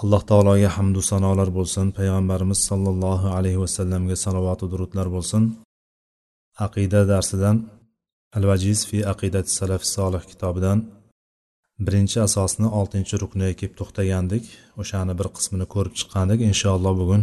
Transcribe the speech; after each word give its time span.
Alloh 0.00 0.22
taologa 0.30 0.70
hamdu 0.76 1.00
sanolar 1.10 1.48
bo'lsin. 1.58 1.86
Payg'ambarimiz 1.98 2.60
sollallohu 2.68 3.26
alayhi 3.36 3.58
vasallamga 3.64 4.16
salovatu 4.24 4.64
durudlar 4.72 5.06
bo'lsin. 5.16 5.42
Aqida 6.66 7.00
darsidan 7.12 7.56
al 8.36 8.44
vajiz 8.50 8.78
fi 8.88 8.98
aqidati 9.12 9.50
salafi 9.58 9.86
solih 9.96 10.22
kitobidan 10.30 10.78
birinchi 11.86 12.18
asosni 12.28 12.68
oltinchi 12.78 13.14
rukniga 13.22 13.54
kelib 13.60 13.74
to'xtagandik. 13.80 14.44
O'shani 14.80 15.12
bir 15.18 15.28
qismini 15.36 15.66
ko'rib 15.74 15.94
chiqqandik. 15.98 16.40
Inshaalloh 16.50 16.94
bugun 17.00 17.22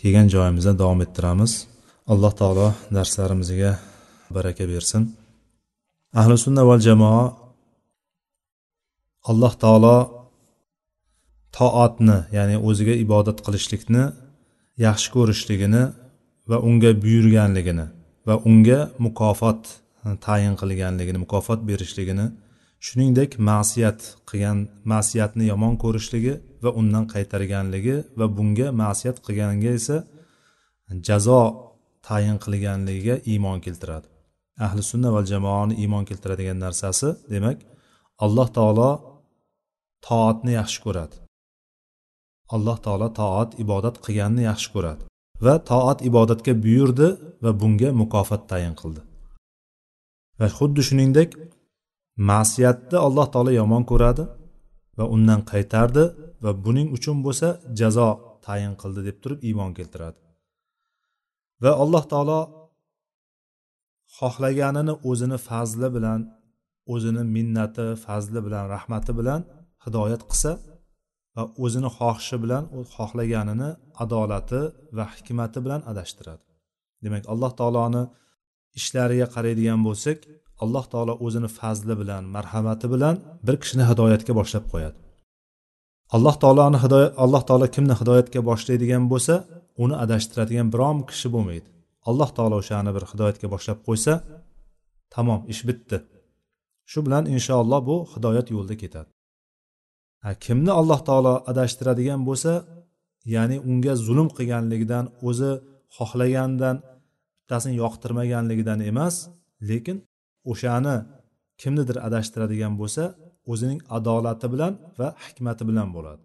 kelgan 0.00 0.26
joyimizda 0.34 0.72
davom 0.82 1.00
ettiramiz. 1.06 1.52
Alloh 2.12 2.32
taolo 2.40 2.68
darslarimizga 2.96 3.72
baraka 4.36 4.64
bersin. 4.72 5.02
Ahli 6.20 6.36
sunna 6.44 6.62
val 6.68 6.80
jamoa 6.88 7.24
alloh 9.30 9.52
taolo 9.62 9.96
toatni 11.56 12.18
ya'ni 12.36 12.56
o'ziga 12.68 12.94
ibodat 13.04 13.38
qilishlikni 13.46 14.04
yaxshi 14.86 15.08
ko'rishligini 15.16 15.82
va 16.50 16.56
unga 16.68 16.90
buyurganligini 17.04 17.86
va 18.28 18.34
unga 18.50 18.80
mukofot 19.06 19.60
hm, 20.02 20.14
tayin 20.26 20.54
qilganligini 20.60 21.18
mukofot 21.24 21.60
berishligini 21.68 22.26
shuningdek 22.86 23.30
ma'siyat 23.50 24.00
qilgan 24.28 24.58
ma'siyatni 24.92 25.44
yomon 25.52 25.74
ko'rishligi 25.82 26.34
va 26.64 26.70
undan 26.80 27.04
qaytarganligi 27.14 27.96
va 28.18 28.26
bunga 28.36 28.68
ma'siyat 28.82 29.16
qilganga 29.26 29.70
esa 29.78 29.96
jazo 31.08 31.42
tayin 32.08 32.38
qilganligiga 32.44 33.16
iymon 33.32 33.58
keltiradi. 33.66 34.06
Ahli 34.66 34.82
sunna 34.90 35.08
va 35.16 35.20
jamoani 35.32 35.74
iymon 35.82 36.04
keltiradigan 36.08 36.58
narsasi 36.64 37.08
demak 37.32 37.58
alloh 38.24 38.48
taolo 38.56 38.90
toatni 40.06 40.52
yaxshi 40.60 40.78
ko'radi. 40.86 41.25
Alloh 42.54 42.78
taolo 42.84 43.08
toat 43.20 43.50
ibodat 43.64 43.96
qilganni 44.04 44.42
yaxshi 44.50 44.68
ko'radi 44.74 45.02
va 45.44 45.54
toat 45.70 45.98
ibodatga 46.08 46.52
buyurdi 46.64 47.08
va 47.44 47.50
bunga 47.60 47.90
mukofot 48.00 48.42
tayin 48.50 48.74
qildi. 48.80 49.00
Va 50.38 50.46
xuddi 50.58 50.80
shuningdek 50.88 51.30
ma'siyatni 52.30 52.98
alloh 53.06 53.26
taolo 53.32 53.50
yomon 53.60 53.82
ko'radi 53.90 54.24
va 54.98 55.04
undan 55.14 55.40
qaytardi 55.50 56.04
va 56.44 56.50
buning 56.64 56.88
uchun 56.96 57.16
bo'lsa 57.26 57.48
jazo 57.80 58.08
tayin 58.46 58.74
qildi 58.80 59.00
deb 59.08 59.16
turib 59.22 59.40
iymon 59.48 59.70
keltiradi. 59.78 60.18
Va 61.62 61.72
alloh 61.82 62.04
taolo 62.12 62.40
xohlaganini 64.18 64.94
o'zini 65.10 65.38
fazli 65.48 65.88
bilan 65.96 66.20
o'zini 66.94 67.22
minnati 67.36 67.86
fazli 68.04 68.40
bilan 68.46 68.64
rahmati 68.74 69.12
bilan 69.18 69.40
hidoyat 69.84 70.22
qilsa 70.30 70.50
va 71.36 71.42
o'zini 71.64 71.90
xohishi 71.98 72.36
bilan 72.44 72.64
xohlaganini 72.94 73.70
adolati 74.04 74.60
va 74.96 75.04
hikmati 75.14 75.58
bilan 75.64 75.80
adashtiradi. 75.90 76.42
Demak 77.04 77.24
alloh 77.32 77.52
taoloni 77.60 78.02
ishlariga 78.78 79.26
qaraydigan 79.34 79.80
bo'lsak 79.88 80.18
alloh 80.64 80.84
taolo 80.92 81.14
o'zini 81.26 81.48
fazli 81.58 81.94
bilan 82.00 82.22
marhamati 82.36 82.86
bilan 82.94 83.14
bir 83.46 83.56
kishini 83.62 83.84
hidoyatga 83.90 84.32
boshlab 84.40 84.64
qo'yadi. 84.72 84.98
Alloh 86.16 86.36
taoloni 86.42 86.78
hidoyat 86.84 87.12
alloh 87.24 87.42
taolo 87.48 87.66
kimni 87.74 87.94
hidoyatga 88.00 88.40
boshlaydigan 88.50 89.04
bo'lsa 89.12 89.34
uni 89.84 89.96
adashtiradigan 90.04 90.68
biron 90.74 90.98
kishi 91.10 91.28
bo'lmaydi. 91.34 91.68
Alloh 92.08 92.30
taolo 92.36 92.56
o'shani 92.62 92.90
bir 92.96 93.04
hidoyatga 93.12 93.46
boshlab 93.54 93.78
qo'ysa 93.88 94.12
tamom 95.14 95.40
ish 95.52 95.62
bitdi. 95.68 95.96
Shu 96.90 96.98
bilan 97.06 97.24
inshaalloh 97.34 97.80
bu 97.88 97.96
hidoyat 98.14 98.46
yo'lida 98.54 98.76
ketadi. 98.82 99.10
Kimni 100.46 100.72
alloh 100.80 101.00
taolo 101.08 101.34
adashtiradigan 101.50 102.20
bo'lsa 102.28 102.52
ya'ni 103.34 103.56
unga 103.70 103.94
zulm 104.06 104.28
qilganligidan 104.36 105.04
o'zi 105.28 105.52
xohlaganidan 105.96 106.76
bittasini 107.40 107.74
yoqtirmaganligidan 107.82 108.80
emas 108.90 109.14
lekin 109.68 109.96
o'shani 110.52 110.96
kimnidir 111.60 111.96
adashtiradigan 112.08 112.74
bo'lsa 112.80 113.04
o'zining 113.52 113.80
adolati 113.96 114.46
bilan 114.52 114.72
va 114.98 115.08
hikmati 115.24 115.62
bilan 115.68 115.88
bo'ladi. 115.96 116.24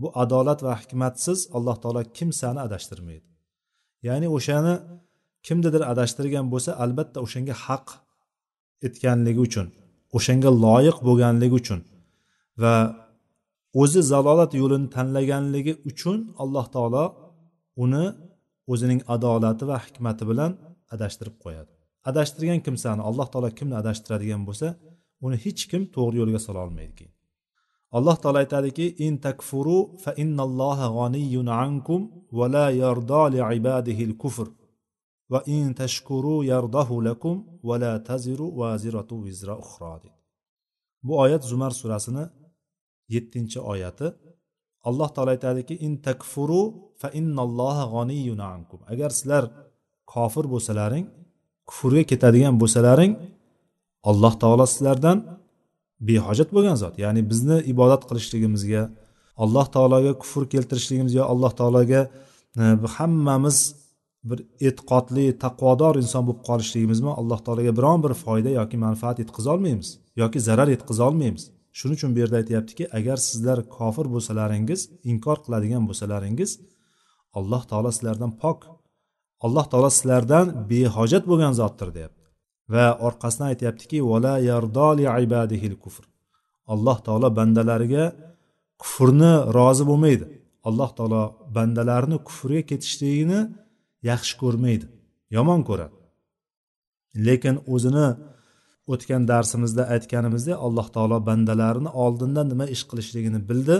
Bu 0.00 0.08
adolat 0.22 0.60
va 0.66 0.72
hikmatsiz 0.82 1.38
alloh 1.56 1.76
taolo 1.82 2.02
kimsani 2.16 2.60
adashtirmaydi. 2.66 3.28
Ya'ni 4.08 4.28
o'shani 4.36 4.74
kimnidir 5.46 5.82
adashtirgan 5.92 6.46
bo'lsa 6.52 6.70
albatta 6.84 7.18
o'shanga 7.26 7.54
haq 7.66 7.86
etganligi 8.86 9.40
uchun 9.48 9.66
o'shanga 10.16 10.50
loyiq 10.64 10.98
bo'lganligi 11.08 11.54
uchun 11.62 11.80
va 12.62 12.74
o'zi 13.80 14.00
zalolat 14.12 14.52
yo'lini 14.60 14.88
tanlaganligi 14.96 15.72
uchun 15.90 16.18
alloh 16.42 16.66
taolo 16.74 17.04
uni 17.84 18.04
o'zining 18.72 19.00
adolati 19.14 19.64
va 19.70 19.76
hikmati 19.86 20.24
bilan 20.30 20.52
adashtirib 20.94 21.36
qo'yadi. 21.44 21.72
Adashtirgan 22.10 22.60
kimsani 22.66 23.02
alloh 23.08 23.26
taolo 23.32 23.50
kimni 23.58 23.76
adashtiradigan 23.82 24.42
bo'lsa 24.48 24.68
uni 25.24 25.36
hech 25.44 25.62
kim 25.70 25.82
to'g'ri 25.96 26.16
yo'lga 26.22 26.40
sola 26.46 26.60
olmaydi 26.66 26.94
keyin. 26.98 27.14
Alloh 27.96 28.16
taolo 28.22 28.38
aytadiki 28.44 28.86
in 29.06 29.14
takfuru 29.26 29.78
fa 30.02 30.10
innalloha 30.22 30.86
g'aniyyun 30.96 31.48
ankum 31.64 32.00
va 32.38 32.46
la 32.54 32.66
yardo 32.82 33.22
li 33.34 33.40
ibadihi 33.58 34.04
kufr 34.22 34.48
va 35.32 35.40
in 35.56 35.64
tashkuru 35.80 36.36
yardahu 36.52 36.94
lakum 37.08 37.34
va 37.68 37.76
la 37.82 37.92
taziru 38.08 38.46
vaziratu 38.60 39.16
vizra 39.26 39.54
ukhra. 39.64 39.94
Bu 41.06 41.12
oyat 41.24 41.42
zumar 41.50 41.72
surasini 41.80 42.24
yettinchi 43.14 43.58
oyati 43.72 44.06
alloh 44.88 45.08
taolo 45.14 45.30
aytadiki 45.36 45.74
in 45.86 45.92
takfuru 46.06 46.62
fa 47.00 47.08
innalloha 47.18 47.84
g'oniyun 47.94 48.40
ankum. 48.54 48.78
Agar 48.92 49.10
sizlar 49.18 49.44
kofir 50.12 50.44
bo'lsalaring 50.54 51.04
kufrga 51.70 52.02
ketadigan 52.10 52.54
bo'lsalaring 52.62 53.12
alloh 54.10 54.34
taolo 54.42 54.64
sizlardan 54.74 55.18
behojat 56.08 56.48
bo'lgan 56.56 56.76
zot. 56.82 56.94
Ya'ni 57.04 57.22
bizni 57.30 57.56
ibodat 57.72 58.02
qilishligimizga 58.08 58.82
alloh 59.36 59.66
taologa 59.74 60.12
kufr 60.22 60.42
keltirishligimiz 60.54 61.14
yo 61.14 61.24
alloh 61.32 61.52
taologa 61.60 62.00
e, 62.60 62.62
hammamiz 62.96 63.58
bir 64.30 64.38
e'tiqodli 64.68 65.26
taqvodor 65.44 65.94
inson 66.02 66.22
bo'lib 66.26 66.42
qolishligimiz 66.48 66.98
bilan 67.02 67.16
alloh 67.20 67.40
taologa 67.46 67.72
biron 67.78 67.98
bir 68.04 68.12
foyda 68.24 68.50
yoki 68.60 68.76
manfaat 68.86 69.16
yetkazolmaymiz 69.22 69.88
yoki 70.22 70.38
zarar 70.48 70.68
yetkazolmaymiz 70.74 71.44
shuning 71.78 71.96
uchun 71.98 72.10
bu 72.14 72.18
yerda 72.22 72.36
aytyaptiki 72.42 72.84
agar 72.98 73.18
sizlar 73.28 73.58
kofir 73.76 74.06
bo'lsalaringiz 74.14 74.80
inkor 75.10 75.38
qiladigan 75.44 75.82
bo'lsalaringiz 75.88 76.50
alloh 77.38 77.62
taolo 77.70 77.90
sizlardan 77.96 78.32
pok 78.42 78.58
alloh 79.46 79.66
taolo 79.70 79.90
sizlardan 79.98 80.46
behojat 80.70 81.24
bo'lgan 81.30 81.52
zotdir 81.60 81.88
deyapti. 81.96 82.24
Va 82.74 82.86
orqasidan 83.06 83.46
aytyaptiki 83.52 83.98
vala 84.10 84.34
yardoli 84.50 85.04
ibadihil 85.24 85.76
kufr. 85.84 86.04
Alloh 86.72 86.98
taolo 87.06 87.28
bandalariga 87.38 88.04
kufrni 88.82 89.32
rozi 89.56 89.84
bo'lmaydi. 89.90 90.24
Alloh 90.68 90.90
taolo 90.98 91.22
bandalarni 91.56 92.16
kufrga 92.28 92.62
ketishligini 92.70 93.40
yaxshi 94.10 94.34
ko'rmaydi. 94.42 94.86
Yomon 95.36 95.60
ko'radi. 95.68 95.94
Lekin 97.26 97.56
o'zini 97.74 98.06
o'tgan 98.92 99.22
darsimizda 99.30 99.82
aytganimizdek 99.94 100.56
alloh 100.66 100.86
taolo 100.94 101.18
bandalarini 101.28 101.90
oldindan 102.04 102.46
nima 102.52 102.66
ish 102.74 102.84
qilishligini 102.90 103.40
bildi 103.50 103.76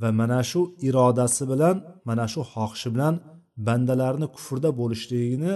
va 0.00 0.08
mana 0.20 0.40
shu 0.50 0.60
irodasi 0.88 1.44
bilan 1.52 1.76
mana 2.08 2.24
shu 2.32 2.40
xohishi 2.52 2.88
bilan 2.94 3.14
bandalarni 3.66 4.26
kufrda 4.34 4.70
bo'lishligini 4.80 5.54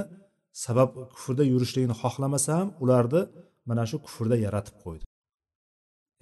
sabab 0.64 0.88
kufrda 1.14 1.42
yurishligini 1.52 1.94
xohlamasa 2.02 2.50
ham 2.58 2.68
ularni 2.82 3.22
mana 3.68 3.84
shu 3.90 3.96
kufrda 4.06 4.36
yaratib 4.46 4.76
qo'ydi. 4.84 5.04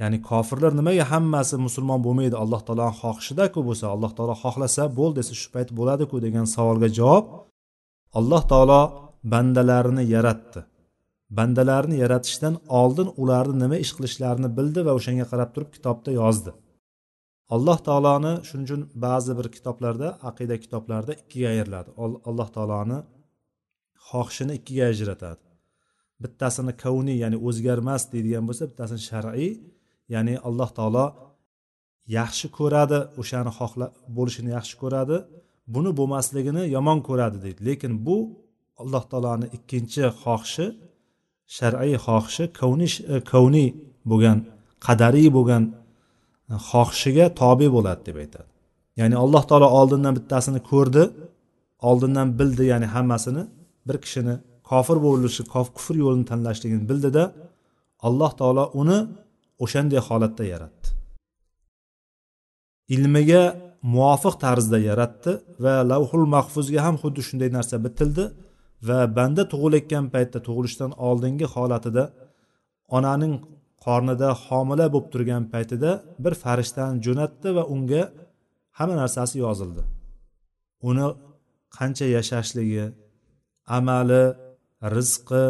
Ya'ni 0.00 0.18
kofirlar 0.30 0.72
nimaga 0.80 1.04
hammasi 1.12 1.54
musulmon 1.66 2.00
bo'lmaydi 2.06 2.36
alloh 2.42 2.60
taoloni 2.66 2.94
xohishidaku 3.02 3.58
bo'lsa 3.68 3.86
alloh 3.94 4.10
taolo 4.16 4.34
xohlasa 4.42 4.82
bo'l 4.98 5.12
desa 5.18 5.32
shu 5.40 5.48
payt 5.54 5.68
bo'ladiku 5.78 6.16
degan 6.26 6.46
savolga 6.54 6.88
javob 6.98 7.24
alloh 8.18 8.42
taolo 8.52 8.80
bandalarini 9.32 10.04
yaratdi. 10.14 10.60
Bandalarni 11.38 11.96
yaratishdan 12.04 12.54
oldin 12.80 13.08
ularni 13.22 13.56
nima 13.62 13.76
ish 13.84 13.92
qilishlarini 13.96 14.48
bildi 14.58 14.80
va 14.86 14.92
o'shanga 14.98 15.26
qarab 15.32 15.50
turib 15.54 15.70
kitobda 15.76 16.10
yozdi. 16.20 16.52
Alloh 17.54 17.78
taoloni 17.88 18.32
shuning 18.48 18.66
uchun 18.68 18.82
ba'zi 19.04 19.32
bir 19.38 19.46
kitoblarda 19.56 20.08
aqida 20.30 20.56
kitoblarida 20.64 21.12
ikkiga 21.22 21.48
ayriladi. 21.54 21.90
Alloh 22.30 22.48
taoloni 22.56 22.98
xohishini 24.08 24.52
ikkiga 24.58 24.84
ajratadi. 24.92 25.42
Bittasini 26.22 26.72
kavniy 26.82 27.16
ya'ni 27.24 27.38
o'zgarmas 27.48 28.02
deydigan 28.12 28.44
bo'lsa 28.48 28.64
bittasini 28.70 29.02
shar'iy 29.10 29.52
ya'ni 30.14 30.34
alloh 30.48 30.70
taolo 30.78 31.06
yaxshi 32.18 32.46
ko'radi 32.58 32.98
o'shani 33.20 33.52
xohla 33.58 33.86
bo'lishini 34.16 34.50
yaxshi 34.56 34.74
ko'radi 34.82 35.16
buni 35.74 35.90
bo'lmasligini 35.98 36.62
yomon 36.76 36.98
ko'radi 37.08 37.38
deydi. 37.44 37.60
Lekin 37.68 37.92
bu 38.06 38.16
alloh 38.82 39.04
taoloni 39.12 39.46
ikkinchi 39.56 40.02
xohishi 40.22 40.66
shar'iy 41.56 41.96
xohishi 42.06 42.44
kavniy 42.60 42.92
e, 43.12 43.16
kavniy 43.32 43.68
bo'lgan 44.10 44.38
qadariy 44.86 45.28
bo'lgan 45.36 45.62
e, 46.52 46.54
xohishiga 46.68 47.26
tobe 47.40 47.66
bo'ladi 47.76 48.02
deb 48.08 48.16
aytadi. 48.22 48.48
Ya'ni 49.00 49.16
alloh 49.24 49.42
taolo 49.50 49.68
oldindan 49.80 50.12
bittasini 50.18 50.60
ko'rdi 50.70 51.04
oldindan 51.88 52.28
bildi 52.38 52.64
ya'ni 52.72 52.86
hammasini 52.94 53.42
bir 53.88 53.96
kishini 54.04 54.34
kofir 54.70 54.98
bo'lishi 55.06 55.42
kufr 55.54 55.94
yo'lini 56.04 56.26
tanlashligini 56.30 56.84
bildida 56.90 57.24
alloh 58.08 58.32
taolo 58.40 58.64
uni 58.80 58.98
o'shanday 59.64 60.00
holatda 60.08 60.44
yaratdi. 60.52 60.88
Ilmiga 62.94 63.42
muvofiq 63.94 64.34
tarzda 64.44 64.78
yaratdi 64.90 65.32
va 65.64 65.74
lavhul 65.92 66.26
mahfuzga 66.34 66.80
ham 66.86 66.96
xuddi 67.02 67.20
shunday 67.28 67.50
narsa 67.56 67.76
bitildi. 67.86 68.24
Va 68.88 68.98
banda 69.16 69.42
tug'ilayotgan 69.52 70.06
paytda 70.14 70.38
tug'ilishdan 70.46 70.92
oldingi 71.08 71.46
holatida 71.54 72.04
onaning 72.96 73.34
qornida 73.84 74.28
homila 74.44 74.86
bo'lib 74.94 75.08
turgan 75.12 75.44
paytida 75.52 75.90
bir 76.24 76.34
farishtani 76.42 76.96
jo'natdi 77.06 77.48
va 77.56 77.64
unga 77.74 78.02
hamma 78.78 78.94
narsasi 79.02 79.36
yozildi. 79.44 79.82
Uni 80.88 81.06
qancha 81.76 82.06
yashashligi 82.16 82.84
amali 83.78 84.24
rizqi 84.96 85.44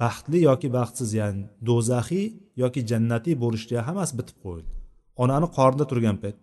baxtli 0.00 0.38
yoki 0.48 0.68
baxtsiz 0.78 1.10
ya'ni 1.20 1.44
do'zaxiy 1.68 2.26
yoki 2.62 2.80
jannatiy 2.90 3.34
bo'lishligi 3.44 3.82
hammasi 3.88 4.12
bitib 4.20 4.36
qo'yildi. 4.44 4.72
Onani 5.22 5.48
qornida 5.56 5.84
turgan 5.90 6.16
payt 6.22 6.36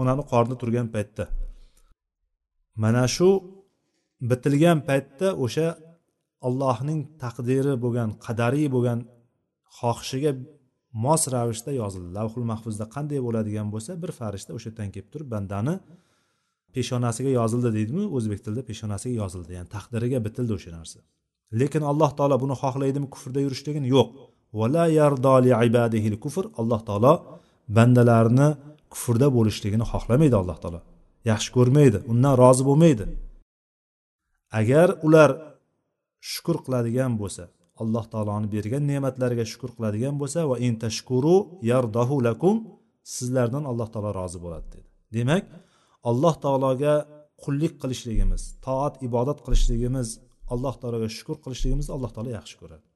onani 0.00 0.22
qornida 0.30 0.56
turgan 0.62 0.88
paytda. 0.94 1.24
Mana 2.82 3.04
shu 3.16 3.28
bitilgan 4.30 4.78
paytda 4.88 5.28
o'sha 5.44 5.68
allohning 6.46 7.00
taqdiri 7.22 7.74
bo'lgan 7.84 8.10
qadariy 8.26 8.68
bo'lgan 8.74 8.98
xohishiga 9.78 10.32
mos 11.04 11.22
ravishda 11.34 11.72
yozildi. 11.82 12.10
Lavhul 12.18 12.46
mahfuzda 12.52 12.84
qanday 12.94 13.20
bo'ladigan 13.26 13.68
bo'lsa 13.74 13.90
bir 14.02 14.10
farishta 14.18 14.50
o'sha 14.56 14.68
yerdan 14.70 14.88
kelib 14.94 15.08
turib 15.12 15.28
bandani 15.34 15.74
peshonasiga 16.74 17.30
yozildi 17.40 17.70
deydimi? 17.78 18.04
O'zbek 18.16 18.40
tilida 18.44 18.62
peshonasiga 18.70 19.14
yozildi 19.22 19.50
ya'ni 19.56 19.68
taqdiriga 19.76 20.18
bitildi 20.26 20.52
o'sha 20.58 20.70
narsa. 20.78 20.98
Lekin 21.60 21.82
alloh 21.90 22.10
taolo 22.18 22.36
buni 22.44 22.54
xohlaydimi? 22.62 23.06
Kufrda 23.14 23.40
yurishligini 23.46 23.88
yo'q. 23.96 24.08
Vala 24.60 24.84
yardoli 25.00 25.50
ibadihil 25.68 26.16
kufr. 26.24 26.44
Alloh 26.60 26.80
taolo 26.88 27.12
bandalarni 27.76 28.48
kufrda 28.92 29.26
bo'lishligini 29.36 29.84
xohlamaydi 29.92 30.36
alloh 30.42 30.58
taolo. 30.62 30.80
Yaxshi 31.30 31.50
ko'rmaydi 31.56 31.98
undan 32.12 32.34
rozi 32.42 32.62
bo'lmaydi. 32.68 33.04
Agar 34.60 34.88
ular 35.06 35.30
shukur 36.32 36.56
qiladigan 36.64 37.12
bo'lsa 37.22 37.44
alloh 37.82 38.04
taoloni 38.12 38.48
bergan 38.54 38.82
ne'matlariga 38.90 39.44
shukur 39.52 39.70
qiladigan 39.76 40.14
bo'lsa 40.20 40.40
va 40.50 40.56
in 40.66 40.74
tashkuru 40.84 41.36
yardahu 41.70 42.16
lakum 42.28 42.56
sizlardan 43.16 43.64
alloh 43.70 43.88
taolo 43.94 44.10
rozi 44.20 44.38
bo'ladi 44.44 44.66
dedi. 44.74 44.88
Demak 45.16 45.44
alloh 46.10 46.34
taologa 46.44 46.94
qullik 47.44 47.74
qilishligimiz 47.82 48.42
toat 48.66 48.94
ibodat 49.08 49.38
qilishligimiz 49.46 50.08
alloh 50.54 50.74
taologa 50.80 51.08
shukur 51.18 51.36
qilishligimizni 51.44 51.92
alloh 51.96 52.10
taolo 52.14 52.30
yaxshi 52.38 52.56
ko'radi. 52.62 52.86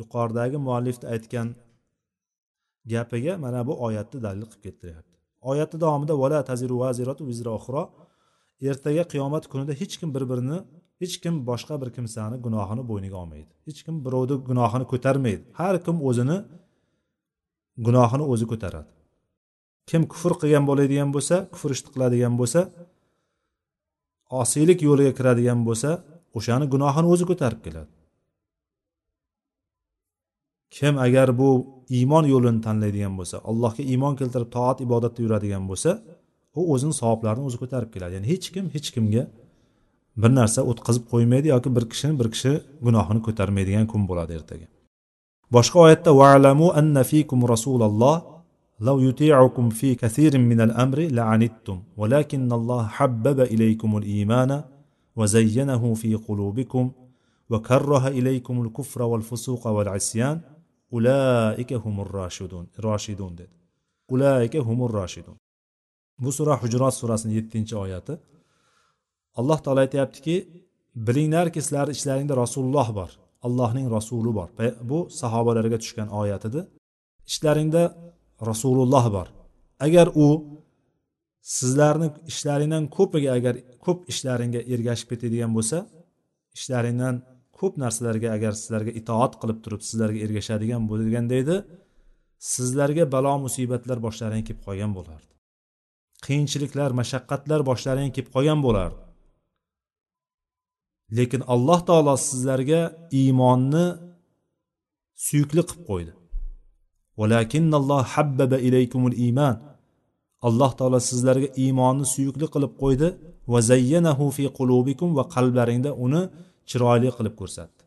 Yuqoridagi 0.00 0.58
muallifni 0.66 1.06
aytgan 1.14 1.48
gapiga 2.92 3.32
mana 3.44 3.60
bu 3.68 3.72
oyatni 3.86 4.18
dalil 4.26 4.46
qilib 4.50 4.62
keltiryapti. 4.66 5.14
Oyatni 5.50 5.78
davomida 5.84 6.14
vala 6.22 6.40
taziru 6.50 6.76
vaziratu 6.84 7.22
vizra 7.30 7.52
uxro 7.58 7.82
ertaga 8.62 9.04
qiyomat 9.12 9.44
kunida 9.52 9.72
hech 9.80 9.94
kim 10.00 10.14
bir 10.14 10.24
birini 10.30 10.58
hech 11.00 11.16
kim 11.22 11.34
boshqa 11.46 11.74
bir 11.82 11.90
kimsani 11.96 12.36
gunohini 12.46 12.82
bo'yniga 12.90 13.16
olmaydi. 13.22 13.52
Hech 13.66 13.80
kim 13.86 13.94
birovni 14.06 14.36
gunohini 14.48 14.86
ko'tarmaydi. 14.92 15.42
Har 15.60 15.74
kim 15.86 15.96
o'zini 16.08 16.38
gunohini 17.86 18.24
o'zi 18.32 18.46
ko'taradi. 18.52 18.90
Kim 19.90 20.02
kufr 20.12 20.32
qilgan 20.40 20.64
bo'ladigan 20.70 21.10
bo'lsa 21.16 21.36
kufr 21.54 21.70
ishni 21.76 21.90
qiladigan 21.94 22.34
bo'lsa 22.40 22.60
osiylik 24.42 24.78
yo'liga 24.88 25.12
kiradigan 25.18 25.60
bo'lsa 25.68 25.90
o'shani 26.38 26.66
gunohini 26.74 27.08
o'zi 27.12 27.24
ko'tarib 27.30 27.60
keladi. 27.66 27.90
Kim 30.76 30.94
agar 31.06 31.28
bu 31.40 31.50
iymon 31.98 32.24
yo'lini 32.34 32.60
tanlaydigan 32.66 33.14
bo'lsa 33.18 33.36
allohga 33.50 33.82
iymon 33.92 34.14
keltirib 34.20 34.50
toat 34.56 34.78
ibodatda 34.86 35.20
yuradigan 35.24 35.64
bo'lsa 35.70 35.90
u 36.59 36.61
o'zini 36.73 36.93
savoblarini 37.01 37.45
o'zi 37.49 37.57
ko'tarib 37.61 37.89
keladi 37.95 38.13
ya'ni 38.17 38.27
hech 38.33 38.47
kim 38.55 38.65
hech 38.75 38.89
kimga 38.95 39.23
bir 40.21 40.31
narsa 40.39 40.59
o'tkazib 40.71 41.05
qo'ymaydi 41.13 41.47
yoki 41.53 41.69
bir 41.77 41.85
kishini 41.91 42.13
bir 42.21 42.27
kishi 42.33 42.51
gunohini 42.85 43.21
ko'tarmaydigan 43.27 43.85
kun 43.91 44.01
bo'ladi 44.09 44.31
ertaga 44.39 44.67
boshqa 45.55 45.77
oyatda 45.85 46.11
va'lamu 46.21 46.67
anna 46.79 47.03
fikum 47.13 47.39
rasululloh 47.53 48.17
لو 48.87 48.99
يطيعكم 48.99 49.69
في 49.69 49.95
كثير 49.95 50.37
من 50.37 50.61
الأمر 50.61 50.99
لعنتم 50.99 51.77
ولكن 51.97 52.51
الله 52.51 52.87
حبب 52.87 53.39
إليكم 53.53 53.97
الإيمان 53.97 54.63
وزينه 55.15 55.93
في 55.93 56.15
قلوبكم 56.15 56.91
وكره 57.49 58.07
إليكم 58.07 58.55
الكفر 58.65 59.01
والفسوق 59.01 59.67
والعصيان 59.67 60.41
أولئك 60.93 61.73
هم 61.73 61.95
الراشدون 62.01 62.65
راشدون 62.79 63.35
dedi 63.37 63.55
ulaika 64.09 64.59
humur 64.59 64.91
roshidun 64.93 65.35
bu 66.24 66.30
sura 66.32 66.54
hujrot 66.62 66.94
surasini 67.00 67.32
yettinchi 67.38 67.74
oyati. 67.84 68.14
Alloh 69.38 69.58
taolo 69.64 69.80
aytyaptiki 69.86 70.34
bilinglarki 71.06 71.60
sizlarni 71.62 71.92
ichlaringda 71.98 72.34
rasululloh 72.42 72.88
bor. 72.98 73.10
Allohning 73.46 73.86
rasuli 73.96 74.32
bor. 74.38 74.48
Bu 74.90 74.98
sahobalarga 75.20 75.78
tushgan 75.82 76.08
oyat 76.20 76.42
edi 76.48 76.60
ichlaringda 77.30 77.82
rasululloh 78.50 79.06
bor. 79.16 79.28
Agar 79.86 80.06
u 80.24 80.28
sizlarni 81.56 82.08
ishlaringdan 82.32 82.84
ko'piga 82.96 83.30
agar 83.38 83.54
ko'p 83.84 83.98
ishlaringga 84.12 84.60
ergashib 84.74 85.08
ketadigan 85.12 85.52
bo'lsa 85.56 85.78
ishlaringdan 86.58 87.14
ko'p 87.58 87.74
narsalarga 87.82 88.28
agar 88.36 88.52
sizlarga 88.60 88.92
itoat 89.00 89.32
qilib 89.40 89.58
turib 89.64 89.82
sizlarga 89.88 90.18
ergashadigan 90.26 90.82
bo'lganda 90.90 91.34
edi 91.42 91.56
sizlarga 92.54 93.04
balo 93.14 93.34
musibatlar 93.46 93.98
boshlaringga 94.06 94.46
kelib 94.48 94.62
qolgan 94.66 94.92
bo'lardi. 94.98 95.35
Qiyinchiliklar 96.26 96.90
mashaqqatlar 97.00 97.60
boshlaringga 97.68 98.12
kelib 98.16 98.30
qolgan 98.36 98.60
bo'lardi 98.66 99.06
lekin 101.10 101.42
alloh 101.54 101.80
taolo 101.88 102.14
sizlarga 102.28 102.80
iymonni 103.20 103.86
suyukli 105.26 105.62
qilib 105.68 105.82
qo'ydi. 105.90 106.12
Habbaba 108.14 108.58
ilaykumul 108.68 109.16
iymon 109.24 109.54
alloh 110.48 110.72
taolo 110.78 110.98
sizlarga 111.10 111.48
iymonni 111.64 112.06
suyukli 112.14 112.46
qilib 112.54 112.72
qo'ydi. 112.82 113.08
Va 113.52 113.60
zayyanahu 113.70 114.24
fi 114.36 114.44
qulubikum 114.58 115.08
va 115.18 115.24
qalblaringda 115.34 115.90
uni 116.04 116.22
chiroyli 116.70 117.10
qilib 117.18 117.34
ko'rsatdi. 117.40 117.82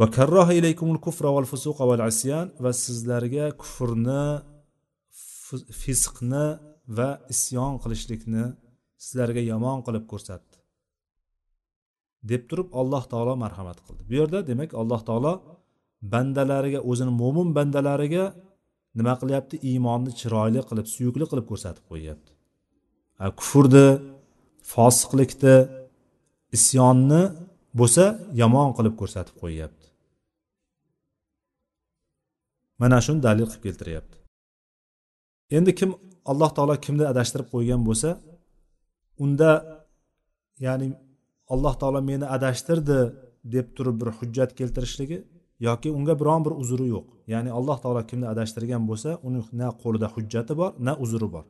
Va 0.00 0.06
karroha 0.16 0.52
ilaykumul 0.60 1.00
kufra 1.06 1.28
val 1.36 1.46
fusuqa 1.52 1.84
val 1.90 2.02
asyan 2.10 2.46
va 2.64 2.70
sizlarga 2.84 3.46
kufrni 3.60 4.24
fisqni 5.82 6.46
va 6.98 7.08
isyon 7.34 7.72
qilishlikni 7.82 8.44
sizlarga 9.04 9.42
yomon 9.52 9.78
qilib 9.86 10.04
ko'rsatdi. 10.12 10.56
Deb 12.30 12.42
turib 12.50 12.68
alloh 12.80 13.04
taolo 13.12 13.32
marhamat 13.44 13.78
qildi. 13.86 14.02
Bu 14.08 14.14
yerda 14.20 14.38
demak 14.50 14.70
alloh 14.80 15.00
taolo 15.08 15.32
bandalariga 16.14 16.80
o'zini 16.90 17.12
mo'min 17.22 17.48
bandalariga 17.58 18.24
nima 18.98 19.14
qilyapti? 19.20 19.54
Iymonni 19.70 20.12
chiroyli 20.20 20.60
qilib 20.68 20.86
suyukli 20.94 21.24
qilib 21.30 21.46
ko'rsatib 21.50 21.84
qo'yyapti. 21.90 22.30
Kufrni 23.38 23.86
fosiqlikni 24.72 25.56
isyonni 26.56 27.22
bo'lsa 27.78 28.04
yomon 28.42 28.70
qilib 28.76 28.94
ko'rsatib 29.00 29.36
qo'yyapti. 29.42 29.86
Mana 32.80 32.98
shuni 33.04 33.20
dalil 33.26 33.46
qilib 33.50 33.64
keltiryapti. 33.68 34.17
Endi 35.56 35.70
kim 35.78 35.90
alloh 36.30 36.50
taolo 36.56 36.74
kimni 36.84 37.04
adashtirib 37.12 37.48
qo'ygan 37.54 37.80
bo'lsa 37.88 38.10
unda 39.24 39.50
ya'ni 40.66 40.86
alloh 41.54 41.74
taolo 41.80 42.00
meni 42.10 42.26
adashtirdi 42.36 42.98
deb 43.54 43.66
turib 43.76 43.96
bir 44.00 44.08
hujjat 44.18 44.50
keltirishligi 44.58 45.18
yoki 45.66 45.88
unga 45.98 46.14
biron 46.20 46.40
bir 46.46 46.54
uzri 46.62 46.86
yo'q. 46.94 47.06
Ya'ni 47.32 47.50
alloh 47.58 47.78
taolo 47.82 48.02
kimni 48.10 48.26
adashtirgan 48.32 48.82
bo'lsa 48.90 49.10
uni 49.26 49.40
na 49.60 49.68
qo'lida 49.82 50.08
hujjati 50.14 50.52
bor 50.60 50.70
na 50.86 50.92
uzri 51.04 51.28
bor. 51.34 51.44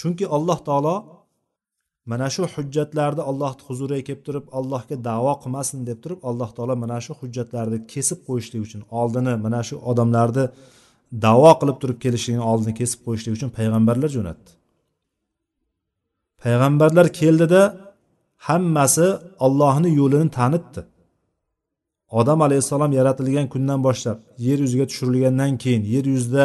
Chunki 0.00 0.24
alloh 0.36 0.58
taolo 0.68 0.94
mana 2.10 2.28
shu 2.34 2.42
hujjatlarni 2.54 3.22
allohni 3.30 3.62
huzuriga 3.68 4.02
kelib 4.08 4.22
turib 4.26 4.44
allohga 4.58 4.96
davo 5.08 5.32
qilmasin 5.42 5.78
deb 5.88 5.98
turib 6.04 6.20
alloh 6.30 6.50
taolo 6.56 6.74
mana 6.84 6.98
shu 7.04 7.12
hujjatlarni 7.20 7.78
kesib 7.92 8.18
qo'yishlik 8.28 8.60
uchun 8.66 8.82
oldini 9.00 9.34
mana 9.44 9.60
shu 9.68 9.76
odamlarni 9.90 10.44
davo 11.24 11.52
qilib 11.60 11.76
turib 11.82 11.98
kelishligini 12.04 12.44
oldini 12.50 12.74
kesib 12.80 13.00
qo'yishlik 13.06 13.32
uchun 13.38 13.50
payg'ambarlar 13.58 14.10
jo'natdi. 14.16 14.50
Payg'ambarlar 16.42 17.06
keldida 17.20 17.62
hammasi 18.48 19.06
ollohni 19.46 19.90
yo'lini 20.00 20.28
tanitdi. 20.38 20.80
Odam 22.20 22.38
alayhissalom 22.46 22.92
yaratilgan 22.98 23.46
kundan 23.54 23.80
boshlab 23.86 24.18
yer 24.46 24.58
yuziga 24.64 24.86
tushirilgandan 24.90 25.52
keyin 25.62 25.82
yer 25.94 26.04
yuzida 26.14 26.44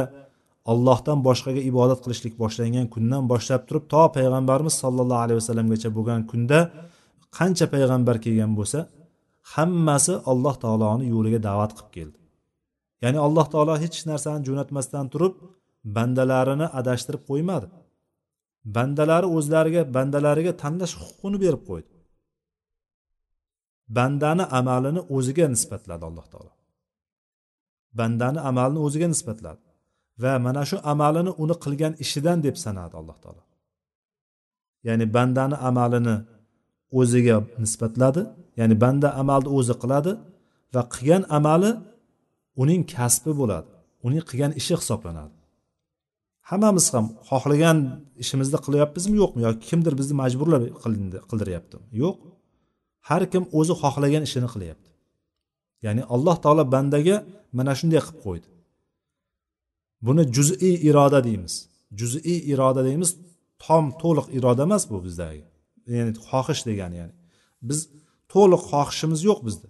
allohdan 0.72 1.20
boshqaga 1.28 1.62
ibodat 1.72 2.00
qilishlik 2.04 2.34
boshlangan 2.44 2.86
kundan 2.96 3.24
boshlab 3.32 3.62
turib 3.68 3.86
to 3.94 4.02
payg'ambarimiz 4.18 4.76
sollallohu 4.84 5.22
alayhi 5.26 5.40
vasallamgacha 5.42 5.90
bo'lgan 5.98 6.22
kunda 6.32 6.60
qancha 7.38 7.66
payg'ambar 7.74 8.16
kelgan 8.26 8.52
bo'lsa 8.60 8.80
hammasi 9.54 10.14
alloh 10.32 10.56
taoloni 10.64 11.06
yo'liga 11.14 11.40
da'vat 11.48 11.72
qilib 11.78 11.92
keldi. 11.98 12.25
Ya'ni 13.04 13.20
alloh 13.28 13.46
taolo 13.54 13.74
hech 13.84 13.98
narsani 14.10 14.42
jo'natmasdan 14.48 15.06
turib 15.14 15.34
bandalarini 15.98 16.68
adashtirib 16.80 17.24
qo'ymadi. 17.30 17.68
Bandalari 18.76 19.28
o'zlariga 19.38 19.82
bandalariga 19.96 20.54
tanlash 20.64 20.94
huquqini 21.02 21.38
berib 21.44 21.64
qo'ydi. 21.70 21.92
Bandani 23.98 24.46
amalini 24.60 25.02
o'ziga 25.16 25.46
nisbatladi 25.54 26.04
alloh 26.10 26.26
taolo. 26.34 26.52
Bandani 28.00 28.40
amalini 28.50 28.82
o'ziga 28.86 29.08
nisbatladi 29.14 29.62
va 30.24 30.34
mana 30.46 30.64
shu 30.70 30.78
amalini 30.92 31.32
uni 31.44 31.56
qilgan 31.64 31.94
ishidan 32.04 32.38
deb 32.46 32.56
sanadi 32.66 32.96
alloh 33.02 33.18
taolo. 33.24 33.44
Ya'ni 34.88 35.06
bandani 35.16 35.56
amalini 35.70 36.16
o'ziga 37.00 37.38
nisbatladi 37.64 38.22
ya'ni 38.60 38.76
banda 38.84 39.08
amalni 39.22 39.50
o'zi 39.58 39.74
qiladi 39.82 40.12
va 40.74 40.82
qilgan 40.94 41.24
amali 41.38 41.72
uning 42.62 42.82
kasbi 42.96 43.32
bo'ladi 43.40 43.70
uning 44.06 44.24
qilgan 44.30 44.52
ishi 44.60 44.74
hisoblanadi. 44.82 45.36
Hammamiz 46.50 46.86
ham 46.94 47.06
xohlagan 47.30 47.78
ishimizni 48.24 48.60
qilyapmizmi 48.66 49.16
yo'qmi 49.22 49.42
yoki 49.48 49.62
kimdir 49.70 49.94
bizni 50.00 50.16
majburlab 50.22 50.64
qildiryapti 51.30 51.78
yo'q. 52.02 52.16
Har 53.10 53.24
kim 53.34 53.44
o'zi 53.60 53.74
xohlagan 53.82 54.24
ishini 54.28 54.48
qilyapti. 54.54 54.90
Ya'ni 55.86 56.04
alloh 56.16 56.36
taolo 56.44 56.64
bandaga 56.76 57.16
mana 57.58 57.74
shunday 57.80 58.02
qilib 58.06 58.20
qo'ydi. 58.26 58.48
Buni 60.06 60.24
juz'iy 60.36 60.76
iroda 60.90 61.20
deymiz. 61.28 61.54
Juz'iy 62.00 62.40
iroda 62.54 62.82
deymiz 62.88 63.10
tom 63.66 63.86
to'liq 64.02 64.28
iroda 64.38 64.64
emas 64.68 64.84
bu 64.92 64.98
bizdagi. 65.06 65.44
Ya'ni 65.98 66.12
xohish 66.30 66.62
degani 66.70 66.96
ya'ni 67.02 67.14
biz 67.68 67.80
to'liq 68.34 68.62
xohishimiz 68.72 69.20
yo'q 69.30 69.40
bizda. 69.48 69.70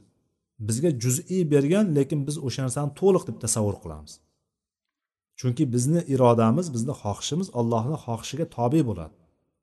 Bizga 0.60 0.90
juz'iy 1.04 1.44
bergan 1.54 1.86
lekin 1.98 2.20
biz 2.28 2.36
o'sha 2.48 2.62
narsani 2.66 2.92
to'liq 3.00 3.24
deb 3.30 3.38
tasavvur 3.44 3.76
qilamiz. 3.84 4.14
Chunki 5.40 5.64
bizni 5.74 6.02
irodamiz 6.14 6.68
bizni 6.76 6.94
xohishimiz 7.02 7.48
allohni 7.60 7.98
xohishiga 8.06 8.46
tobe 8.56 8.82
bo'ladi. 8.90 9.16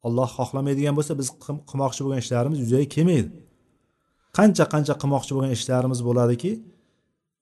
Olloh 0.07 0.29
xohlamaydigan 0.39 0.95
bo'lsa 0.99 1.13
biz 1.21 1.29
qilmoqchi 1.71 2.01
bo'lgan 2.05 2.21
ishlarimiz 2.25 2.59
yuzaga 2.65 2.87
kelmaydi. 2.95 3.31
Qancha 4.37 4.65
qancha 4.75 4.95
qilmoqchi 5.03 5.33
bo'lgan 5.37 5.53
ishlarimiz 5.59 6.01
bo'ladiki 6.09 6.53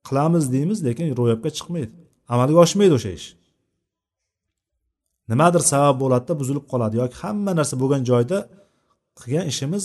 qilamiz 0.09 0.45
deymiz 0.55 0.79
lekin 0.87 1.07
ro'yobga 1.21 1.51
chiqmaydi. 1.59 1.93
Amalga 2.33 2.59
oshmaydi 2.65 2.95
o'sha 2.99 3.11
ish. 3.19 3.29
Nimadir 5.31 5.63
sabab 5.73 5.97
bo'ladida 6.03 6.35
buzilib 6.41 6.65
qoladi 6.73 6.95
yoki 7.03 7.17
hamma 7.23 7.53
narsa 7.59 7.75
bo'lgan 7.83 8.03
joyda 8.11 8.39
qilgan 9.21 9.47
ishimiz 9.53 9.85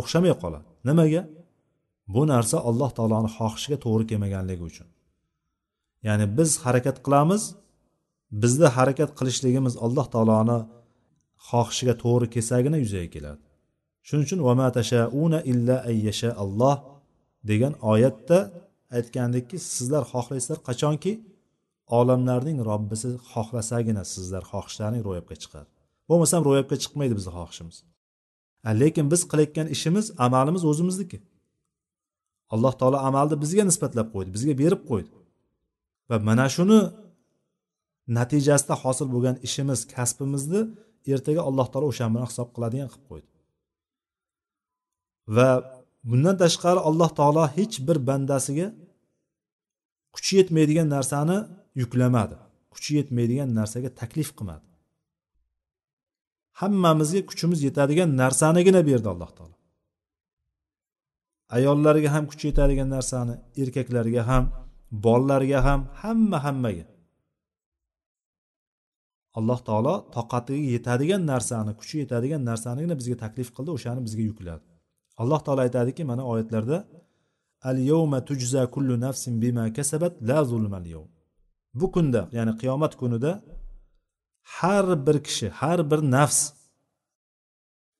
o'xshamay 0.00 0.32
qoladi. 0.42 0.66
Nimaga? 0.88 1.22
Bu 2.14 2.22
narsa 2.32 2.56
alloh 2.68 2.90
taoloni 2.98 3.30
xohishiga 3.36 3.78
to'g'ri 3.84 4.04
kelmaganligi 4.10 4.64
uchun. 4.70 4.88
Ya'ni 6.06 6.26
biz 6.38 6.50
harakat 6.64 6.96
qilamiz 7.06 7.42
bizni 8.42 8.68
harakat 8.76 9.10
qilishligimiz 9.18 9.74
alloh 9.84 10.06
taoloni 10.14 10.58
xohishiga 11.48 11.94
to'g'ri 12.04 12.26
kelsagina 12.34 12.78
yuzaga 12.84 13.08
keladi. 13.16 13.42
Shuning 14.06 14.24
uchun 14.28 14.40
vama 14.48 14.68
tashauna 14.78 15.38
illa 15.52 15.76
ayyasha 15.90 16.30
alloh 16.42 16.76
degan 17.50 17.72
oyatda 17.92 18.38
aytgandikki 18.96 19.56
sizlar 19.74 20.02
xohlaysizlar 20.12 20.58
qachonki 20.68 21.12
olamlarning 21.98 22.58
robbisi 22.70 23.08
xohlasagina 23.32 24.02
sizlar 24.14 24.42
xohishlaring 24.52 25.02
ro'yobga 25.08 25.36
chiqadi. 25.42 25.68
Bo'lmasam 26.08 26.40
ro'yobga 26.48 26.76
chiqmaydi 26.82 27.14
bizni 27.18 27.32
xohishimiz. 27.38 27.76
Lekin 28.82 29.06
biz 29.12 29.20
qilayotgan 29.30 29.66
ishimiz 29.76 30.06
amalimiz 30.26 30.62
o'zimizniki. 30.70 31.18
Alloh 32.54 32.74
taolo 32.80 32.98
amalni 33.08 33.36
bizga 33.44 33.64
nisbatlab 33.70 34.08
qo'ydi 34.14 34.30
bizga 34.36 34.54
berib 34.62 34.82
qo'ydi. 34.90 35.12
Va 36.08 36.16
mana 36.28 36.46
shuni 36.56 36.78
natijasida 38.18 38.74
hosil 38.82 39.06
bo'lgan 39.14 39.36
ishimiz 39.46 39.80
kasbimizni 39.94 40.60
ertaga 41.12 41.40
alloh 41.48 41.66
taolo 41.72 41.86
o'sha 41.92 42.06
bilan 42.12 42.26
hisob 42.30 42.48
qiladigan 42.54 42.88
qilib 42.92 43.06
qo'ydi. 43.10 43.28
Va 45.36 45.48
bundan 46.10 46.36
tashqari 46.42 46.80
alloh 46.88 47.10
taolo 47.18 47.44
hech 47.56 47.76
bir 47.88 47.98
bandasiga 48.08 48.66
kuchi 50.14 50.32
yetmaydigan 50.40 50.88
narsani 50.96 51.38
yuklamadi 51.82 52.36
kuchi 52.74 52.90
yetmaydigan 52.98 53.50
narsaga 53.58 53.90
taklif 54.00 54.28
qilmadi. 54.38 54.66
Hammamizga 56.60 57.20
kuchimiz 57.30 57.58
yetadigan 57.68 58.10
narsanigina 58.22 58.80
berdi 58.90 59.08
alloh 59.14 59.30
taolo. 59.38 59.55
Ayollarga 61.56 62.08
ham 62.14 62.24
kuchi 62.30 62.44
yetadigan 62.50 62.88
narsani 62.96 63.34
erkaklarga 63.62 64.22
ham 64.30 64.44
bolalarga 65.04 65.58
ham 65.66 65.80
hamma 66.02 66.38
hammaga. 66.44 66.84
Alloh 69.38 69.60
taolo 69.68 69.94
toqatiga 70.16 70.66
yetadigan 70.74 71.22
narsani 71.32 71.72
kuchi 71.80 71.96
yetadigan 72.02 72.42
narsanigina 72.50 72.94
bizga 73.00 73.16
taklif 73.24 73.48
qildi 73.56 73.70
o'shani 73.76 74.00
bizga 74.06 74.24
yukladi. 74.30 74.64
Alloh 75.22 75.40
taolo 75.46 75.60
aytadiki 75.66 76.02
mana 76.10 76.22
oyatlarda 76.32 76.78
al 77.70 77.78
yawma 77.90 78.18
tujza 78.28 78.62
kullu 78.74 78.94
nafsin 79.06 79.34
bima 79.42 79.64
kasabat 79.76 80.12
la 80.28 80.38
zulmal 80.50 80.86
yawm 80.94 81.08
bu 81.80 81.86
kunda 81.94 82.22
ya'ni 82.36 82.52
qiyomat 82.60 82.92
kunida 83.00 83.32
har 84.56 84.86
bir 85.06 85.16
kishi 85.26 85.48
har 85.60 85.78
bir 85.90 86.00
nafs 86.16 86.40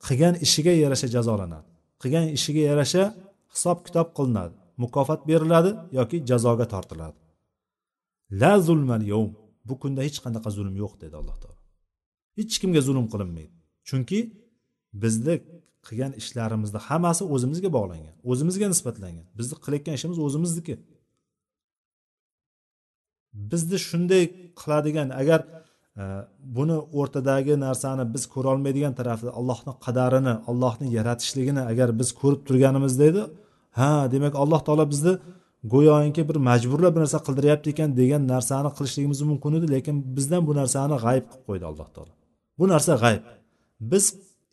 qilgan 0.06 0.34
ishiga 0.46 0.72
yarasha 0.82 1.08
jazolanadi. 1.16 1.68
Qilgan 2.02 2.26
ishiga 2.38 2.62
yarasha 2.70 3.04
hisob 3.56 3.78
kitob 3.86 4.08
qilinadi 4.18 4.54
mukofot 4.82 5.20
beriladi 5.30 5.70
yoki 5.98 6.16
jazoga 6.30 6.66
tortiladi. 6.74 7.18
La 8.40 8.52
zulmal 8.66 9.02
yovm 9.12 9.32
bu 9.68 9.74
kunda 9.82 10.00
hech 10.06 10.18
qanaqa 10.24 10.50
zulm 10.56 10.74
yo'q 10.82 10.92
dedi 11.02 11.14
alloh 11.20 11.36
taolo. 11.42 11.60
Hech 12.38 12.56
kimga 12.62 12.80
zulm 12.88 13.06
qilinmaydi. 13.12 13.54
Chunki 13.88 14.18
bizni 15.02 15.34
qilgan 15.86 16.12
ishlarimizni 16.20 16.80
hammasi 16.88 17.22
o'zimizga 17.34 17.70
bog'langan 17.76 18.14
o'zimizga 18.30 18.66
nisbatlangan. 18.72 19.26
Bizni 19.38 19.56
qilayotgan 19.64 19.94
ishimiz 19.98 20.18
o'zimizniki. 20.26 20.74
Bizni 23.50 23.78
shunday 23.88 24.24
qiladigan 24.60 25.08
agar 25.20 25.40
e, 26.00 26.04
buni 26.56 26.76
o'rtadagi 26.98 27.54
narsani 27.66 28.04
biz 28.14 28.22
ko'rolmaydigan 28.34 28.94
tarafida 29.00 29.30
allohni 29.38 29.72
qadarini 29.84 30.34
allohni 30.50 30.86
yaratishligini 30.98 31.62
agar 31.72 31.88
biz 32.00 32.08
ko'rib 32.20 32.40
turganimizda 32.48 33.04
edi 33.12 33.22
ha 33.78 33.90
demak 34.12 34.34
alloh 34.42 34.60
taolo 34.66 34.84
bizni 34.92 35.12
go'yoki 35.72 36.22
bir 36.28 36.36
majburlab 36.48 36.92
bir 36.96 37.00
narsa 37.04 37.18
qildiryapti 37.26 37.68
ekan 37.74 37.90
degan 38.00 38.22
narsani 38.34 38.70
qilishligimiz 38.76 39.20
mumkin 39.30 39.52
edi 39.58 39.66
lekin 39.74 39.96
bizdan 40.16 40.42
bu 40.48 40.52
narsani 40.60 40.96
g'ayb 41.04 41.24
qilib 41.30 41.44
qo'ydi 41.48 41.64
alloh 41.70 41.88
taolo. 41.94 42.12
Bu 42.58 42.64
narsa 42.72 42.92
g'ayb. 43.04 43.22
Biz 43.92 44.04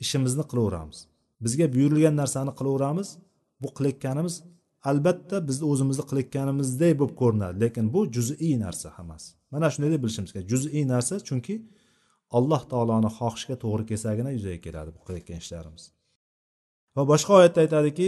ishimizni 0.03 0.43
qilaveramiz. 0.51 0.99
Bizga 1.43 1.65
buyurilgan 1.75 2.15
narsani 2.21 2.51
qilaveramiz. 2.59 3.07
Bu 3.61 3.67
qilayotganimiz 3.77 4.35
albatta 4.89 5.37
bizni 5.49 5.65
o'zimizni 5.71 6.03
qilayotganimizdek 6.09 6.93
bo'lib 6.99 7.15
ko'rinadi 7.21 7.55
lekin 7.63 7.85
bu 7.93 7.99
juz'iy 8.15 8.55
narsa 8.65 8.87
hammasi. 8.97 9.29
Mana 9.53 9.67
shunday 9.73 9.89
deb 9.95 10.01
bilishimiz 10.03 10.31
kerak. 10.33 10.47
Juz'iy 10.53 10.83
narsa 10.93 11.15
chunki 11.29 11.55
alloh 12.37 12.61
taoloni 12.71 13.09
xohishiga 13.17 13.55
to'g'ri 13.63 13.83
kelsagina 13.89 14.31
yuzaga 14.37 14.59
keladi 14.65 14.89
bu 14.95 14.99
qilayotgan 15.05 15.39
ishlarimiz 15.43 15.83
va 16.95 17.03
boshqa 17.11 17.31
oyatda 17.39 17.59
aytadiki 17.65 18.07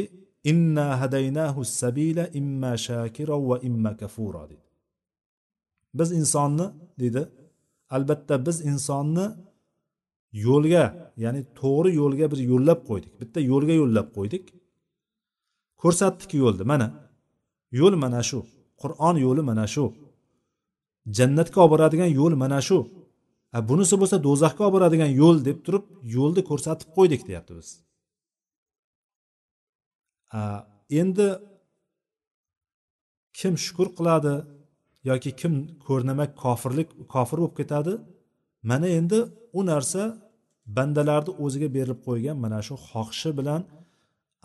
inna 0.51 0.87
hadaynahu 1.01 1.59
sabila 1.81 2.23
imma 2.39 2.71
shakira 2.87 3.35
va 3.49 3.57
imma 3.69 3.91
kafura 4.01 4.43
dedi. 4.51 4.65
Biz 5.97 6.09
insonni 6.19 6.67
dedi. 7.01 7.21
Albatta 7.95 8.35
biz 8.45 8.57
insonni 8.71 9.25
yo'lga 10.45 10.85
ya'ni 11.23 11.41
to'g'ri 11.59 11.89
yo'lga 12.01 12.25
bir 12.31 12.39
yo'llab 12.51 12.79
qo'ydik. 12.89 13.13
Bitta 13.21 13.39
yo'lga 13.51 13.73
yo'llab 13.81 14.07
qo'ydik. 14.17 14.43
Ko'rsatdik 15.81 16.31
yo'lni 16.43 16.63
mana 16.71 16.87
yo'l 17.79 17.95
mana 18.03 18.21
shu. 18.29 18.39
Qur'on 18.81 19.15
yo'li 19.25 19.41
mana 19.49 19.65
shu. 19.73 19.85
Jannatga 21.17 21.57
olib 21.63 21.71
boradigan 21.73 22.11
yo'l 22.19 22.33
mana 22.43 22.59
shu. 22.67 22.77
Bunisi 23.69 23.95
bo'lsa 24.01 24.17
do'zaxga 24.27 24.61
olib 24.65 24.75
boradigan 24.75 25.11
yo'l 25.21 25.37
deb 25.47 25.57
turib 25.65 25.85
yo'lni 26.15 26.41
ko'rsatib 26.49 26.89
qo'ydik 26.97 27.21
deyapti 27.29 27.53
biz. 27.59 27.69
Endi 31.01 31.27
kim 33.39 33.53
shukur 33.65 33.87
qiladi 33.97 34.33
yoki 35.09 35.31
kim 35.41 35.53
ko'rnamak 35.85 36.31
kofirlik 36.43 36.89
kofir 37.13 37.37
bo'lib 37.41 37.55
ketadi? 37.59 37.93
Mana 38.69 38.87
endi 38.99 39.19
u 39.57 39.61
narsa 39.71 40.01
bandalarni 40.77 41.31
o'ziga 41.43 41.69
berilib 41.75 41.99
qo'ygan 42.07 42.37
mana 42.43 42.59
shu 42.67 42.75
xohishi 42.89 43.29
bilan 43.39 43.61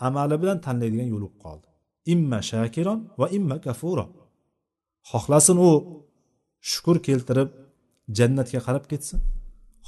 amali 0.07 0.35
bilan 0.41 0.57
tanlaydigan 0.65 1.07
yo'l 1.13 1.23
bo'lib 1.25 1.37
qoldi. 1.45 1.67
Imma 2.13 2.39
shakiron 2.51 2.99
va 3.19 3.27
imma 3.37 3.57
kafuro. 3.65 4.05
Xohlasin 5.11 5.57
u 5.69 5.71
shukur 6.71 6.97
keltirib 7.07 7.49
jannatga 8.17 8.59
qarab 8.67 8.85
ketsin. 8.91 9.19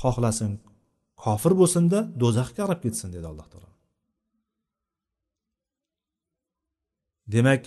Xohlasin 0.02 0.52
kofir 1.24 1.54
bo'lsinda 1.60 2.00
do'zaxga 2.22 2.56
qarab 2.60 2.80
ketsin 2.86 3.08
dedi 3.16 3.28
alloh 3.32 3.48
taolo. 3.52 3.73
Demak 7.28 7.64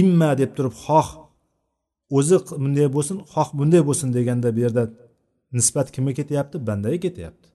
imma 0.00 0.30
deb 0.38 0.50
turib 0.56 0.74
xoh 0.84 1.08
o'zi 2.18 2.36
bunday 2.62 2.88
bo'lsin 2.96 3.16
xoh 3.32 3.48
bunday 3.58 3.82
bo'lsin 3.88 4.08
deganda 4.16 4.48
bu 4.56 4.60
yerda 4.66 4.84
nisbat 5.56 5.92
kimga 5.94 6.12
ketyapti? 6.20 6.56
Bandaga 6.68 6.98
ketyapti. 7.06 7.48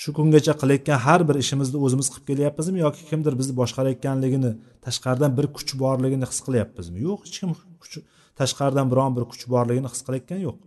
Shu 0.00 0.12
kungacha 0.16 0.54
qilayotgan 0.60 0.98
har 1.06 1.20
bir 1.28 1.36
ishimizni 1.42 1.78
o'zimiz 1.86 2.06
qilib 2.12 2.26
kelyapmizmi 2.30 2.78
yoki 2.86 3.02
kimdir 3.10 3.34
bizni 3.40 3.54
boshqarayotganligini 3.60 4.52
tashqaridan 4.86 5.32
bir 5.38 5.46
kuch 5.56 5.72
borligini 5.82 6.26
his 6.30 6.40
qilyapmizmi? 6.46 6.98
Yo'q 7.06 7.18
hech 7.26 7.38
kim 7.42 7.50
kuch 7.82 7.94
tashqaridan 8.40 8.86
biron 8.92 9.12
bir 9.16 9.24
kuch 9.32 9.44
borligini 9.54 9.88
his 9.92 10.00
qilayotgan 10.06 10.40
yo'q. 10.46 10.58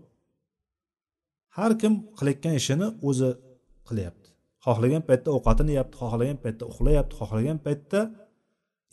Har 1.58 1.72
kim 1.82 1.94
qilayotgan 2.20 2.54
ishini 2.62 2.88
o'zi 3.10 3.30
qilyapti. 3.88 4.28
Xohlagan 4.66 5.04
paytda 5.10 5.30
ovqatini 5.38 5.72
yeyapti 5.76 5.96
xohlagan 6.02 6.38
paytda 6.44 6.64
uxlayapti 6.72 7.14
xohlagan 7.20 7.58
paytda 7.66 8.00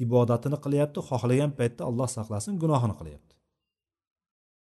ibodatini 0.05 0.59
qilyapti 0.65 1.01
xohlagan 1.09 1.53
paytda 1.59 1.83
alloh 1.91 2.09
saqlasin 2.17 2.55
gunohini 2.63 2.95
qilyapti. 3.01 3.35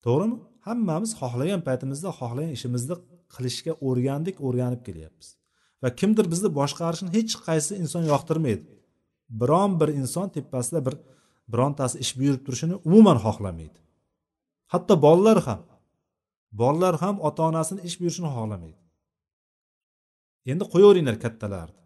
To'g'rimi? 0.05 0.37
Hammamiz 0.67 1.11
xohlagan 1.21 1.61
paytimizda 1.67 2.09
xohlagan 2.19 2.51
ishimizni 2.57 2.95
qilishga 3.35 3.73
o'rgandik 3.87 4.37
o'rganib 4.47 4.81
kelyapmiz. 4.87 5.27
Va 5.83 5.89
kimdir 5.99 6.25
bizni 6.33 6.49
boshqarishini 6.59 7.09
hech 7.17 7.33
qaysi 7.47 7.73
inson 7.83 8.03
yoqtirmaydi. 8.11 8.65
Biron 9.41 9.71
bir 9.79 9.89
inson 10.01 10.27
tepasida 10.35 10.79
bir 10.87 10.95
birontasi 11.53 11.95
ish 12.03 12.13
buyurib 12.19 12.41
turishini 12.45 12.75
umuman 12.87 13.17
xohlamaydi. 13.25 13.79
Hatto 14.73 14.93
bolalar 15.05 15.39
ham 15.47 15.61
bolalar 16.61 16.95
ham 17.03 17.15
ota 17.27 17.41
onasini 17.49 17.81
ish 17.87 17.95
buyurishini 17.99 18.29
xohlamaydi. 18.35 18.81
Endi 20.51 20.63
qo'yaveringlar 20.73 21.17
kattalarni. 21.23 21.84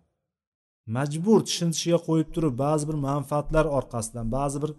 Majbur 0.98 1.40
tishini 1.48 1.98
qo'yib 2.08 2.30
turib 2.36 2.54
ba'zi 2.66 2.84
bir 2.90 2.98
manfaatlar 3.10 3.66
orqasidan 3.78 4.26
ba'zi 4.38 4.58
bir 4.64 4.72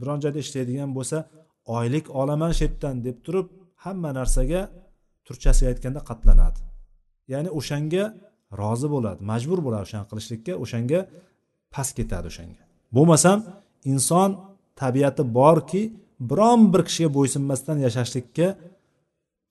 biron 0.00 0.18
joyda 0.24 0.38
ishlaydigan 0.44 0.90
bo'lsa 0.98 1.16
oylik 1.76 2.06
olaman 2.20 2.52
shu 2.56 2.62
yerdan 2.66 2.96
deb 3.06 3.16
turib 3.26 3.46
hamma 3.84 4.10
narsaga 4.18 4.60
turkchasiga 5.26 5.68
aytganda 5.72 6.00
qatlanadi. 6.10 6.60
Ya'ni 7.32 7.50
o'shanga 7.58 8.04
rozi 8.60 8.88
bo'ladi 8.94 9.20
majbur 9.30 9.58
bo'ladi 9.66 9.82
o'shani 9.88 10.06
qilishlikka 10.10 10.52
o'shanga 10.64 11.00
past 11.74 11.92
ketadi 11.98 12.26
o'shanga. 12.32 12.62
Bo'lmasam 12.96 13.38
inson 13.92 14.30
tabiati 14.80 15.22
borki 15.38 15.82
biron 16.30 16.60
bir 16.72 16.82
kishiga 16.88 17.10
bo'ysunmasdan 17.18 17.76
yashashlikka 17.86 18.46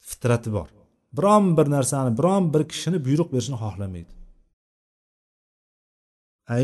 fitrati 0.10 0.50
bor. 0.58 0.68
Biron 1.18 1.44
bir 1.58 1.68
narsani 1.76 2.12
biron 2.20 2.44
bir 2.54 2.64
kishini 2.72 2.98
buyruq 3.08 3.30
berishni 3.34 3.58
xohlamaydi. 3.64 4.17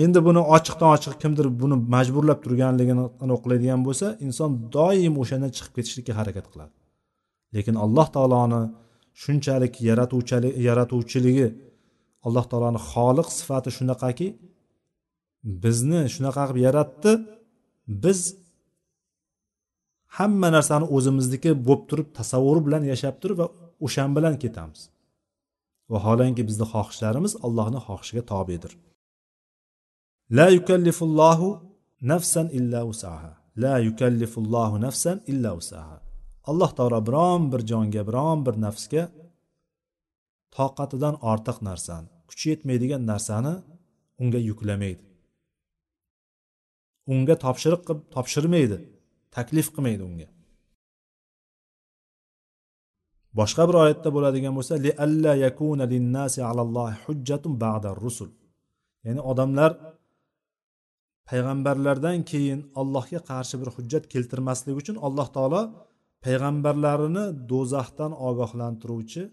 Endi 0.04 0.19
buni 0.28 0.41
ochiqdan 0.56 0.89
ochiq 0.96 1.15
kimdir 1.22 1.46
buni 1.62 1.76
majburlab 1.96 2.39
turganligini 2.46 3.06
aniqlaydigan 3.24 3.82
bo'lsa 3.88 4.08
inson 4.26 4.50
doim 4.76 5.13
o'shandan 5.22 5.52
chiqib 5.56 5.74
ketishlikka 5.78 6.13
harakat 6.19 6.46
qiladi. 6.52 6.74
Lekin 7.56 7.76
alloh 7.86 8.08
taoloni 8.15 8.62
shunchalik 9.24 9.74
yaratuvchilik 9.89 10.54
yaratuvchiligi 10.67 11.48
alloh 12.28 12.46
taoloni 12.52 12.80
xoliq 12.91 13.28
sifati 13.39 13.69
shunaqaki 13.78 14.28
bizni 15.63 16.02
shunaqa 16.15 16.43
qilib 16.50 16.63
yaratdi 16.67 17.12
biz 18.04 18.19
hamma 20.17 20.50
narsani 20.56 20.86
o'zimizniki 20.96 21.52
bo'lib 21.67 21.84
turib 21.89 22.08
tasavvuri 22.19 22.62
bilan 22.67 22.84
yashab 22.91 23.15
turib 23.22 23.38
va 23.41 23.48
o'shan 23.86 24.10
bilan 24.17 24.36
ketamiz. 24.43 24.82
Vaholanki 25.93 26.43
bizni 26.50 26.65
xohishlarimiz 26.74 27.34
allohni 27.46 27.80
xohishiga 27.88 28.24
tobedir. 28.34 28.72
La 30.38 30.47
yukallifullohu 30.49 31.47
nafsan 32.01 32.47
illa 32.57 32.86
usaha 32.86 33.31
la 33.63 33.75
yukallifullohu 33.88 34.75
nafsan 34.86 35.17
illa 35.31 35.51
usaha 35.62 35.97
alloh 36.49 36.71
taolo 36.77 36.99
biron 37.07 37.41
bir 37.51 37.62
jonga 37.71 38.01
biron 38.09 38.39
bir 38.45 38.55
nafsga 38.65 39.03
toqatidan 40.57 41.15
ortiq 41.31 41.57
narsani 41.69 42.09
kuchi 42.29 42.45
yetmaydigan 42.51 43.03
narsani 43.12 43.53
unga 44.21 44.39
yuklamaydi. 44.49 45.03
Unga 47.13 47.36
topshiriq 47.45 47.81
qilib 47.88 48.01
topshirmaydi 48.15 48.77
taklif 49.36 49.67
qilmaydi 49.75 50.03
unga. 50.09 50.27
Boshqa 53.39 53.63
bir 53.69 53.75
oyatda 53.83 54.09
bo'ladigan 54.15 54.53
bo'lsa 54.57 54.73
li 54.86 54.91
alla 55.05 55.33
yakuna 55.45 55.86
linnasi 55.93 56.39
alallohi 56.51 56.95
hujjatun 57.03 57.53
ba'da 57.65 57.89
rusul. 58.03 58.29
Ya'ni 59.05 59.21
odamlar 59.31 59.71
payg'ambarlardan 61.29 62.19
keyin 62.31 62.59
allohga 62.81 63.19
qarshi 63.31 63.55
bir 63.62 63.69
hujjat 63.75 64.03
keltirmaslik 64.13 64.75
uchun 64.81 64.95
alloh 65.07 65.27
taolo 65.36 65.62
payg'ambarlarini 66.25 67.25
do'zaxdan 67.51 68.12
ogohlantiruvchi 68.27 69.23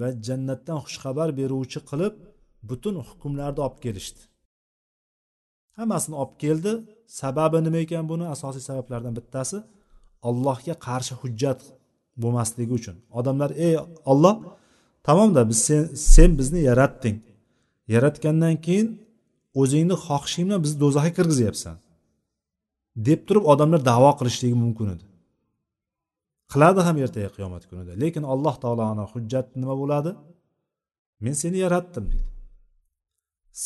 va 0.00 0.08
jannatdan 0.26 0.78
xushxabar 0.84 1.28
beruvchi 1.40 1.80
qilib 1.90 2.14
butun 2.68 2.94
hukmlarni 3.08 3.60
olib 3.66 3.78
kelishdi. 3.84 4.20
Hammasini 5.78 6.16
olib 6.22 6.34
keldi. 6.44 6.72
Sababi 7.20 7.58
nima 7.66 7.78
ekan 7.84 8.04
buni? 8.12 8.24
Asosiy 8.34 8.62
sabablardan 8.68 9.14
bittasi 9.18 9.58
allohga 10.28 10.74
qarshi 10.86 11.14
hujjat 11.22 11.60
bo'lmasligi 12.22 12.72
uchun. 12.80 12.96
Odamlar 13.18 13.50
ey 13.66 13.74
olloh 14.12 14.36
tamomda 15.06 15.42
biz 15.50 15.58
sen 15.66 15.82
sen 16.14 16.30
bizni 16.38 16.60
yaratding. 16.70 17.18
Yaratgandan 17.94 18.56
keyin 18.66 18.88
o'zingni 19.60 19.96
xohishing 20.06 20.46
bilan 20.48 20.60
bizni 20.64 20.78
do'zaxga 20.84 21.12
kirgizyapsan 21.18 21.76
deb 23.08 23.20
turib 23.28 23.44
odamlar 23.52 23.80
davo 23.90 24.10
qilishligi 24.18 24.56
mumkin 24.64 24.88
edi. 24.94 25.06
Qiladi 26.52 26.80
ham 26.86 26.96
ertaga 27.04 27.30
qiyomat 27.36 27.64
kunida 27.70 27.92
lekin 28.02 28.24
alloh 28.32 28.54
taoloni 28.64 29.04
hujjati 29.12 29.52
nima 29.62 29.74
bo'ladi? 29.82 30.12
Men 31.24 31.34
seni 31.42 31.58
yaratdim 31.64 32.04
deydi 32.12 32.30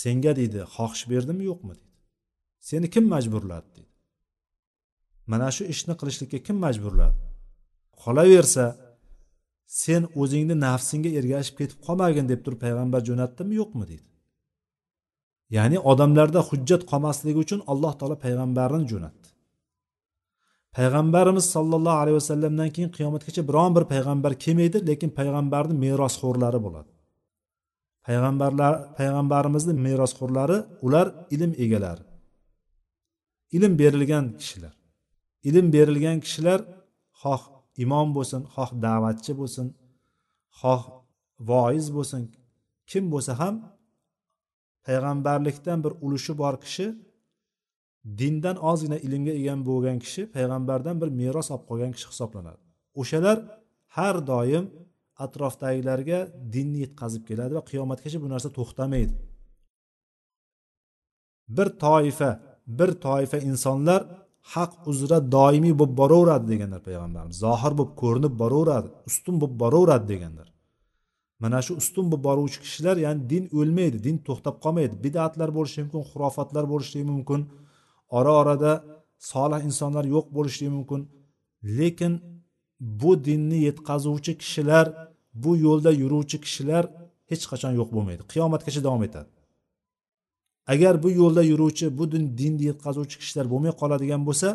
senga 0.00 0.32
deydi 0.38 0.60
xohish 0.74 1.04
berdimmi 1.12 1.44
yo'qmi 1.50 1.74
deydi 1.78 1.94
seni 2.70 2.86
kim 2.94 3.04
majburladi 3.14 3.68
deydi 3.76 3.92
mana 5.32 5.48
shu 5.56 5.62
ishni 5.74 5.94
qilishlikka 6.00 6.38
kim 6.46 6.56
majburladi? 6.66 7.18
Qolaversa 8.02 8.64
sen 9.82 10.02
o'zingni 10.22 10.56
nafsingga 10.66 11.10
ergashib 11.20 11.54
ketib 11.60 11.78
qolmagin 11.86 12.26
deb 12.32 12.40
turib 12.44 12.60
payg'ambar 12.64 13.00
jo'natdimi 13.08 13.54
yo'qmi 13.60 13.84
deydi 13.90 14.08
ya'ni 15.56 15.78
odamlarda 15.90 16.40
hujjat 16.48 16.82
qolmasligi 16.90 17.38
uchun 17.44 17.60
alloh 17.72 17.92
taolo 17.98 18.16
payg'ambarini 18.24 18.86
jo'natdi. 18.92 19.28
Payg'ambarimiz 20.76 21.46
sollallohu 21.54 21.98
alayhi 22.02 22.16
vasallamdan 22.20 22.68
keyin 22.74 22.90
qiyomatgacha 22.96 23.42
biron 23.48 23.70
bir 23.76 23.84
payg'ambar 23.92 24.32
kelmaydi 24.44 24.78
lekin 24.88 25.10
payg'ambarni 25.18 25.74
merosxo'rlari 25.84 26.58
bo'ladi. 26.66 26.90
Payg'ambarlar 28.06 28.72
payg'ambarimizni 28.98 29.74
merosxo'rlari 29.86 30.58
ular 30.86 31.06
ilm 31.34 31.52
egalari. 31.64 32.04
Ilm 33.56 33.72
berilgan 33.80 34.26
kishilar. 34.40 34.74
Ilm 35.48 35.66
berilgan 35.74 36.18
kishilar 36.24 36.60
xoh 37.22 37.42
imom 37.84 38.08
bo'lsin 38.16 38.42
xoh 38.54 38.70
da'vatchi 38.84 39.32
bo'lsin 39.40 39.66
xoh 40.60 40.82
voiz 41.50 41.86
bo'lsin 41.96 42.22
kim 42.90 43.04
bo'lsa 43.12 43.32
ham 43.40 43.54
payg'ambarlikdan 44.86 45.78
bir 45.84 45.92
ulushi 46.04 46.32
bor 46.42 46.54
kishi 46.64 46.86
dindan 48.20 48.56
ozgina 48.70 48.98
ilmga 49.06 49.32
ega 49.40 49.54
bo'lgan 49.70 49.98
kishi 50.04 50.22
payg'ambardan 50.36 50.96
bir 51.02 51.08
meros 51.20 51.48
olib 51.54 51.64
qolgan 51.70 51.92
kishi 51.96 52.06
hisoblanadi. 52.12 52.60
O'shalar 53.00 53.38
har 53.96 54.16
doim 54.32 54.64
atrofdagilarga 55.24 56.18
dinni 56.54 56.78
yetkazib 56.84 57.22
keladi 57.28 57.52
va 57.58 57.62
qiyomatgacha 57.70 58.18
bu 58.24 58.28
narsa 58.34 58.48
to'xtamaydi. 58.58 59.14
Bir 61.56 61.68
toifa 61.84 62.30
bir 62.78 62.90
toifa 63.06 63.38
insonlar 63.50 64.00
haq 64.54 64.72
uzra 64.90 65.18
doimiy 65.36 65.74
bo'lib 65.80 65.94
boraveradi 66.00 66.46
deganlar 66.52 66.80
payg'ambarimiz. 66.88 67.36
Zohir 67.44 67.72
bo'lib 67.78 67.94
ko'rinib 68.02 68.34
boraveradi 68.42 68.88
ustun 69.08 69.34
bo'lib 69.40 69.56
boraveradi 69.62 70.06
deganlar. 70.12 70.48
Mana 71.42 71.58
shu 71.66 71.72
ustun 71.80 72.06
bo'lib 72.10 72.24
boruvchi 72.28 72.58
kishilar 72.64 72.96
ya'ni 73.06 73.22
din 73.32 73.44
o'lmaydi 73.58 73.98
din 74.06 74.16
to'xtab 74.26 74.56
qolmaydi. 74.64 74.94
Bidatlar 75.04 75.50
bo'lishi 75.58 75.78
mumkin 75.84 76.02
xurofatlar 76.10 76.64
bo'lishligi 76.72 77.06
mumkin 77.14 77.40
ora 78.18 78.32
orada 78.40 78.72
solih 79.32 79.60
insonlar 79.68 80.04
yo'q 80.14 80.26
bo'lishligi 80.36 80.72
mumkin. 80.78 81.00
Lekin 81.78 82.12
bu 83.00 83.10
dinni 83.26 83.58
yetkazuvchi 83.68 84.32
kishilar 84.42 84.86
bu 85.42 85.50
yo'lda 85.66 85.90
yuruvchi 86.02 86.36
kishilar 86.44 86.84
hech 87.30 87.44
qachon 87.50 87.72
yo'q 87.80 87.88
bo'lmaydi. 87.96 88.22
Qiyomatgacha 88.32 88.80
davom 88.86 89.02
etadi. 89.08 89.28
Agar 90.72 90.94
bu 91.02 91.08
yo'lda 91.20 91.42
yuruvchi 91.52 91.86
bu 91.98 92.04
din 92.12 92.24
dinni 92.40 92.64
yetkazuvchi 92.70 93.16
kishilar 93.20 93.46
bo'lmay 93.52 93.72
qoladigan 93.80 94.22
bo'lsa 94.28 94.48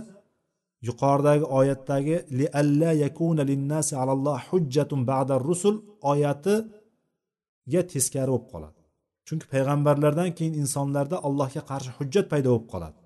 yuqoridagi 0.87 1.45
oyatdagi 1.59 2.15
li 2.37 2.45
alla 2.61 2.91
yakuna 3.05 3.43
linnasi 3.51 3.93
alalloh 4.01 4.39
hujjatun 4.49 4.99
ba'da 5.11 5.35
rusul 5.47 5.75
oyatiga 6.11 7.81
teskari 7.93 8.31
bo'lib 8.33 8.47
qoladi. 8.53 8.79
Chunki 9.27 9.45
payg'ambarlardan 9.53 10.29
keyin 10.37 10.53
insonlarda 10.61 11.17
allohga 11.27 11.61
qarshi 11.71 11.91
hujjat 11.97 12.25
paydo 12.31 12.49
bo'lib 12.53 12.67
qoladi. 12.73 12.99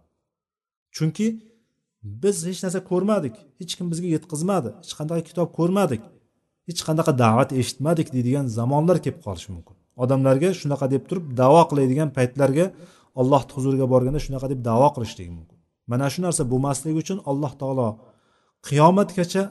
Chunki 0.95 1.27
biz 2.23 2.37
hech 2.47 2.59
narsa 2.65 2.79
ko'rmadik 2.91 3.35
hech 3.59 3.73
kim 3.77 3.87
bizga 3.91 4.07
yetkazmadi 4.15 4.69
hech 4.81 4.93
qanaqa 4.99 5.21
kitob 5.29 5.49
ko'rmadik 5.59 6.03
hech 6.69 6.81
qanaqa 6.87 7.11
da'vat 7.23 7.49
eshitmadik 7.61 8.07
deydigan 8.15 8.45
zamonlar 8.57 8.97
kelib 9.05 9.19
qolishi 9.25 9.49
mumkin. 9.55 9.75
Odamlarga 10.03 10.49
shunaqa 10.61 10.85
deb 10.93 11.03
turib 11.09 11.25
davo 11.41 11.61
qiladigan 11.69 12.09
paytlarga 12.17 12.65
allohni 13.21 13.51
huzuriga 13.55 13.85
borganda 13.93 14.19
shunaqa 14.25 14.47
deb 14.53 14.59
davo 14.69 14.87
qilishligi 14.95 15.31
mumkin. 15.37 15.54
Mana 15.91 16.05
shu 16.13 16.19
narsa 16.25 16.43
bo'lmasligi 16.51 16.97
uchun 17.03 17.19
alloh 17.31 17.51
taolo 17.61 17.89
qiyomatgacha 18.67 19.43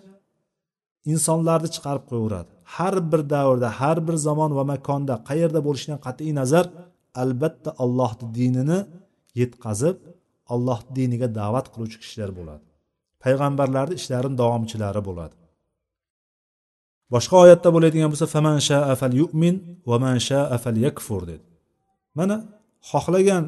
insonlarni 1.12 1.68
chiqarib 1.75 2.05
qo'yaveradi. 2.11 2.51
Har 2.75 2.94
bir 3.11 3.20
davrda 3.35 3.68
har 3.81 3.99
bir 4.07 4.16
zamon 4.27 4.51
va 4.59 4.64
makonda 4.73 5.14
qayerda 5.29 5.61
bo'lishidan 5.66 5.99
qat'iy 6.07 6.33
nazar 6.40 6.66
albatta 7.23 7.70
allohni 7.85 8.27
dinini 8.38 8.79
yetkazib 9.40 9.97
alloh 10.55 10.79
diniga 10.97 11.29
da'vat 11.40 11.66
qiluvchi 11.73 11.99
kishilar 12.03 12.31
bo'ladi. 12.38 12.64
Payg'ambarlarni 13.23 13.94
ishlarini 14.01 14.37
davomchilari 14.42 15.03
bo'ladi. 15.09 15.35
Boshqa 17.14 17.37
oyatda 17.44 17.68
bo'ladigan 17.77 18.09
bo'lsa 18.12 18.27
faman 18.35 18.59
shaa 18.68 18.94
fal 19.01 19.14
yu'min 19.20 19.55
va 19.90 19.97
man 20.05 20.16
shaa 20.29 20.57
fal 20.64 20.79
yakfur 20.87 21.23
dedi. 21.31 21.44
Mana 22.18 22.37
xohlagan 22.90 23.44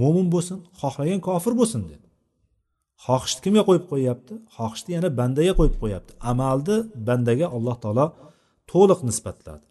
mo'min 0.00 0.26
bo'lsin 0.34 0.58
xohlagan 0.80 1.20
kofir 1.28 1.52
bo'lsin 1.60 1.82
dedi. 1.90 2.06
Xohishni 3.06 3.40
kimga 3.44 3.62
qo'yib 3.68 3.84
qo'yyapti? 3.92 4.34
Xohishni 4.56 4.90
yana 4.96 5.08
bandaga 5.20 5.52
qo'yib 5.58 5.76
qo'yyapti. 5.82 6.12
Amalni 6.30 6.76
bandaga 7.08 7.46
alloh 7.56 7.76
taolo 7.84 8.06
to'liq 8.72 9.00
nisbatladi. 9.08 9.64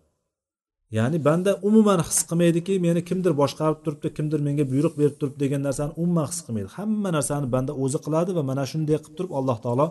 Ya'ni 0.97 1.17
banda 1.27 1.51
umuman 1.69 1.99
his 2.07 2.19
qilmaydiki 2.29 2.73
meni 2.85 3.01
kimdir 3.09 3.33
boshqarib 3.41 3.79
turibdi 3.85 4.07
kimdir 4.17 4.39
menga 4.47 4.63
buyruq 4.71 4.93
berib 4.99 5.15
turibdi 5.19 5.39
degan 5.43 5.61
narsani 5.67 5.91
umuman 6.01 6.27
his 6.31 6.39
qilmaydi. 6.45 6.69
Hamma 6.77 7.09
narsani 7.17 7.47
banda 7.55 7.71
o'zi 7.83 7.99
qiladi 8.05 8.31
va 8.37 8.43
mana 8.49 8.63
shunday 8.71 8.97
qilib 9.03 9.15
turib 9.17 9.31
alloh 9.39 9.57
taolo 9.65 9.85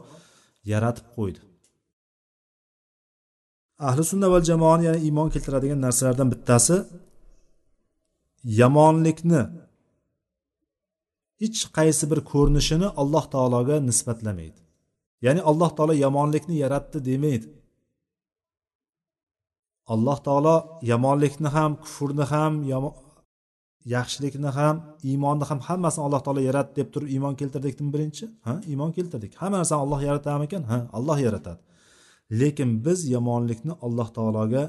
yaratib 0.73 1.07
qo'ydi. 1.17 1.41
Ahli 3.89 4.03
sunna 4.11 4.27
va 4.33 4.39
jamoani 4.51 4.83
ya'ni 4.89 5.01
iymon 5.07 5.29
keltiradigan 5.35 5.81
narsalardan 5.87 6.29
bittasi 6.33 6.77
yomonlikni 8.61 9.43
hech 11.43 11.61
qaysi 11.79 12.05
bir 12.11 12.21
ko'rinishini 12.33 12.89
alloh 13.01 13.25
taologa 13.35 13.77
nisbatlamaydi. 13.89 14.61
Ya'ni 15.27 15.41
alloh 15.51 15.71
taolo 15.77 15.95
yomonlikni 16.05 16.57
yaratdi 16.65 16.99
demaydi. 17.11 17.47
Alloh 19.95 20.19
taolo 20.27 20.57
yomonlikni 20.93 21.49
ham 21.57 21.73
kufrni 21.83 22.25
ham 22.33 22.53
yaxshilikni 23.95 24.51
ham 24.59 24.77
iymonni 25.11 25.45
ham 25.51 25.61
hammasini 25.69 26.05
alloh 26.07 26.21
taolo 26.27 26.41
yaratdi 26.49 26.75
deb 26.81 26.89
turib 26.95 27.09
iymon 27.15 27.35
keltirdikmi 27.41 27.89
birinchi? 27.95 28.25
Ha 28.47 28.55
iymon 28.71 28.91
keltirdik. 28.97 29.33
Hamma 29.41 29.57
narsani 29.59 29.81
olloh 29.85 30.01
yaratadimikan 30.09 30.63
ha 30.71 30.79
alloh 30.99 31.19
yaratadi. 31.27 31.61
Lekin 32.41 32.71
biz 32.85 33.01
yomonlikni 33.15 33.73
alloh 33.87 34.09
taologa 34.17 34.63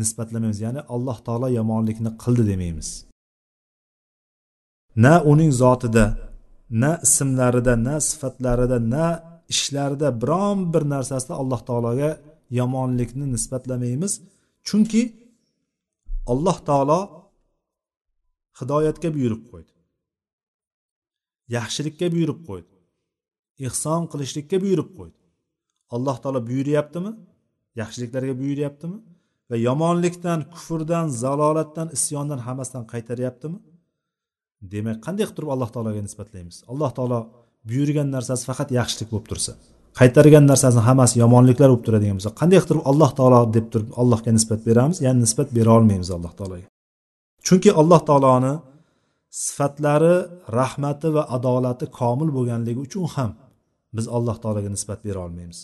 nisbatlamaymiz. 0.00 0.60
Ya'ni 0.66 0.80
alloh 0.94 1.18
taolo 1.26 1.48
yomonlikni 1.58 2.10
qildi 2.22 2.44
demaymiz. 2.52 3.05
Na 5.04 5.12
uning 5.30 5.52
zotida 5.62 6.04
na 6.70 6.90
ismlarida 7.06 7.74
na 7.86 7.94
sifatlarida 8.08 8.78
na 8.94 9.06
ishlarida 9.52 10.08
biron 10.22 10.58
bir 10.72 10.82
narsasida 10.94 11.34
alloh 11.42 11.60
taologa 11.68 12.10
yomonlikni 12.58 13.26
nisbatlamaymiz. 13.34 14.12
Chunki 14.66 15.02
alloh 16.32 16.58
taolo 16.68 17.00
hidoyatga 18.58 19.08
buyurib 19.16 19.42
qo'ydi. 19.50 19.72
Yaxshilikka 21.56 22.06
buyurib 22.14 22.40
qo'ydi. 22.48 22.72
Ehson 23.66 24.02
qilishlikka 24.12 24.56
buyurib 24.64 24.90
qo'ydi. 24.98 25.18
Alloh 25.94 26.16
taolo 26.22 26.40
buyuryaptimi? 26.48 27.10
Yaxshiliklarga 27.80 28.34
buyuryaptimi? 28.40 28.98
Va 29.50 29.56
yomonlikdan 29.68 30.40
kufrdan 30.52 31.06
zalolatdan 31.22 31.88
isyondan 31.96 32.40
hammasidan 32.46 32.84
qaytaryaptimi? 32.92 33.58
Demak 34.60 34.98
qanday 35.06 35.24
qilib 35.26 35.36
turib 35.38 35.50
alloh 35.54 35.70
taologa 35.74 36.00
nisbatlaymiz? 36.06 36.56
Alloh 36.72 36.90
taolo 36.98 37.18
buyurgan 37.68 38.08
narsasi 38.16 38.44
faqat 38.50 38.68
yaxshilik 38.78 39.08
bo'lib 39.12 39.28
tursa 39.32 39.52
qaytargan 39.98 40.44
narsasini 40.50 40.82
hammasi 40.88 41.14
yomonliklar 41.24 41.68
bo'lib 41.72 41.84
turadigan 41.86 42.16
bo'lsa 42.18 42.32
qanday 42.40 42.58
qilib 42.58 42.70
turib 42.70 42.84
alloh 42.90 43.10
taolo 43.18 43.40
deb 43.56 43.66
turib 43.72 43.90
allohga 44.00 44.30
nisbat 44.36 44.60
beramiz? 44.68 44.96
Ya'ni 45.06 45.20
nisbat 45.24 45.48
bera 45.56 45.70
olmaymiz 45.78 46.08
alloh 46.16 46.32
taologa. 46.38 46.66
Chunki 47.46 47.70
alloh 47.80 48.00
taoloni 48.08 48.54
sifatlari 49.44 50.16
rahmati 50.58 51.08
va 51.16 51.22
adolati 51.36 51.86
komil 51.98 52.28
bo'lganligi 52.36 52.80
uchun 52.86 53.06
ham 53.14 53.30
biz 53.96 54.06
alloh 54.16 54.36
taologa 54.42 54.70
nisbat 54.76 55.00
bera 55.06 55.20
olmaymiz. 55.26 55.58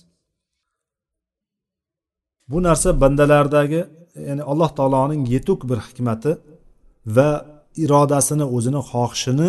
Bu 2.50 2.58
narsa 2.66 2.88
bandalardagi 3.02 3.80
ya'ni 4.28 4.42
alloh 4.52 4.70
taoloning 4.78 5.22
yetuk 5.34 5.60
bir 5.70 5.78
hikmati 5.86 6.32
va 7.16 7.28
irodasini 7.84 8.44
o'zini 8.56 8.80
xohishini 8.90 9.48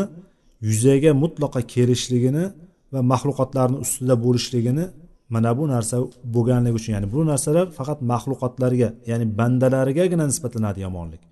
yuzaga 0.67 1.11
mutlaqo 1.23 1.59
kelishligini 1.73 2.45
va 2.93 2.99
maxluqotlarni 3.11 3.77
ustida 3.85 4.15
bo'lishligini 4.25 4.85
mana 5.33 5.51
bu 5.57 5.63
narsa 5.73 5.95
bo'lganligi 6.35 6.75
uchun 6.79 6.91
ya'ni 6.95 7.07
bu 7.15 7.19
narsalar 7.31 7.67
faqat 7.77 7.99
maxluqotlarga 8.11 8.89
ya'ni 9.11 9.25
bandalarigagina 9.39 10.25
nisbatlanadi 10.31 10.79
yomonlik. 10.87 11.23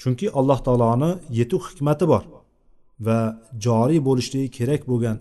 Chunki 0.00 0.26
alloh 0.38 0.58
taoloni 0.66 1.10
yetuk 1.38 1.62
hikmati 1.70 2.04
bor 2.12 2.24
va 3.06 3.18
joriy 3.64 4.00
bo'lishligi 4.08 4.48
kerak 4.58 4.82
bo'lgan 4.90 5.16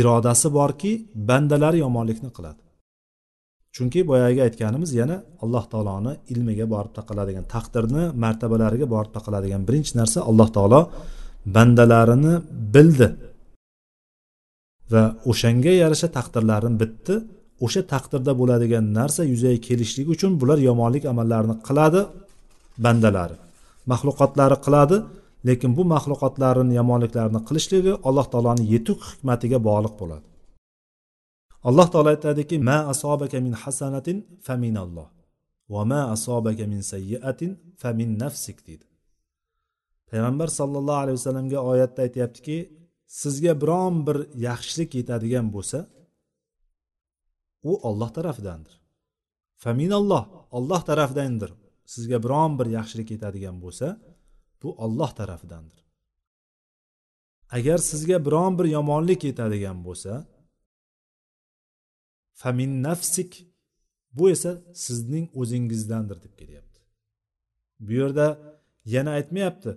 irodasi 0.00 0.48
borki 0.58 0.92
bandalari 1.28 1.78
yomonlikni 1.84 2.30
qiladi. 2.36 2.62
Chunki 3.74 4.00
boyagi 4.10 4.40
aytganimiz 4.46 4.90
yana 5.00 5.16
alloh 5.44 5.64
taoloni 5.72 6.12
ilmiga 6.32 6.66
borib 6.74 6.92
taqaladigan 6.98 7.44
taqdirni 7.54 8.04
martabalariga 8.24 8.86
borib 8.94 9.12
taqaladigan 9.16 9.62
birinchi 9.68 9.92
narsa 10.00 10.18
alloh 10.30 10.48
taolo 10.56 10.80
bandalarini 11.56 12.34
bildi. 12.74 13.08
Va 14.92 15.02
o'shanga 15.30 15.72
yarasha 15.82 16.08
taqdirlarini 16.18 16.76
bitdi. 16.82 17.14
O'sha 17.64 17.82
taqdirda 17.92 18.32
bo'ladigan 18.40 18.84
narsa 18.98 19.22
yuzaga 19.32 19.58
kelishligi 19.68 20.08
uchun 20.16 20.32
bular 20.40 20.58
yomonlik 20.68 21.04
amallarini 21.12 21.56
qiladi 21.66 22.00
bandalari. 22.84 23.36
Maxluqotlari 23.90 24.56
qiladi 24.66 24.96
lekin 25.48 25.70
bu 25.76 25.82
maxluqotlarni 25.94 26.72
yomonliklarini 26.80 27.40
qilishligi 27.48 27.92
alloh 28.08 28.26
taoloni 28.32 28.64
yetuk 28.74 28.98
hikmatiga 29.10 29.58
bog'liq 29.68 29.94
bo'ladi. 30.00 30.24
Alloh 31.68 31.86
taolo 31.92 32.08
aytadiki 32.14 32.56
ma 32.68 32.78
asobaka 32.92 33.36
min 33.46 33.54
hasanatin 33.62 34.16
faminalloh 34.46 35.08
va 35.72 35.82
ma 35.92 36.00
asobaka 36.16 36.64
min 36.72 36.80
sayyiatin 36.92 37.50
famin 37.82 38.10
nafsik 38.22 38.58
deydi 38.66 38.86
payg'ambar 40.10 40.48
sollallohu 40.58 41.00
alayhi 41.04 41.16
vasallamga 41.20 41.58
oyatda 41.70 42.00
aytyaptiki 42.06 42.58
sizga 43.20 43.52
biron 43.62 43.94
bir 44.06 44.18
yaxshilik 44.48 44.90
yetadigan 45.00 45.46
bo'lsa 45.56 45.78
u 47.62 47.72
olloh 47.88 48.10
tarafidandir. 48.16 48.80
Faminalloh 49.56 50.24
olloh 50.50 50.82
tarafidandir 50.90 51.50
sizga 51.84 52.22
biron 52.24 52.58
bir 52.58 52.66
yaxshilik 52.66 53.10
yetadigan 53.10 53.56
bo'lsa 53.64 53.86
bu 54.62 54.68
olloh 54.84 55.10
tarafidandir. 55.20 55.80
Agar 57.56 57.78
sizga 57.78 58.26
biron 58.26 58.58
bir 58.58 58.64
yomonlik 58.76 59.24
yetadigan 59.24 59.78
bo'lsa 59.86 60.12
famin 62.40 62.72
nafsik 62.86 63.30
bu 64.16 64.24
esa 64.34 64.52
sizning 64.84 65.26
o'zingizdandir 65.40 66.18
deb 66.24 66.34
kelyapti. 66.40 66.80
Bu 67.84 67.92
yerda 68.00 68.26
yana 68.94 69.10
aytmayapti 69.18 69.70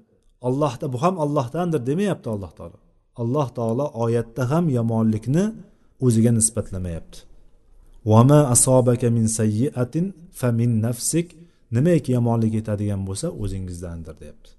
allohda 0.47 0.85
bu 0.93 0.97
ham 1.03 1.15
allohdandir 1.23 1.81
demayapti 1.89 2.27
alloh 2.35 2.51
taolo. 2.59 2.79
Alloh 3.21 3.47
taolo 3.57 3.85
oyatda 4.03 4.43
ham 4.51 4.65
yomonlikni 4.77 5.45
o'ziga 6.05 6.31
nisbatlamayapti. 6.39 7.19
Vama 8.11 8.39
asobaka 8.55 9.07
min 9.17 9.25
sayyiatin 9.39 10.05
fa 10.39 10.47
min 10.59 10.71
nafsik 10.85 11.27
nimaiki 11.75 12.09
yomonlik 12.17 12.53
yetadigan 12.59 13.01
bo'lsa 13.07 13.27
o'zingizdandir 13.43 14.15
deyapti. 14.21 14.49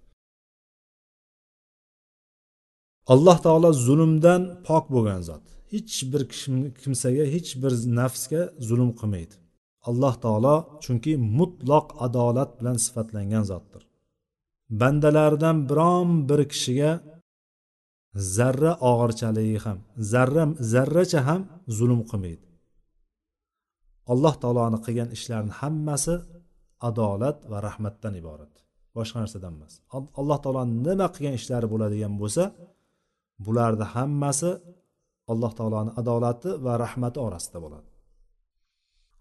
Alloh 3.13 3.39
taolo 3.47 3.71
zulmdan 3.87 4.43
pok 4.67 4.85
bo'lgan 4.95 5.21
zot. 5.29 5.45
Hech 5.75 5.97
bir 6.13 6.23
kimsaga 6.83 7.25
hech 7.35 7.51
bir 7.63 7.73
nafsga 7.99 8.43
zulm 8.69 8.91
qilmaydi. 9.01 9.35
Alloh 9.89 10.15
taolo 10.25 10.57
chunki 10.85 11.13
mutloq 11.39 11.87
adolat 12.07 12.51
bilan 12.59 12.77
sifatlangan 12.85 13.45
zotdir. 13.51 13.83
Bandalaridan 14.81 15.57
biron 15.69 16.11
bir 16.29 16.41
kishiga 16.53 16.91
zarra 18.37 18.73
og'irchaligi 18.91 19.59
ham 19.65 19.79
zarra 20.13 20.45
zarracha 20.73 21.21
ham 21.29 21.41
zulm 21.79 22.01
qilmaydi. 22.11 22.47
Alloh 24.13 24.35
taoloni 24.43 24.79
qilgan 24.87 25.11
ishlarini 25.17 25.55
hammasi 25.61 26.15
adolat 26.89 27.39
va 27.51 27.59
rahmatdan 27.69 28.15
iborat. 28.21 28.53
Boshqa 28.97 29.17
narsadan 29.23 29.53
emas. 29.59 29.75
Alloh 30.21 30.39
taoloni 30.45 30.75
nima 30.87 31.07
qilgan 31.15 31.35
ishlari 31.41 31.67
bo'ladigan 31.73 32.15
bo'lsa 32.23 32.45
bularni 33.45 33.87
hammasi 33.95 34.51
alloh 35.33 35.53
taoloni 35.59 35.91
adolati 36.01 36.51
va 36.65 36.73
rahmati 36.85 37.19
orasida 37.27 37.59
bo'ladi. 37.65 37.89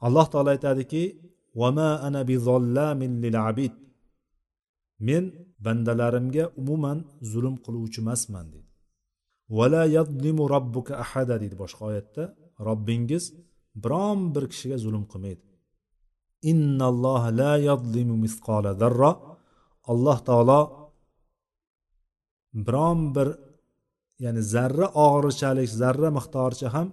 Alloh 0.08 0.26
taolo 0.32 0.50
aytadiki 0.56 1.04
ana 2.08 2.22
lil 3.24 3.38
abid 3.50 3.74
men 5.08 5.24
bandalarimga 5.66 6.46
umuman 6.62 6.98
zulm 7.32 7.56
qiluvchi 7.66 8.00
emasman 8.04 8.46
deydi 8.54 8.74
vala 9.58 9.84
yadlimu 9.98 10.44
robbuka 10.54 10.94
ahada 11.04 11.36
deydi 11.42 11.56
boshqa 11.64 11.84
oyatda. 11.92 12.24
Robbingiz 12.68 13.24
biron 13.84 14.20
bir 14.36 14.44
kishiga 14.52 14.78
zulm 14.86 15.04
qilmaydi. 15.12 15.44
Innalloh 16.52 17.24
la 17.40 17.54
yadlimu 17.70 18.16
misqola 18.26 18.72
zarra 18.82 19.12
alloh 19.92 20.18
taolo 20.28 20.62
biron 22.68 23.00
bir 23.16 23.28
ya'ni 24.24 24.42
zarra 24.54 24.88
og'irchalik 25.06 25.70
zarra 25.82 26.10
miqdoricha 26.18 26.68
ham 26.76 26.88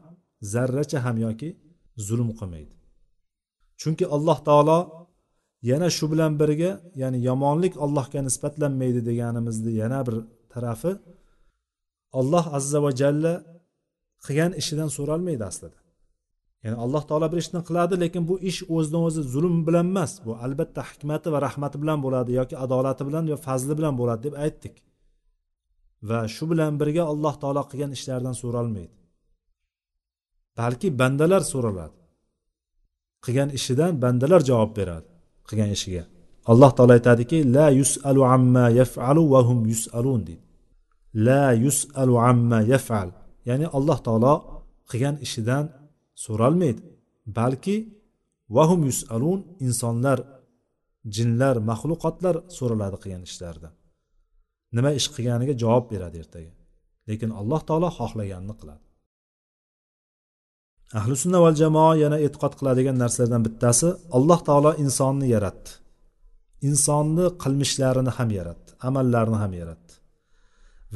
zarracha 0.53 0.99
ham 1.05 1.17
yoki 1.27 1.49
zulm 2.07 2.31
qilmaydi. 2.39 2.75
Chunki 3.81 4.05
alloh 4.17 4.39
taolo 4.49 4.79
yana 5.71 5.89
shu 5.97 6.07
bilan 6.13 6.33
birga 6.41 6.71
ya'ni 7.03 7.19
yomonlik 7.29 7.75
allohga 7.85 8.21
nisbatlanmaydi 8.29 9.01
deganimizni 9.09 9.73
yana 9.83 10.01
bir 10.07 10.17
tarafi 10.53 10.93
alloh 12.21 12.45
azza 12.59 12.79
va 12.85 12.91
jalla 13.01 13.33
qilgan 14.25 14.53
ishidan 14.61 14.89
so'ralmaydi 14.97 15.45
aslida. 15.51 15.79
Ya'ni 16.65 16.77
alloh 16.85 17.03
taolo 17.09 17.27
bir 17.33 17.39
ishni 17.45 17.61
qiladi 17.69 17.95
lekin 18.03 18.23
bu 18.31 18.35
ish 18.51 18.61
o'zidan 18.77 19.03
o'zi 19.09 19.23
zulm 19.35 19.57
bilan 19.67 19.87
emas 19.93 20.13
bu 20.25 20.33
albatta 20.45 20.83
hikmati 20.91 21.29
va 21.35 21.39
rahmati 21.47 21.77
bilan 21.83 21.99
bo'ladi 22.05 22.31
yoki 22.41 22.55
adolati 22.65 23.03
bilan 23.09 23.25
yo 23.33 23.37
fazli 23.47 23.73
bilan 23.79 23.95
bo'ladi 24.01 24.23
deb 24.27 24.35
aytdik. 24.45 24.75
Va 26.09 26.21
shu 26.35 26.45
bilan 26.51 26.73
birga 26.81 27.05
alloh 27.13 27.35
taolo 27.43 27.63
qilgan 27.71 27.93
ishlaridan 27.97 28.35
so'ralmaydi. 28.43 28.95
Balki 30.59 30.89
bandalar 31.01 31.43
so'raladi. 31.53 31.97
Qilgan 33.25 33.51
ishidan 33.59 33.93
bandalar 34.03 34.41
javob 34.51 34.71
beradi 34.79 35.09
qilgan 35.49 35.71
ishiga. 35.77 36.05
Alloh 36.51 36.71
taolo 36.77 36.93
aytadiki 36.99 37.39
la 37.57 37.67
yusalu 37.81 38.21
amma 38.37 38.65
yafalu 38.81 39.23
va 39.33 39.41
hum 39.49 39.59
yusalun 39.73 40.21
deydi. 40.29 40.45
La 41.27 41.45
yusalu 41.65 42.15
amma 42.31 42.59
yafal. 42.73 43.09
Ya'ni 43.49 43.67
alloh 43.79 43.99
taolo 44.07 44.35
qilgan 44.91 45.17
ishidan 45.27 45.65
so'ralmaydi. 46.25 46.81
Balki 47.39 47.77
vahum 48.57 48.81
yusalun 48.89 49.41
insonlar 49.67 50.19
jinlar 51.17 51.57
maxluqotlar 51.71 52.37
so'raladi 52.57 52.97
qilgan 53.03 53.23
ishlaridan 53.31 53.75
nima 54.77 54.91
ish 54.99 55.09
qilganiga 55.15 55.55
javob 55.63 55.85
beradi 55.93 56.17
ertaga. 56.23 56.53
Lekin 57.09 57.31
alloh 57.41 57.61
taolo 57.69 57.89
xohlaganini 57.99 58.55
qiladi. 58.61 58.85
Ahli 60.99 61.15
sunna 61.23 61.39
val 61.45 61.57
jamoa 61.63 61.93
yana 62.05 62.19
e'tiqod 62.27 62.53
qiladigan 62.59 62.97
narsalardan 63.03 63.43
bittasi 63.47 63.89
alloh 64.17 64.41
taolo 64.49 64.71
insonni 64.85 65.27
yaratdi. 65.35 65.71
Insonni 66.69 67.27
qilmishlarini 67.43 68.13
ham 68.19 68.31
yaratdi 68.39 68.71
amallarini 68.89 69.39
ham 69.43 69.53
yaratdi. 69.61 69.93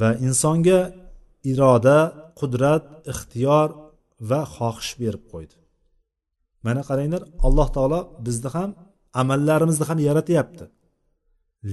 Va 0.00 0.10
insonga 0.26 0.80
iroda 1.52 1.98
qudrat 2.40 2.84
ixtiyor 3.12 3.68
va 4.30 4.40
xohish 4.56 4.92
berib 5.02 5.24
qo'ydi. 5.32 5.56
Mana 6.66 6.82
qaranglar 6.88 7.22
alloh 7.46 7.68
taolo 7.76 8.00
bizni 8.26 8.50
ham 8.56 8.70
amallarimizni 9.20 9.84
ham 9.90 9.98
yaratyapti 10.08 10.64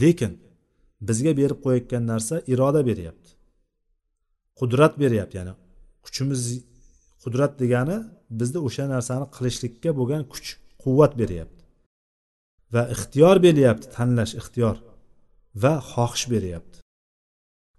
lekin 0.01 0.31
bizga 1.07 1.31
berib 1.39 1.59
qo'yayotgan 1.63 2.03
narsa 2.11 2.35
iroda 2.53 2.81
beryapti. 2.89 3.29
Qudrat 4.59 4.93
beryapti 5.03 5.35
ya'ni 5.39 5.53
kuchimiz 6.05 6.41
qudrat 7.23 7.53
degani 7.61 7.97
bizda 8.39 8.59
o'sha 8.67 8.85
narsani 8.93 9.25
qilishlikka 9.35 9.91
bo'lgan 9.99 10.23
kuch 10.33 10.47
quvvat 10.83 11.13
beryapti. 11.21 11.61
Va 12.73 12.81
ixtiyor 12.95 13.37
beryapti 13.47 13.87
tanlash 13.95 14.33
ixtiyor 14.41 14.75
va 15.63 15.73
xohish 15.91 16.25
beryapti. 16.33 16.77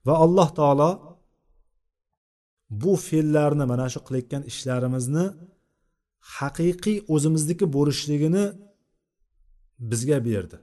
Va 0.07 0.15
alloh 0.25 0.49
taolo 0.59 0.91
bu 2.83 2.93
fe'llarni 3.07 3.65
mana 3.73 3.87
shu 3.93 4.01
qilayotgan 4.07 4.43
ishlarimizni 4.51 5.27
haqiqiy 6.37 6.99
o'zimizniki 7.15 7.67
bo'lishligini 7.77 8.45
bizga 9.91 10.19
berdi. 10.29 10.57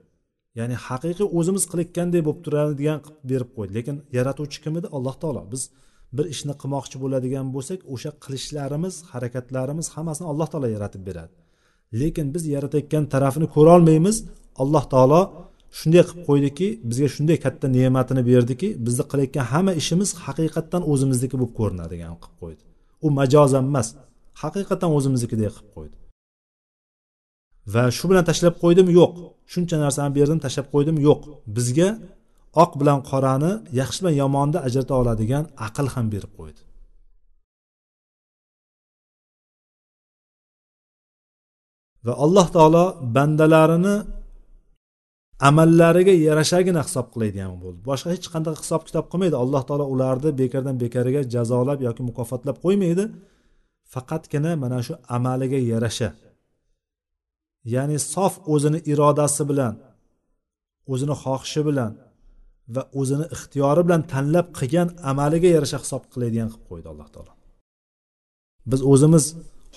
Ya'ni 0.58 0.76
haqiqiy 0.86 1.26
o'zimiz 1.38 1.64
qilayotgandek 1.70 2.22
bo'lib 2.26 2.40
turadigan 2.46 2.98
qilib 3.04 3.20
berib 3.30 3.50
qo'ydi. 3.56 3.72
Lekin 3.78 3.96
yaratuvchi 4.18 4.58
kim 4.64 4.74
edi? 4.78 4.88
Alloh 4.96 5.16
taolo. 5.22 5.42
Biz 5.52 5.62
bir 6.16 6.26
ishni 6.34 6.54
qilmoqchi 6.62 6.96
bo'ladigan 7.02 7.46
bo'lsak 7.54 7.80
o'sha 7.94 8.10
qilishlarimiz 8.24 8.94
harakatlarimiz 9.12 9.86
hammasini 9.94 10.26
alloh 10.32 10.48
taolo 10.52 10.68
yaratib 10.76 11.02
beradi. 11.08 11.34
Lekin 12.00 12.26
biz 12.34 12.42
yaratayotgan 12.54 13.04
tarafini 13.14 13.46
ko'rolmaymiz 13.56 14.16
alloh 14.62 14.84
taolo 14.92 15.20
shunday 15.78 16.02
qilib 16.08 16.22
qo'ydiki 16.28 16.66
bizga 16.90 17.08
shunday 17.14 17.38
katta 17.44 17.66
ne'matini 17.76 18.22
berdiki 18.30 18.68
bizni 18.86 19.04
qilayotgan 19.10 19.46
hamma 19.52 19.72
ishimiz 19.82 20.10
haqiqatdan 20.24 20.82
o'zimizniki 20.92 21.36
bo'lib 21.40 21.54
ko'rinadigan 21.60 22.14
qilib 22.22 22.36
qo'ydi. 22.42 22.62
U 23.06 23.08
majozan 23.20 23.64
emas 23.70 23.88
haqiqatdan 24.42 24.90
o'zimiznikidek 24.96 25.52
qilib 25.56 25.70
qo'ydi. 25.76 25.96
Va 27.72 27.84
shu 27.96 28.04
bilan 28.10 28.24
tashlab 28.30 28.54
qo'ydim 28.62 28.88
yo'q. 28.98 29.12
Shuncha 29.52 29.76
narsani 29.84 30.10
berdim 30.18 30.38
tashlab 30.44 30.66
qo'ydim 30.74 30.96
yo'q. 31.06 31.20
Bizga 31.56 31.88
oq 32.62 32.70
bilan 32.80 32.98
qorani 33.10 33.52
yaxshi 33.80 33.98
bilan 34.02 34.14
yomonni 34.22 34.58
ajrata 34.66 34.92
oladigan 35.00 35.44
aql 35.66 35.86
ham 35.94 36.06
berib 36.14 36.32
qo'ydi. 36.38 36.60
Va 42.06 42.12
alloh 42.24 42.46
taolo 42.56 42.84
bandalarini 43.16 43.96
amallariga 45.48 46.14
yarashagina 46.28 46.80
hisob 46.86 47.06
qiladigan 47.12 47.52
bo'ldi. 47.62 47.80
Boshqa 47.88 48.08
hech 48.14 48.26
qanday 48.34 48.54
hisob 48.62 48.82
kitob 48.88 49.06
qilmaydi. 49.12 49.36
Alloh 49.44 49.62
taolo 49.68 49.84
ularni 49.94 50.30
bekardan 50.40 50.76
bekariga 50.82 51.20
jazolab 51.34 51.78
yoki 51.86 52.02
mukofotlab 52.08 52.56
qo'ymaydi. 52.64 53.04
Faqatgina 53.92 54.52
mana 54.62 54.78
shu 54.86 54.94
amaliga 55.16 55.58
yarasha. 55.72 56.10
Ya'ni 57.74 57.98
sof 58.14 58.34
o'zini 58.52 58.78
irodasi 58.92 59.42
bilan 59.50 59.74
o'zini 60.92 61.14
xohishi 61.22 61.62
bilan 61.68 61.92
va 62.74 62.82
o'zini 63.00 63.26
ixtiyori 63.34 63.82
bilan 63.86 64.02
tanlab 64.12 64.46
qilgan 64.58 64.88
amaliga 65.10 65.48
yarasha 65.56 65.78
hisob 65.84 66.02
qiladigan 66.12 66.48
qilib 66.52 66.64
qo'ydi 66.70 66.86
alloh 66.92 67.08
taolo. 67.14 67.32
Biz 68.70 68.80
o'zimiz 68.92 69.24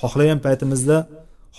xohlagan 0.02 0.40
paytimizda 0.46 0.98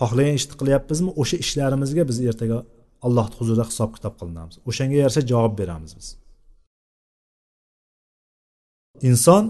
xohlagan 0.00 0.34
ishni 0.40 0.54
qilyapmizmi 0.60 1.10
o'sha 1.20 1.37
ishlarimizga 1.44 2.02
biz 2.10 2.16
ertaga 2.30 2.58
alloh 3.06 3.26
huzurida 3.38 3.64
hisob 3.70 3.90
kitob 3.96 4.14
qilinamiz. 4.20 4.54
O'shanga 4.68 4.96
yarasha 5.02 5.22
javob 5.32 5.54
beramiz 5.60 5.92
biz. 5.98 6.08
Inson 9.08 9.44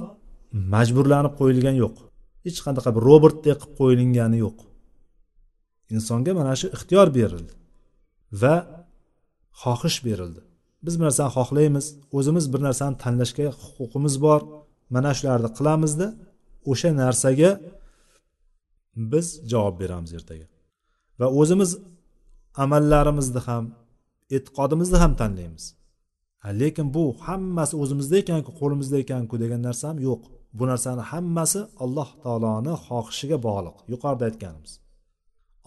majburlanib 0.75 1.35
qo'yilgani 1.41 1.79
yo'q. 1.85 1.97
Hech 2.47 2.59
qanaqa 2.67 2.91
bir 2.97 3.03
robotdek 3.11 3.59
qilib 3.61 3.75
qo'yilgani 3.81 4.39
yo'q. 4.45 4.59
Insonga 5.95 6.33
mana 6.41 6.53
shu 6.61 6.67
ixtiyor 6.77 7.09
berildi 7.19 7.53
va 8.43 8.55
xohish 9.63 9.99
berildi. 10.07 10.41
Biz 10.85 10.95
bir 10.99 11.05
narsani 11.05 11.31
xohlaymiz 11.37 11.87
o'zimiz 12.19 12.45
bir 12.53 12.61
narsani 12.67 12.97
tanlashga 13.05 13.47
huquqimiz 13.63 14.15
bor 14.27 14.41
mana 14.95 15.11
shularni 15.19 15.51
qilamizda 15.59 16.07
o'sha 16.71 16.91
narsaga 17.03 17.51
biz 19.13 19.27
javob 19.53 19.75
beramiz 19.83 20.13
ertaga. 20.19 20.47
Va 21.21 21.27
o'zimiz 21.41 21.71
amallarimizni 22.65 23.41
ham 23.49 23.65
e'tiqodimizni 24.37 24.99
ham 25.03 25.13
tanlaymiz. 25.21 25.65
Lekin 26.61 26.87
bu 26.97 27.05
hammasi 27.27 27.75
o'zimizda 27.83 28.17
ekanku 28.23 28.51
qo'limizda 28.61 28.97
ekanku 29.05 29.35
degan 29.43 29.61
narsa 29.69 29.85
ham 29.91 29.99
yo'q. 30.09 30.23
Bu 30.59 30.65
narsani 30.73 31.03
hammasi 31.13 31.61
alloh 31.85 32.09
taoloni 32.25 32.75
xohishiga 32.87 33.39
bog'liq. 33.47 33.77
Yuqorida 33.93 34.25
aytganimiz. 34.29 34.73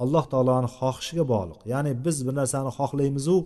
Alloh 0.04 0.26
taoloni 0.32 0.70
xohishiga 0.78 1.24
bog'liq. 1.34 1.60
Ya'ni 1.74 1.92
biz 2.06 2.18
bir 2.28 2.34
narsani 2.42 2.72
xohlaymizu 2.78 3.38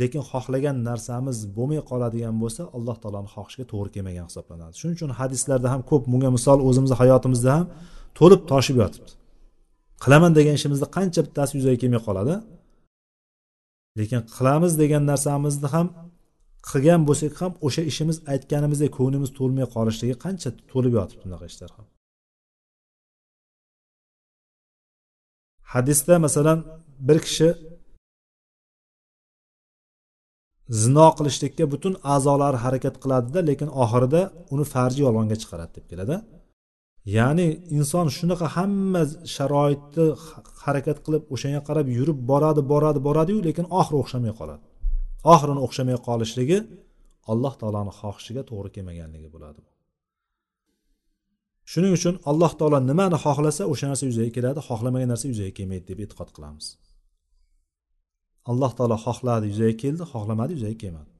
lekin 0.00 0.22
xohlagan 0.30 0.76
narsamiz 0.88 1.36
bo'lmay 1.56 1.80
qoladigan 1.90 2.34
bo'lsa 2.42 2.62
alloh 2.76 2.96
taoloni 3.02 3.28
xohishiga 3.34 3.64
to'g'ri 3.72 3.90
kelmagan 3.94 4.26
hisoblanadi. 4.30 4.74
Shuning 4.80 4.96
uchun 4.98 5.10
hadislarda 5.20 5.68
ham 5.72 5.80
ko'p 5.90 6.02
bunga 6.12 6.30
misol 6.36 6.58
o'zimizni 6.68 6.96
hayotimizda 7.02 7.50
ham 7.56 7.66
to'lib 8.18 8.40
toshib 8.50 8.76
yotibdi. 8.82 9.12
Qilaman 10.04 10.32
degan 10.38 10.54
ishimizni 10.58 10.86
qancha 10.96 11.20
bittasi 11.26 11.52
yuzaga 11.58 11.78
kelmay 11.82 12.02
qoladi. 12.08 12.34
Lekin 13.98 14.20
qilamiz 14.36 14.72
degan 14.82 15.02
narsamizni 15.10 15.68
ham 15.74 15.86
qilgan 16.70 17.00
bo'lsak 17.08 17.32
ham 17.40 17.52
o'sha 17.66 17.82
ishimiz 17.90 18.16
aytganimizdek 18.32 18.90
ko'nglimiz 18.98 19.30
to'lmay 19.38 19.66
qolishligi 19.74 20.16
qancha 20.24 20.48
to'lib 20.70 20.92
yotibdi 20.98 21.22
bunaqa 21.26 21.46
ishlar 21.52 21.70
ham. 21.76 21.86
Hadisda 25.74 26.14
masalan 26.26 26.58
bir 27.08 27.18
kishi 27.26 27.48
zino 30.82 31.06
qilishlikka 31.18 31.64
butun 31.72 31.94
a'zolari 32.14 32.58
harakat 32.64 32.94
qiladida 33.02 33.40
lekin 33.50 33.68
oxirida 33.82 34.20
uni 34.54 34.64
farji 34.74 35.00
yolg'onga 35.06 35.36
chiqaradi 35.42 35.72
deb 35.78 35.86
keladi. 35.90 36.16
Ya'ni 37.16 37.46
inson 37.76 38.06
shunaqa 38.18 38.46
hamma 38.56 39.02
sharoitni 39.36 40.06
harakat 40.64 40.98
qilib 41.04 41.22
o'shanga 41.34 41.60
qarab 41.68 41.86
yurib 41.98 42.18
boradi 42.30 42.62
boradi 42.72 43.00
boradiyu 43.08 43.40
lekin 43.48 43.66
oxiri 43.80 43.96
o'xshamay 44.02 44.32
qoladi. 44.40 44.64
Oxirini 45.32 45.60
o'xshamay 45.66 45.96
qolishligi 46.08 46.58
alloh 47.32 47.52
taoloni 47.60 47.92
xohishiga 48.00 48.42
to'g'ri 48.50 48.70
kelmaganligi 48.76 49.28
bo'ladi. 49.34 49.60
Shuning 51.72 51.92
uchun 51.98 52.14
alloh 52.30 52.52
taolo 52.58 52.78
nimani 52.90 53.18
xohlasa 53.24 53.62
o'sha 53.72 53.86
narsa 53.90 54.04
yuzaga 54.10 54.30
keladi 54.36 54.60
xohlamagan 54.68 55.08
narsa 55.12 55.26
yuzaga 55.32 55.52
kelmaydi 55.58 55.84
deb 55.90 55.98
e'tiqod 56.04 56.30
qilamiz. 56.36 56.66
Alloh 58.50 58.70
taolo 58.78 58.96
xohladi 59.06 59.44
yuzaga 59.52 59.74
keldi 59.82 60.04
xohlamadi 60.12 60.50
yuzaga 60.56 60.76
kelmadi. 60.82 61.10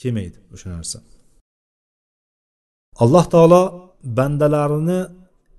Kelmaydi 0.00 0.38
o'sha 0.54 0.68
narsa. 0.76 0.98
Alloh 3.04 3.24
taolo 3.34 3.62
bandalarini 4.18 5.00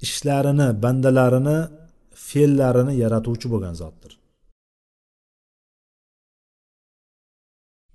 ishlarini 0.06 0.68
bandalarini 0.84 1.58
fe'llarini 2.28 2.94
yaratuvchi 3.04 3.48
bo'lgan 3.54 3.76
zotdir. 3.82 4.12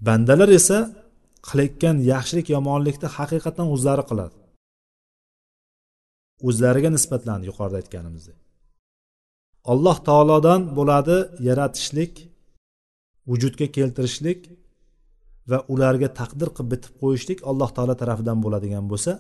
Bandalar 0.07 0.51
esa 0.61 0.79
qilayotgan 1.49 1.97
yaxshilik 2.12 2.47
yomonlikni 2.57 3.09
haqiqatdan 3.16 3.66
o'zlari 3.75 4.05
qiladi. 4.11 4.39
O'zlariga 6.48 6.90
nisbatlandi 6.96 7.44
yuqorida 7.50 7.76
aytganimizdek. 7.83 8.38
Alloh 9.72 9.96
taolodan 10.09 10.61
bo'ladi 10.79 11.16
yaratishlik 11.48 12.12
vujudga 13.31 13.66
keltirishlik 13.76 14.40
va 15.50 15.59
ularga 15.72 16.09
taqdir 16.20 16.48
qilib 16.57 16.70
bitib 16.72 16.92
qo'yishlik 17.03 17.38
alloh 17.50 17.70
taolo 17.76 17.94
tarafidan 18.03 18.38
bo'ladigan 18.44 18.85
bo'lsa 18.92 19.12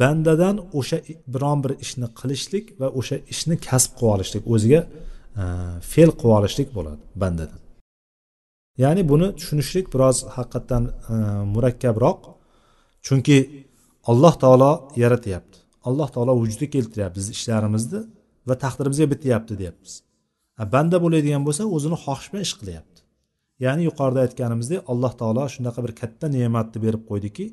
bandadan 0.00 0.56
o'sha 0.78 0.98
biron 1.34 1.58
bir 1.64 1.72
ishni 1.84 2.08
qilishlik 2.20 2.64
va 2.80 2.88
o'sha 3.00 3.16
ishni 3.32 3.56
kasb 3.68 3.92
qilib 3.98 4.12
olishlik 4.14 4.44
o'ziga 4.54 4.80
e, 5.40 5.44
fe'l 5.92 6.10
qilib 6.20 6.34
olishlik 6.38 6.68
bo'ladi 6.76 7.02
bandadan. 7.22 7.60
Ya'ni 8.84 9.02
buni 9.10 9.28
tushunishlik 9.38 9.86
biroz 9.94 10.16
haqiqatdan 10.36 10.82
e, 11.14 11.16
murakkabroq. 11.54 12.18
Chunki 13.06 13.36
alloh 14.10 14.34
taolo 14.42 14.72
yaratyapti 15.02 15.58
alloh 15.88 16.08
taolo 16.14 16.32
vujudga 16.40 16.66
keltiryapti 16.74 17.18
bizni 17.18 17.32
ishlarimizni 17.38 18.00
va 18.48 18.54
taqdirimizga 18.64 19.06
bityapti 19.12 19.54
deyapmiz. 19.60 19.92
Banda 20.74 20.96
bo'ladigan 21.04 21.42
bo'lsa 21.46 21.62
o'zini 21.76 21.96
xohish 22.04 22.28
bilan 22.30 22.44
ish 22.48 22.54
qilyapti. 22.60 23.00
Ya'ni 23.64 23.82
yuqorida 23.88 24.20
aytganimizdek 24.26 24.80
alloh 24.92 25.12
taolo 25.20 25.44
shunaqa 25.54 25.80
bir 25.86 25.92
katta 26.00 26.26
ne'matni 26.36 26.78
berib 26.84 27.02
qo'ydiki 27.10 27.46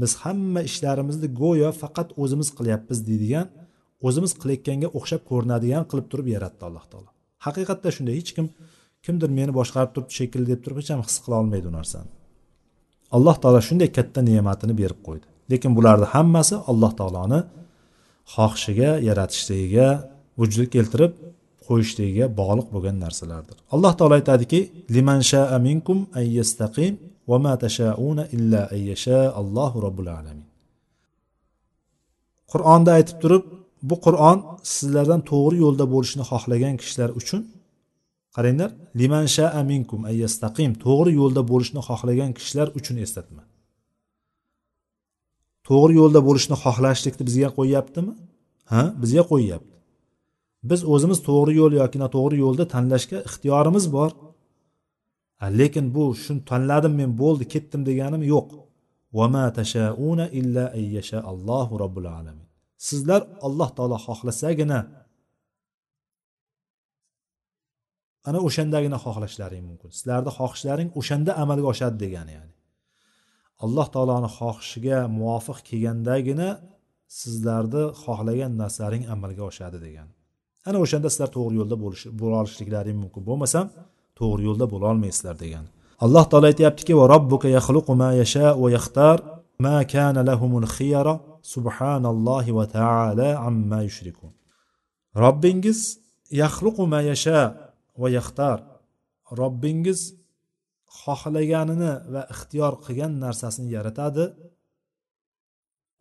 biz 0.00 0.12
hamma 0.22 0.60
ishlarimizni 0.70 1.28
go'yo 1.42 1.70
faqat 1.82 2.08
o'zimiz 2.22 2.48
qilyapmiz 2.58 2.98
deydigan 3.08 3.46
o'zimiz 4.06 4.32
qilayotganga 4.40 4.88
o'xshab 4.98 5.22
ko'rinadigan 5.30 5.84
qilib 5.90 6.06
turib 6.12 6.28
yaratdi 6.34 6.62
alloh 6.68 6.84
taolo. 6.92 7.08
Haqiqatda 7.46 7.88
shunday 7.96 8.14
hech 8.20 8.30
kim 8.36 8.46
kimdir 9.04 9.30
meni 9.38 9.52
boshqarib 9.58 9.90
turibdi 9.94 10.14
shekilli 10.20 10.46
deb 10.52 10.60
turib 10.64 10.78
hech 10.80 10.90
ham 10.94 11.00
his 11.08 11.16
qila 11.24 11.34
olmaydi 11.42 11.66
u 11.70 11.74
narsani. 11.78 12.10
Alloh 13.16 13.36
taolo 13.42 13.60
shunday 13.68 13.88
katta 13.98 14.20
ne'matini 14.30 14.74
berib 14.82 15.00
qo'ydi. 15.06 15.26
Lekin 15.52 15.70
bularni 15.78 16.06
hammasi 16.14 16.56
alloh 16.70 16.92
taoloni 17.00 17.40
xohishiga 18.34 18.90
yaratishligiga 19.08 19.88
vujudga 20.38 20.68
keltirib 20.74 21.12
qo'yishligiga 21.66 22.26
bog'liq 22.40 22.68
bo'lgan 22.74 22.96
narsalardir. 23.04 23.56
Alloh 23.74 23.92
taolo 23.98 24.14
aytadiki 24.20 24.60
liman 24.96 25.20
shaa 25.30 25.58
minkum 25.68 25.98
ay 26.18 26.26
yastaqim 26.38 26.92
va 27.30 27.36
ma 27.44 27.52
tashauna 27.64 28.24
illa 28.36 28.60
ay 28.74 28.82
yasha 28.90 29.20
allohu 29.40 29.76
robbil 29.86 30.08
alamin. 30.18 30.46
Qur'onda 32.52 32.90
aytib 32.98 33.16
turib 33.22 33.44
bu 33.88 33.96
qur'on 34.06 34.38
sizlardan 34.74 35.20
to'g'ri 35.30 35.56
yo'lda 35.64 35.84
bo'lishni 35.94 36.24
xohlagan 36.30 36.74
kishilar 36.80 37.10
uchun 37.20 37.40
qaranglar 38.36 38.70
liman 39.00 39.26
shaa 39.36 39.60
minkum 39.72 40.00
ay 40.10 40.16
yastaqim 40.24 40.70
to'g'ri 40.84 41.12
yo'lda 41.20 41.42
bo'lishni 41.50 41.80
xohlagan 41.88 42.30
kishilar 42.38 42.68
uchun 42.78 42.96
eslatma. 43.04 43.42
To'g'ri 45.68 45.94
yo'lda 46.00 46.20
bo'lishni 46.28 46.56
xohlashlikni 46.64 47.22
bizga 47.28 47.48
qo'yyaptimi? 47.58 48.12
Ha 48.72 48.82
bizga 49.02 49.22
qo'yyapti. 49.32 49.74
Biz 50.70 50.80
o'zimiz 50.94 51.18
to'g'ri 51.28 51.52
yo'l 51.60 51.72
yoki 51.80 51.98
noto'g'ri 52.04 52.36
yo'lda 52.44 52.64
tanlashga 52.74 53.18
ixtiyorimiz 53.28 53.84
bor. 53.96 54.10
Lekin 55.60 55.86
bu 55.96 56.04
shuni 56.22 56.40
tanladim 56.50 56.92
men 57.00 57.10
bo'ldi 57.22 57.44
ketdim 57.54 57.80
deganim 57.88 58.22
yo'q. 58.34 58.48
Vama 59.18 59.46
tashauna 59.58 60.26
illa 60.40 60.64
ayyasha 60.78 61.18
allohu 61.30 61.74
robbil 61.82 62.08
alamin. 62.18 62.46
Sizlar 62.88 63.20
alloh 63.46 63.68
taolo 63.76 63.96
xohlasagina 64.06 64.78
ana 68.28 68.38
o'shandagina 68.46 68.98
xohlashlaring 69.04 69.64
mumkin. 69.68 69.88
Sizlarni 69.98 70.30
xohishlaring 70.38 70.88
o'shanda 71.00 71.32
amalga 71.42 71.66
oshadi 71.74 71.96
degani 72.04 72.32
ya'ni. 72.38 72.55
Alloh 73.64 73.86
taoloni 73.94 74.28
xohishiga 74.38 74.98
muvofiq 75.18 75.58
kelgandagina 75.68 76.48
sizlarni 77.20 77.84
xohlagan 78.02 78.52
narsalaring 78.62 79.04
amalga 79.14 79.42
oshadi 79.50 79.78
degan. 79.86 80.08
Ana 80.68 80.78
o'shanda 80.84 81.08
sizlar 81.12 81.30
to'g'ri 81.36 81.54
yo'lda 81.60 81.76
bo'lish 81.84 82.04
bo'la 82.20 82.36
olishliklaring 82.42 82.96
mumkin 83.02 83.22
bo'lmasam 83.28 83.66
to'g'ri 84.18 84.42
yo'lda 84.48 84.66
bo'la 84.72 84.86
olmaysizlar 84.92 85.36
degani 85.44 85.70
alloh 86.04 86.24
taolo 86.30 86.46
aytyaptiki 86.52 86.92
va 87.00 87.04
robbuka 87.14 87.48
yaxluqu 87.48 87.92
ma 88.02 88.10
yasha 88.20 88.46
va 88.62 88.68
yaxtar 88.76 89.16
ma 89.64 89.76
kana 89.92 90.20
lahumul 90.28 90.68
xiyara 90.76 91.14
subhanallohi 91.52 92.50
va 92.58 92.66
taala 92.76 93.28
amma 93.48 93.80
yushrikun. 93.88 94.32
Robbingiz 95.24 95.80
yaxluqu 96.42 96.82
ma 96.92 97.00
yasha 97.10 97.40
va 98.00 98.08
yaxtar 98.18 98.58
robbingiz 99.40 100.00
xohlaganini 101.02 101.92
va 102.12 102.22
ixtiyor 102.34 102.72
qilgan 102.84 103.12
narsasini 103.24 103.68
yaratadi. 103.76 104.24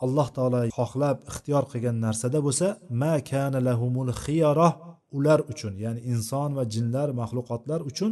Alloh 0.05 0.27
taolo 0.35 0.59
xohlab 0.79 1.17
ixtiyor 1.31 1.63
qilgan 1.71 1.97
narsada 2.05 2.39
bo'lsa 2.47 2.67
ma 3.01 3.13
kana 3.29 3.59
lahumul 3.67 4.11
xiyara 4.23 4.69
ular 5.17 5.39
uchun 5.51 5.73
ya'ni 5.83 6.01
inson 6.13 6.49
va 6.57 6.63
jinlar 6.73 7.09
maxluqotlar 7.21 7.79
uchun 7.89 8.11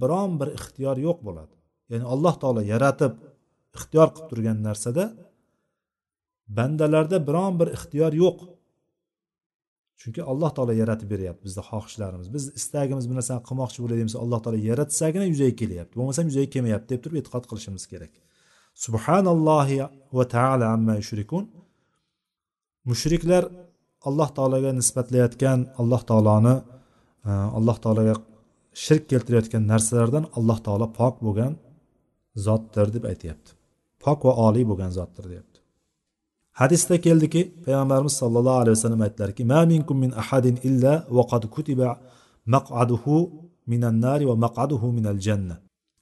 biron 0.00 0.30
bir 0.40 0.48
ixtiyor 0.58 0.96
yo'q 1.06 1.18
bo'ladi. 1.26 1.54
Ya'ni 1.90 2.06
alloh 2.14 2.34
taolo 2.42 2.62
yaratib 2.72 3.12
ixtiyor 3.76 4.08
qilib 4.14 4.28
turgan 4.30 4.58
narsada 4.68 5.04
bandalarda 6.56 7.18
biron 7.28 7.54
bir 7.60 7.68
ixtiyor 7.76 8.12
yo'q. 8.22 8.38
Chunki 10.00 10.20
alloh 10.32 10.50
taolo 10.56 10.72
yaratib 10.82 11.08
beryapti 11.14 11.42
bizni 11.48 11.62
xohishlarimiz 11.70 12.28
biz 12.34 12.44
istagimiz 12.60 13.04
bir 13.10 13.16
narsani 13.18 13.42
qilmoqchi 13.48 13.78
bo'ladigan 13.84 14.10
alloh 14.24 14.40
taolo 14.44 14.58
yaratsagina 14.70 15.26
yuzaga 15.32 15.54
kelyapti. 15.62 15.94
Bo'lmasam 15.98 16.24
yuzaga 16.30 16.48
kelmayapti 16.54 16.88
deb 16.92 17.00
turib 17.04 17.16
e'tiqod 17.20 17.44
qilishimiz 17.50 17.84
kerak. 17.92 18.12
Subhanallohi 18.84 19.78
va 20.16 20.24
taala 20.34 20.66
amma 20.76 20.94
yushrikun. 21.00 21.44
Mushriklar 22.90 23.44
alloh 24.08 24.28
taologa 24.36 24.70
nisbatlayotgan 24.80 25.58
alloh 25.80 26.02
taoloni 26.10 26.54
e, 27.28 27.30
alloh 27.58 27.76
taologa 27.84 28.14
shirk 28.84 29.04
keltirayotgan 29.12 29.62
narsalardan 29.72 30.24
alloh 30.38 30.58
taolo 30.66 30.86
pok 30.98 31.14
bo'lgan 31.26 31.52
zotdir 32.46 32.86
deb 32.96 33.04
aytyapti. 33.12 33.50
Pok 34.04 34.18
va 34.26 34.32
oliy 34.46 34.64
bo'lgan 34.70 34.92
zotdir 34.98 35.24
deyapti 35.32 35.49
hadisda 36.60 36.96
keldiki 37.06 37.40
payg'ambarimiz 37.64 38.14
sollallohu 38.22 38.58
alayhi 38.62 38.76
vasallam 38.78 39.02
aytdilarki 39.06 39.42
ma 39.52 39.60
minkum 39.72 39.96
min 40.04 40.10
ahadin 40.22 40.56
illa 40.68 40.92
vaqad 41.18 41.42
kutiba 41.54 41.88
maq'aduhu 42.54 43.16
minan 43.72 43.96
nari 44.06 44.24
va 44.30 44.36
maq'aduhu 44.44 44.86
minal 44.98 45.20
janna. 45.26 45.56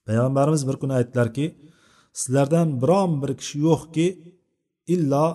Payg'ambarimiz 0.06 0.62
bir 0.68 0.76
kuni 0.82 0.94
aytdilarki 1.00 1.44
sizlardan 2.20 2.68
biron 2.82 3.12
bir 3.22 3.30
kishi 3.40 3.56
yo'qki 3.68 4.06
illo 4.94 5.26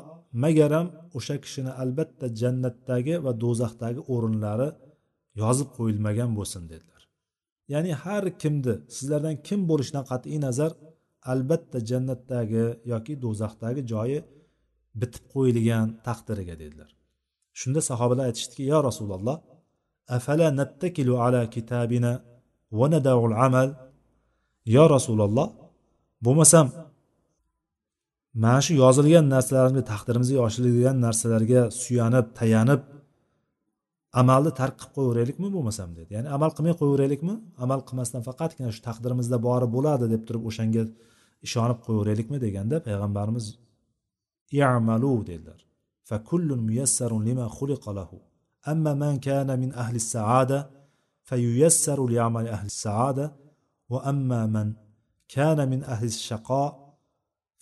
magaram 0.44 0.88
o'sha 1.18 1.36
kishini 1.44 1.72
albatta 1.84 2.26
jannatdagi 2.42 3.14
va 3.26 3.32
do'zaxdagi 3.44 4.02
o'rinlari 4.14 4.70
yozib 5.42 5.70
qo'yilmagan 5.78 6.32
bo'lsin 6.38 6.64
dedilar. 6.72 7.02
Ya'ni 7.74 7.92
har 8.04 8.24
kimni 8.42 8.74
sizlardan 8.96 9.36
kim 9.48 9.60
bo'lishidan 9.70 10.06
qat'iy 10.12 10.38
nazar 10.48 10.72
albatta 11.34 11.78
jannatdagi 11.90 12.66
yoki 12.94 13.14
do'zaxdagi 13.26 13.82
joyi 13.94 14.20
bitib 15.02 15.26
qo'yilgan 15.34 15.88
taqdiriga 16.08 16.56
dedilar. 16.62 16.90
Shunda 17.60 17.82
sahobalar 17.90 18.24
aytishdiki 18.30 18.64
yo 18.74 18.80
rasululloh 18.90 19.38
afala 20.18 20.48
nattakilu 20.60 21.14
ala 21.26 21.42
kitabina 21.56 22.12
va 22.80 22.86
nadaul 22.94 23.36
amal? 23.48 23.70
Yo 24.76 24.84
rasululloh 24.96 25.48
bo'lmasam 26.26 26.68
mana 28.44 28.62
shu 28.66 28.74
yozilgan 28.84 29.26
narsalarimizga 29.36 29.86
taqdirimizga 29.94 30.36
yozilgan 30.42 30.98
narsalarga 31.06 31.62
suyanib 31.82 32.26
tayanib 32.40 32.82
amalni 34.22 34.52
tark 34.60 34.76
qilib 34.80 34.94
qo'yaveraylikmi 34.98 35.48
bo'lmasam? 35.56 35.90
dedi. 35.98 36.10
Ya'ni 36.16 36.30
amal 36.36 36.52
qilmay 36.56 36.74
qo'yaveraylikmi? 36.82 37.36
Amal 37.64 37.80
qilmasdan 37.88 38.22
faqatgina 38.28 38.70
shu 38.76 38.82
taqdirimizda 38.90 39.38
bori 39.48 39.68
bo'ladi 39.76 40.06
deb 40.14 40.22
turib 40.28 40.44
o'shanga 40.50 40.84
ishonib 41.48 41.80
qo'yaveraylikmi? 41.86 42.38
deganda 42.46 42.76
payg'ambarimiz 42.88 43.46
i'malu 44.61 45.13
dedilar 45.29 45.61
fakullun 46.09 46.61
muyassarun 46.69 47.23
lima 47.29 47.47
xuliqa 47.59 47.91
lahu 47.99 48.17
amma 48.73 48.93
man 49.03 49.15
kana 49.27 49.53
min 49.63 49.71
ahli 49.83 49.99
saada 50.15 50.59
fayuyassaru 51.29 52.05
li'amali 52.13 52.49
ahli 52.57 52.71
saada 52.85 53.25
va 53.93 53.99
amma 54.13 54.41
man 54.55 54.69
kana 55.35 55.63
min 55.73 55.81
ahli 55.95 56.09
shaqa 56.29 56.65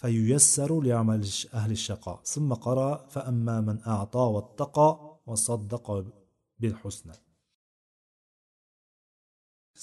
فييسر 0.02 0.70
لعمل 0.88 1.22
أهل 1.58 1.70
الشقاء 1.78 2.20
ثم 2.24 2.50
قرأ 2.66 2.90
فأما 3.12 3.56
من 3.60 3.76
أعطى 3.86 4.24
واتقى 4.34 4.90
وصدق 5.26 5.86
بالحسنى 6.60 7.16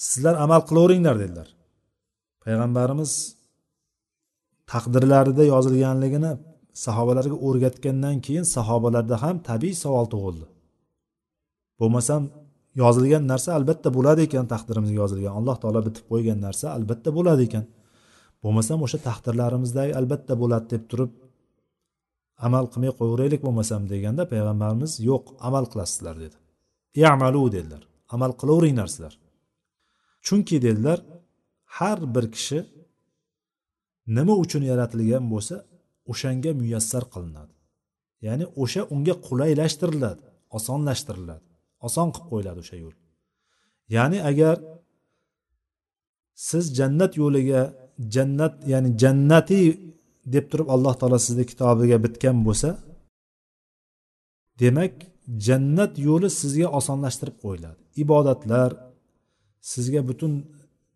sizlar 0.04 0.34
amal 0.44 0.60
qilaveringlar 0.68 1.16
dedilar 1.22 1.48
payg'ambarimiz 2.44 3.12
taqdirlarida 4.72 5.44
yozilganligini 5.52 6.32
sahobalarga 6.85 7.37
o'rgatgandan 7.47 8.17
keyin 8.25 8.45
sahobalarda 8.55 9.15
ham 9.23 9.35
tabiiy 9.49 9.75
savol 9.83 10.05
tug'ildi. 10.13 10.45
Bo'lmasam 11.79 12.23
yozilgan 12.81 13.23
narsa 13.31 13.49
albatta 13.59 13.89
bo'ladi 13.97 14.21
ekan 14.27 14.45
taqdirimizga 14.53 14.97
yozilgan. 15.03 15.33
Alloh 15.39 15.55
taolo 15.61 15.81
bitib 15.87 16.05
qo'ygan 16.11 16.39
narsa 16.45 16.65
albatta 16.77 17.09
bo'ladi 17.17 17.41
ekan. 17.47 17.65
Bo'lmasam 18.43 18.79
o'sha 18.85 18.99
taqdirlarimizdagi 19.07 19.93
albatta 19.99 20.33
bo'ladi 20.41 20.65
deb 20.73 20.83
turib 20.91 21.11
amal 22.47 22.65
qilmay 22.71 22.91
qo'yaveraylik 22.99 23.41
bo'lmasam 23.47 23.81
deganda 23.93 24.23
payg'ambarimiz 24.33 24.91
yo'q 25.09 25.23
amal 25.47 25.65
qilasizlar 25.71 26.15
dedi. 26.23 26.37
Yamalu 27.03 27.43
dedilar. 27.55 27.81
Amal 28.15 28.31
qilaveringlar 28.41 28.87
sizlar 28.93 29.13
chunki 30.21 30.61
dedilar 30.61 30.99
har 31.65 32.15
bir 32.15 32.25
kishi 32.31 32.59
nima 34.07 34.35
uchun 34.43 34.63
yaratilgan 34.71 35.23
bo'lsa 35.33 35.55
o'shanga 36.11 36.51
muyassar 36.61 37.03
qilinadi. 37.13 37.53
Ya'ni 38.25 38.45
o'sha 38.63 38.81
unga 38.93 39.15
qulaylashtiriladi 39.27 40.23
osonlashtiriladi 40.57 41.45
oson 41.87 42.07
qilib 42.15 42.27
qo'yiladi 42.31 42.59
o'sha 42.63 42.77
yo'l. 42.83 42.95
Ya'ni 43.95 44.19
agar 44.31 44.55
siz 46.47 46.65
jannat 46.79 47.11
yo'liga 47.21 47.61
jannat 48.15 48.53
ya'ni 48.71 48.89
jannatiy 49.01 49.65
deb 50.33 50.45
turib 50.51 50.67
alloh 50.75 50.93
taolo 50.99 51.19
sizni 51.27 51.45
kitobiga 51.51 51.97
bitgan 52.05 52.37
bo'lsa 52.47 52.69
demak 54.61 54.93
jannat 55.47 55.93
yo'li 56.07 56.29
sizga 56.41 56.67
osonlashtirib 56.79 57.37
qo'yiladi. 57.43 57.79
Ibodatlar 58.03 58.69
sizga 59.71 60.01
butun 60.09 60.33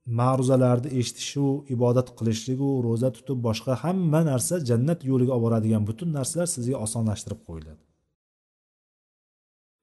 ma'ruzalarni 0.06 0.90
eshitishu 1.00 1.46
ibodat 1.76 2.08
qilishligu 2.18 2.70
ro'za 2.88 3.10
tutib 3.18 3.38
boshqa 3.48 3.74
hamma 3.84 4.22
narsa 4.32 4.56
jannat 4.70 5.00
yo'liga 5.10 5.34
olib 5.36 5.44
boradigan 5.46 5.84
butun 5.90 6.10
narsalar 6.18 6.48
sizga 6.56 6.78
osonlashtirib 6.86 7.42
qo'yiladi. 7.48 7.84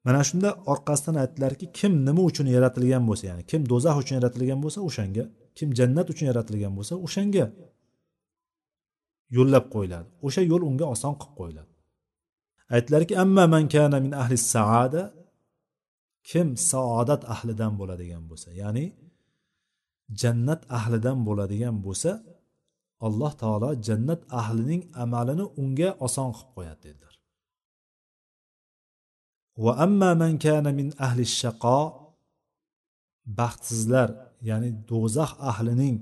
Mana 0.07 0.21
shunda 0.29 0.49
orqasidan 0.73 1.17
aytdilarki 1.23 1.67
kim 1.79 1.93
nima 2.07 2.23
uchun 2.31 2.47
yaratilgan 2.57 3.05
bo'lsa 3.09 3.25
ya'ni 3.31 3.43
kim 3.51 3.61
do'zax 3.73 3.97
uchun 4.03 4.15
yaratilgan 4.19 4.61
bo'lsa 4.65 4.79
o'shanga 4.89 5.25
kim 5.59 5.69
jannat 5.79 6.07
uchun 6.13 6.27
yaratilgan 6.31 6.73
bo'lsa 6.79 6.95
o'shanga 7.07 7.45
yo'llab 9.37 9.65
qo'yiladi. 9.75 10.09
O'sha 10.27 10.43
yo'l 10.51 10.63
unga 10.71 10.87
oson 10.95 11.15
qilib 11.21 11.35
qo'yiladi. 11.41 11.71
Aytdilarki 12.75 13.15
amma 13.25 13.45
man 13.55 13.65
kana 13.75 13.97
min 14.07 14.13
ahli 14.23 14.37
saada 14.53 15.03
kim 16.31 16.49
saodat 16.71 17.23
ahlidan 17.35 17.73
bo'ladigan 17.81 18.23
bo'lsa 18.31 18.49
ya'ni 18.63 18.85
jannat 20.21 20.61
ahlidan 20.79 21.19
bo'ladigan 21.27 21.77
bo'lsa 21.87 22.13
alloh 23.07 23.33
taolo 23.43 23.71
jannat 23.87 24.21
ahlining 24.41 24.83
amalini 25.05 25.45
unga 25.63 25.91
oson 26.07 26.29
qilib 26.37 26.51
qo'yadi 26.57 26.81
dedilar. 26.87 27.15
Va 29.65 29.73
amma 29.87 30.11
man 30.23 30.33
kana 30.45 30.71
min 30.79 30.89
ahli 31.07 31.23
shaqo 31.41 31.81
baxtsizlar 33.39 34.09
ya'ni 34.49 34.71
do'zax 34.91 35.31
ahlining 35.51 35.97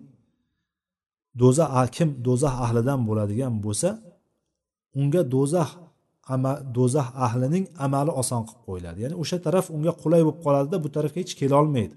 do'zax 1.41 1.71
kim 1.97 2.09
do'zax 2.27 2.55
ahlidan 2.65 3.01
bo'ladigan 3.09 3.55
bo'lsa 3.65 3.91
unga 5.01 5.23
do'zax 5.35 5.71
do'zax 6.77 7.09
ahlining 7.27 7.65
amali 7.85 8.13
oson 8.23 8.43
qilib 8.49 8.63
qo'yiladi. 8.69 8.99
Ya'ni 9.05 9.17
o'sha 9.23 9.39
taraf 9.47 9.67
unga 9.77 9.93
qulay 10.03 10.23
bo'lib 10.27 10.41
qoladida 10.47 10.77
bu 10.85 10.89
tarafga 10.97 11.19
hech 11.23 11.35
kelolmaydi. 11.41 11.95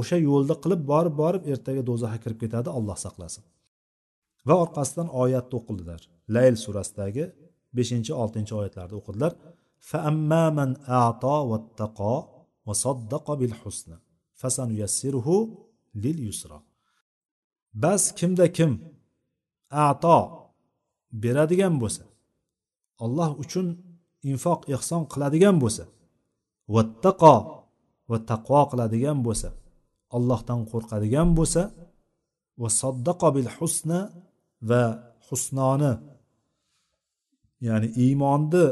o'sha 0.00 0.16
yo'lda 0.28 0.54
qilib 0.62 0.82
borib 0.92 1.14
borib 1.22 1.42
ertaga 1.52 1.82
do'zaxga 1.90 2.18
kirib 2.24 2.38
ketadi 2.42 2.68
alloh 2.78 2.96
saqlasin 3.04 3.44
va 4.48 4.54
orqasidan 4.64 5.08
oyatni 5.22 5.54
o'qidilar 5.60 6.00
layl 6.34 6.54
surasidagi 6.64 7.24
beshinchi 7.76 8.12
oltinchi 8.22 8.52
oyatlarda 8.60 8.94
o'qidilar 9.00 9.32
فأما 9.90 10.50
من 10.58 10.70
أعطى 10.98 11.36
واتقى 11.50 12.14
وصدق 12.66 13.26
بالحسنى 13.32 13.96
فسنيسره 14.40 15.28
لليسرى 15.94 16.58
bas 17.74 18.12
kimda 18.18 18.46
kim 18.56 18.72
ato 19.70 20.18
beradigan 21.22 21.74
bo'lsa 21.82 22.04
alloh 23.04 23.30
uchun 23.42 23.66
infoq 24.30 24.60
ehson 24.74 25.02
qiladigan 25.12 25.56
bo'lsa 25.62 25.84
vattaqo 26.74 27.34
va 28.10 28.16
taqvo 28.30 28.60
qiladigan 28.70 29.18
bo'lsa 29.26 29.48
allohdan 30.15 30.61
qo'rqadigan 30.71 31.29
bo'lsa 31.37 31.61
va 32.61 32.69
soddaqo 32.81 33.27
bil 33.35 33.49
husna 33.57 33.99
va 34.69 34.83
husnoni 35.27 35.93
ya'ni 37.67 37.87
iymonni 38.05 38.65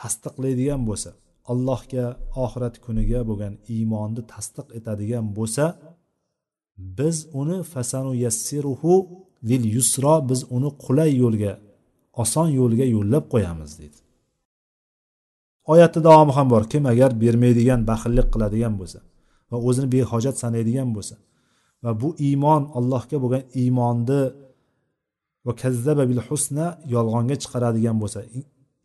tasdiqlaydigan 0.00 0.82
bo'lsa 0.88 1.10
allohga 1.52 2.06
oxirat 2.44 2.74
kuniga 2.84 3.20
bo'lgan 3.28 3.54
iymonni 3.74 4.22
tasdiq 4.32 4.66
etadigan 4.78 5.26
bo'lsa 5.38 5.64
biz 6.98 7.16
uni 7.40 7.58
fasanu 7.72 8.12
yassiruhu 8.24 8.94
lil 9.50 9.64
yusro 9.76 10.14
biz 10.30 10.40
uni 10.56 10.70
qulay 10.84 11.10
yo'lga 11.22 11.52
oson 12.22 12.48
yo'lga 12.60 12.86
yo'llab 12.96 13.24
qo'yamiz 13.32 13.70
deydi. 13.80 13.98
Oyatni 15.72 16.00
davomi 16.08 16.32
ham 16.38 16.46
bor 16.54 16.62
kim 16.72 16.82
agar 16.92 17.10
bermaydigan 17.22 17.80
baxillik 17.90 18.28
qiladigan 18.34 18.74
bo'lsa. 18.80 19.00
Va 19.50 19.56
o'zini 19.68 19.88
behojat 19.94 20.36
sanaydigan 20.42 20.88
bo'lsa. 20.96 21.14
Va 21.84 21.90
bu 22.02 22.08
iymon 22.28 22.62
allohga 22.78 23.16
bo'lgan 23.22 23.44
iymonni 23.62 24.22
va 25.46 25.52
kazzaba 25.62 26.04
bil 26.10 26.22
husna 26.28 26.66
yolg'onga 26.94 27.36
chiqaradigan 27.42 27.96
bo'lsa 28.02 28.18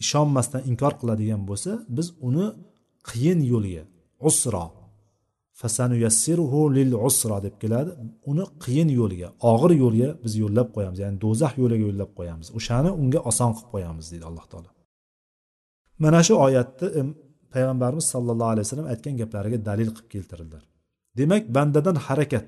ishonmasdan 0.04 0.62
inkor 0.72 0.94
qiladigan 1.02 1.42
bo'lsa 1.50 1.72
biz 1.98 2.08
uni 2.28 2.46
qiyin 3.10 3.40
yo'lga 3.54 3.84
usro 4.30 4.66
fasanu 5.62 5.96
yassiruhu 6.06 6.60
lil 6.76 6.92
usro 7.08 7.38
deb 7.46 7.56
keladi. 7.62 7.92
Uni 8.32 8.46
qiyin 8.64 8.90
yo'lga 9.00 9.30
og'ir 9.52 9.72
yo'lga 9.84 10.10
biz 10.24 10.34
yo'llab 10.44 10.68
qo'yamiz 10.76 11.00
ya'ni 11.04 11.18
do'zax 11.26 11.54
yo'liga 11.62 11.84
yo'llab 11.90 12.12
qo'yamiz. 12.18 12.48
O'shani 12.58 12.90
unga 13.02 13.20
oson 13.30 13.52
qilib 13.58 13.70
qo'yamiz 13.74 14.06
deydi 14.12 14.26
alloh 14.30 14.46
taolo. 14.52 14.70
Mana 16.04 16.20
shu 16.28 16.34
oyatni 16.46 16.88
payg'ambarimiz 17.54 18.06
sollallohu 18.14 18.52
alayhi 18.54 18.66
vasallam 18.66 18.88
aytgan 18.94 19.16
gaplariga 19.22 19.58
dalil 19.70 19.90
qilib 19.96 20.10
keltirdilar 20.14 20.64
demak 21.20 21.44
bandadan 21.56 21.98
harakat. 22.08 22.48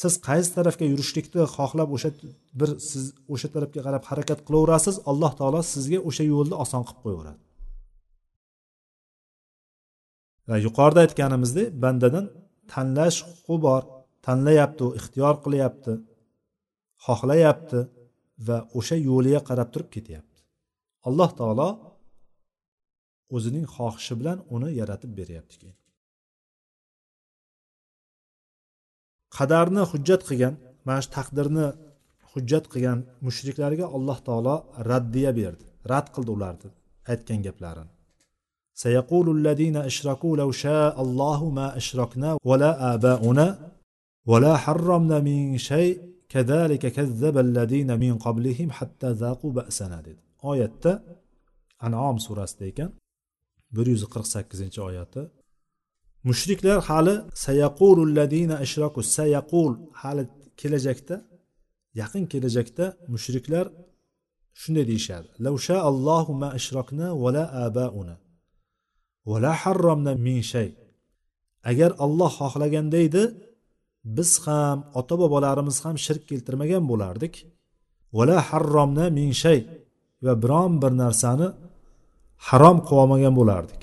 Siz 0.00 0.14
qaysi 0.28 0.50
tarafga 0.56 0.84
yurishlikni 0.92 1.42
xohlab 1.56 1.88
o'sha 1.96 2.10
bir 2.60 2.70
siz 2.90 3.04
o'sha 3.34 3.48
tarafga 3.54 3.80
qarab 3.86 4.04
harakat 4.10 4.38
qilaverasiz 4.46 4.96
alloh 5.10 5.32
taolo 5.40 5.60
sizga 5.74 5.98
o'sha 6.08 6.24
yo'lni 6.32 6.56
oson 6.64 6.82
qilib 6.88 7.00
qo'yaveradi. 7.04 7.42
Va 10.48 10.56
yuqorida 10.66 11.00
aytganimizdek 11.06 11.68
bandadan 11.84 12.26
tanlash 12.72 13.18
huquqi 13.28 13.56
bor 13.66 13.82
tanlayapti 14.26 14.82
u 14.88 14.90
ixtiyor 14.98 15.34
qilyapti 15.44 15.92
xohlayapti 17.06 17.80
va 18.46 18.58
o'sha 18.78 18.96
yo'liga 19.08 19.40
qarab 19.48 19.68
turib 19.74 19.88
ketyapti. 19.94 20.38
Alloh 21.08 21.30
taolo 21.40 21.68
o'zining 23.35 23.65
xohishi 23.75 24.13
bilan 24.19 24.37
uni 24.55 24.69
yaratib 24.79 25.11
beryapti 25.19 25.55
keyin 25.61 25.77
qadarni 29.37 29.83
hujjat 29.91 30.21
qilgan 30.27 30.53
mana 30.87 30.99
shu 31.05 31.09
taqdirni 31.17 31.65
hujjat 32.31 32.65
qilgan 32.73 32.99
mushriklarga 33.25 33.85
alloh 33.95 34.17
taolo 34.27 34.55
raddiya 34.89 35.31
berdi 35.39 35.65
rad 35.91 36.07
qildi 36.15 36.31
ularni 36.37 36.69
aytgan 37.11 37.41
gaplarini 37.47 37.93
سيقول 38.85 39.27
الذين 39.37 39.77
أشركوا 39.89 40.37
لو 40.37 40.51
شاء 40.51 41.01
الله 41.01 41.49
ما 41.49 41.67
أشركنا 41.77 42.29
ولا 42.49 42.71
آباؤنا 42.93 43.47
ولا 44.31 44.53
حرمنا 44.57 45.17
من 45.19 45.57
شيء 45.57 45.95
كذلك 46.29 46.83
كذب 46.97 47.35
الذين 47.37 47.99
من 47.99 48.17
قبلهم 48.17 48.71
حتى 48.71 49.09
ذاقوا 49.11 49.51
بأسنا 49.51 50.01
dedi 50.05 50.21
oyatda 50.41 51.03
anom 51.79 52.19
surasida 52.19 52.65
ekan 52.71 52.89
bir 53.74 53.86
yuz 53.92 54.02
qirq 54.12 54.26
sakkizinchi 54.34 54.80
oyati. 54.88 55.22
Mushriklar 56.28 56.78
hali 56.88 57.14
sayaqululladina 57.46 58.56
ishroku 58.66 59.00
sayaqul 59.16 59.72
hali 60.02 60.24
kelajakda 60.60 61.16
yaqin 62.00 62.24
kelajakda 62.32 62.84
mushriklar 63.14 63.66
shunday 64.60 64.84
deyishadi. 64.90 65.28
Lavsha 65.44 65.76
allohu 65.90 66.32
ma 66.42 66.48
ishrokna 66.60 67.08
vala 67.22 67.44
abauna 67.66 68.16
vala 69.30 69.52
harromna 69.62 70.12
min 70.26 70.40
shay. 70.52 70.68
Agar 71.70 71.90
olloh 72.04 72.32
xohlaganda 72.40 72.98
edi 73.08 73.24
biz 74.16 74.30
ham 74.44 74.78
ota 75.00 75.14
bobolarimiz 75.22 75.76
ham 75.84 75.96
shirk 76.04 76.22
keltirmagan 76.30 76.84
bo'lardik. 76.90 77.34
Vala 78.16 78.38
harromna 78.48 79.04
min 79.18 79.30
shay 79.42 79.58
va 80.24 80.32
biron 80.42 80.72
bir 80.82 80.92
narsani 81.02 81.48
harom 82.48 82.78
qilolmagan 82.86 83.34
bo'lardik. 83.40 83.82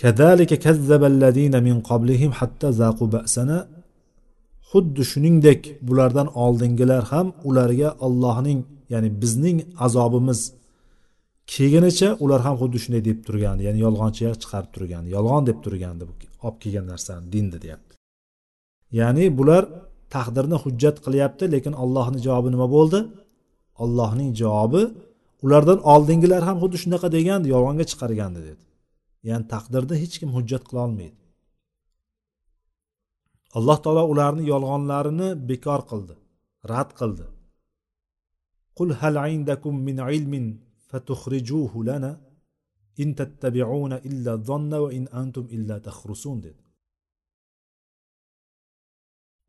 Kadalika 0.00 0.56
kazzaballazina 0.66 1.58
min 1.68 1.76
qablihim 1.88 2.32
hatta 2.40 2.68
zaqu 2.80 3.04
ba'sana. 3.16 3.58
Xuddi 4.70 5.02
shuningdek 5.10 5.60
bulardan 5.88 6.28
oldingilar 6.44 7.02
ham 7.12 7.26
ularga 7.48 7.88
allohning 8.06 8.60
ya'ni 8.92 9.10
bizning 9.22 9.58
azobimiz. 9.86 10.40
Kelgunicha 11.52 12.08
ular 12.24 12.40
ham 12.46 12.54
xuddi 12.60 12.78
shunday 12.84 13.02
deb 13.08 13.18
turgandi 13.26 13.62
ya'ni 13.68 13.80
yolg'onchiga 13.86 14.32
chiqarib 14.42 14.70
turgandi 14.76 15.08
yolg'on 15.16 15.42
deb 15.48 15.58
turgandi 15.64 16.02
bu 16.08 16.14
olib 16.46 16.58
kelgan 16.62 16.86
narsani 16.92 17.24
dinni 17.34 17.58
deyapti. 17.64 17.94
Ya'ni 19.00 19.24
bular 19.38 19.64
taqdirni 20.14 20.56
hujjat 20.64 20.96
qilyapti 21.04 21.44
lekin 21.54 21.74
allohni 21.82 22.18
javobi 22.26 22.48
nima 22.54 22.66
bo'ldi? 22.76 22.98
Allohning 23.84 24.30
javobi 24.42 24.82
ulardan 25.44 25.80
oldingilar 25.92 26.42
ham 26.48 26.56
xuddi 26.62 26.76
shunaqa 26.82 27.08
degandi 27.16 27.46
yolg'onga 27.54 27.84
chiqargandi 27.90 28.40
dedi. 28.48 28.64
Ya'ni 29.28 29.46
taqdirni 29.54 29.94
hech 30.02 30.14
kim 30.20 30.30
hujjat 30.36 30.62
qila 30.68 30.80
olmaydi. 30.86 31.18
Alloh 33.58 33.78
taolo 33.84 34.02
ularni 34.12 34.44
yolg'onlarini 34.52 35.28
bekor 35.50 35.80
qildi 35.90 36.14
rad 36.72 36.90
qildi. 37.00 37.26
Qul 38.78 38.88
hal 39.00 39.16
indakum 39.34 39.74
min 39.88 39.98
ilmin 40.16 40.46
fatukhrijuhu 40.88 41.78
lana 41.88 42.12
in 43.02 43.08
tattabi'una 43.18 43.96
illa 44.08 44.32
zanna 44.48 44.78
va 44.84 44.88
in 44.98 45.04
antum 45.22 45.46
illa 45.56 45.76
takhrusun 45.86 46.38
dedi. 46.46 46.62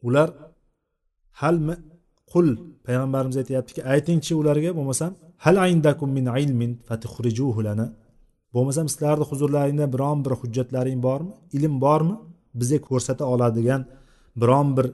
Ular 0.08 0.30
hal 1.42 1.58
qul 2.32 2.48
payg'ambarimiz 2.86 3.38
aytyaptiki 3.42 3.82
aytingchi 3.94 4.34
ularga 4.42 4.72
bo'lmasam 4.78 5.12
hal 5.46 5.56
aindakum 5.66 6.10
min 6.18 6.26
ilmin 6.44 6.72
fatukhrijuhu 6.88 7.60
lana. 7.68 7.88
Bo'lmasam 8.56 8.88
sizlarni 8.94 9.26
huzurlaringda 9.32 9.86
biron 9.94 10.20
bir 10.26 10.34
hujjatlaring 10.42 11.00
bormi? 11.08 11.34
Ilm 11.58 11.74
bormi? 11.86 12.16
Bizga 12.60 12.80
ko'rsata 12.90 13.24
oladigan 13.34 13.82
biron 14.42 14.68
bir 14.78 14.88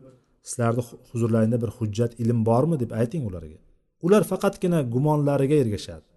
sizlarni 0.49 0.84
huzurlaringda 1.11 1.57
bir 1.63 1.71
hujjat 1.77 2.11
ilm 2.23 2.39
bormi 2.49 2.75
deb 2.84 2.91
ayting 3.01 3.23
ularga. 3.30 3.57
Ular 4.05 4.23
faqatgina 4.32 4.80
gumonlariga 4.93 5.55
ergashadi. 5.63 6.07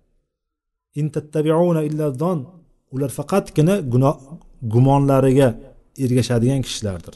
Ular 2.95 3.11
faqatgina 3.19 3.75
gumonlariga 4.75 5.49
ergashadigan 6.05 6.63
kishilardir. 6.67 7.15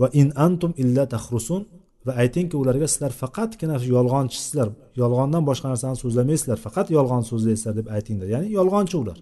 Va 0.00 0.08
in 0.20 0.28
antum 0.46 0.72
illa 0.82 1.04
tahrusun 1.14 1.62
va 2.06 2.12
aytingki 2.22 2.56
ularga 2.62 2.86
sizlar 2.92 3.12
faqatgina 3.22 3.76
yolg'onchisizlar 3.94 4.68
yolg'ondan 5.02 5.42
boshqa 5.50 5.66
narsani 5.72 5.96
so'zlamaysizlar 6.02 6.58
faqat 6.66 6.86
yolg'on 6.96 7.22
so'zlaysizlar 7.30 7.74
deb 7.80 7.86
aytinglar. 7.96 8.28
Ya'ni 8.34 8.48
yolg'onchi 8.58 8.96
ular. 9.02 9.18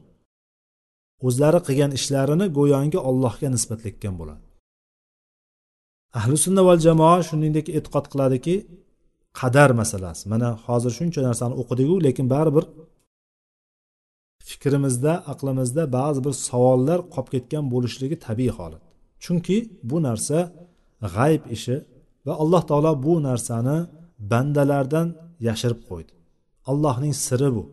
O'zlari 1.26 1.60
qilgan 1.66 1.90
ishlarini 1.98 2.46
go'yoki 2.58 2.98
allohga 3.08 3.48
nisbatlayotgan 3.54 4.14
bo'ladi. 4.20 4.42
Ahli 6.18 6.36
sunna 6.44 6.62
val 6.68 6.80
jamoa 6.86 7.18
shuningdek 7.28 7.66
e'tiqod 7.78 8.06
qiladiki 8.12 8.54
qadar 9.40 9.70
masalasi. 9.80 10.22
Mana 10.32 10.48
hozir 10.66 10.92
shuncha 10.98 11.20
narsani 11.28 11.54
o'qidiku 11.62 11.94
lekin 12.06 12.26
baribir 12.34 12.64
fikrimizda 14.48 15.12
aqlimizda 15.32 15.82
ba'zi 15.98 16.20
bir 16.26 16.34
savollar 16.48 16.98
qolib 17.14 17.28
ketgan 17.34 17.64
bo'lishligi 17.74 18.16
tabiiy 18.26 18.52
holat. 18.58 18.82
Chunki 19.24 19.56
bu 19.90 19.96
narsa 20.06 20.38
g'ayb 21.14 21.42
ishi 21.56 21.76
va 22.26 22.32
alloh 22.42 22.62
taolo 22.70 22.92
bu 23.04 23.14
narsani 23.28 23.76
bandalardan 24.30 25.06
yashirib 25.48 25.80
qo'ydi. 25.88 26.12
Allohning 26.70 27.14
siri 27.26 27.50
bu. 27.56 27.64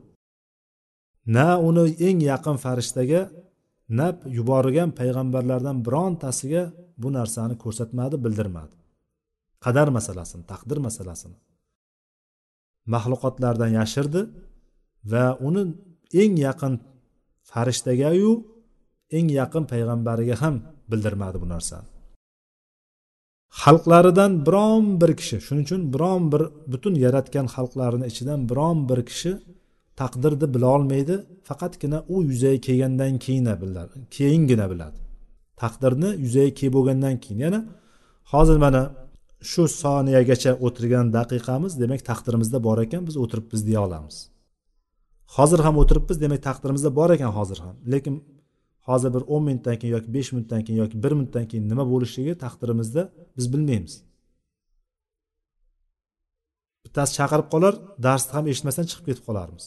Na 1.36 1.48
uni 1.68 1.84
eng 2.08 2.20
yaqin 2.32 2.58
farishtaga 2.64 3.22
na 3.98 4.08
yuborilgan 4.38 4.90
payg'ambarlardan 5.00 5.78
birontasiga 5.86 6.64
bu 7.02 7.10
narsani 7.18 7.56
ko'rsatmadi 7.64 8.16
bildirmadi. 8.26 8.76
Qadar 9.64 9.88
masalasini 9.98 10.44
taqdir 10.52 10.78
masalasini 10.88 11.38
maxluqotlardan 12.94 13.72
yashirdi 13.80 14.22
va 15.12 15.26
uni 15.48 15.64
eng 16.22 16.34
yaqin 16.48 16.74
farishtagayu 17.52 18.32
eng 19.18 19.28
yaqin 19.40 19.64
payg'ambariga 19.72 20.36
ham 20.42 20.56
bildirmadi 20.92 21.38
bu 21.44 21.48
narsani. 21.56 21.88
Xalqlaridan 23.50 24.46
biron 24.46 25.02
bir 25.02 25.12
kishi 25.20 25.38
shuning 25.46 25.66
uchun 25.68 25.82
biron 25.94 26.32
bir 26.32 26.42
butun 26.72 26.96
yaratgan 27.06 27.48
xalqlarini 27.56 28.06
ichidan 28.12 28.40
biron 28.50 28.78
bir 28.90 29.00
kishi 29.10 29.32
taqdirni 30.02 30.48
bila 30.54 30.68
olmaydi. 30.76 31.16
Faqatgina 31.50 32.00
u 32.14 32.16
yuzaga 32.30 32.60
kelgandan 32.68 33.14
keyin 33.26 33.46
biladi 33.64 33.96
keyingina 34.16 34.66
biladi. 34.72 35.00
Taqdirni 35.62 36.10
yuzaga 36.24 36.52
kelib 36.60 36.74
bo'lgandan 36.78 37.16
keyin 37.24 37.40
yana 37.46 37.60
hozir 38.34 38.58
mana 38.66 38.82
shu 39.52 39.64
soniyagacha 39.82 40.52
o'tirgan 40.66 41.06
daqiqamiz 41.18 41.74
demak 41.82 42.02
taqdirimizda 42.10 42.58
bor 42.68 42.78
ekan 42.86 43.02
biz 43.08 43.16
o'tiribmiz 43.24 43.62
deya 43.68 43.82
olamiz. 43.88 44.18
Hozir 45.36 45.60
ham 45.66 45.76
o'tiribmiz 45.82 46.18
demak 46.24 46.42
taqdirimizda 46.50 46.90
bor 47.00 47.10
ekan 47.16 47.32
hozir 47.38 47.60
ham 47.66 47.76
lekin 47.94 48.16
hozir 48.90 49.10
bir 49.16 49.24
o'n 49.34 49.44
minutdan 49.48 49.76
keyin 49.80 49.94
yoki 49.98 50.10
besh 50.16 50.30
minutdan 50.36 50.62
keyin 50.66 50.80
yoki 50.84 50.98
bir 51.04 51.14
minutdan 51.20 51.46
keyin 51.50 51.66
nima 51.72 51.84
bo'lishligi 51.94 52.34
taqdirimizda 52.46 53.02
biz 53.38 53.46
bilmaymiz. 53.54 53.94
Bittasi 56.86 57.12
chaqirib 57.20 57.48
qolar 57.54 57.74
darsni 58.06 58.32
ham 58.38 58.46
eshitmasdan 58.52 58.86
chiqib 58.90 59.06
ketib 59.10 59.24
qolarmiz. 59.30 59.66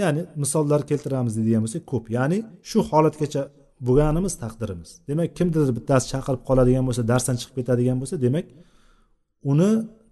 Ya'ni 0.00 0.22
misollar 0.42 0.80
keltiramiz 0.90 1.32
deydigan 1.38 1.62
bo'lsak 1.64 1.82
ko'p. 1.92 2.04
Ya'ni 2.16 2.38
shu 2.70 2.78
holatgacha 2.90 3.42
bo'lganimiz 3.86 4.34
taqdirimiz. 4.42 4.90
Demak 5.08 5.30
kimdir 5.38 5.62
bittasi 5.78 6.06
chaqirib 6.12 6.42
qoladigan 6.48 6.84
bo'lsa 6.88 7.02
darsdan 7.12 7.36
chiqib 7.40 7.54
ketadigan 7.58 7.96
bo'lsa 8.02 8.16
demak 8.26 8.46
uni 9.52 9.70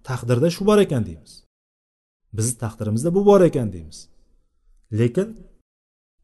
taqdirda 0.09 0.49
shu 0.57 0.62
bor 0.71 0.79
ekan 0.87 1.03
deymiz. 1.09 1.33
Bizni 2.37 2.55
taqdirimizda 2.64 3.11
bu 3.16 3.21
bor 3.31 3.41
ekan 3.49 3.68
deymiz. 3.75 3.99
Lekin 5.01 5.29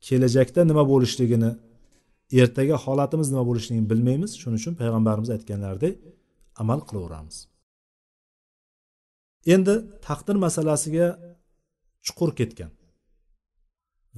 kelajakda 0.07 0.61
nima 0.71 0.85
bo'lishligini 0.93 1.51
ertaga 2.43 2.77
holatimiz 2.85 3.29
nima 3.33 3.45
bo'lishligini 3.49 3.87
bilmaymiz. 3.93 4.31
Shuning 4.41 4.61
uchun 4.63 4.75
payg'ambarimiz 4.81 5.31
aytganlaridek 5.37 5.95
amal 6.63 6.81
qilaveramiz. 6.89 7.37
Endi 9.55 9.75
taqdir 10.07 10.37
masalasiga 10.47 11.07
chuqur 12.07 12.31
ketgan 12.39 12.71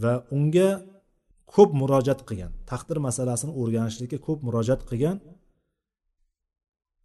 va 0.02 0.12
unga 0.36 0.70
ko'p 1.54 1.70
murojaat 1.80 2.20
qilgan 2.28 2.52
taqdir 2.70 2.98
masalasini 3.08 3.52
o'rganishlikka 3.60 4.18
ko'p 4.26 4.38
murojaat 4.46 4.82
qilgan 4.90 5.16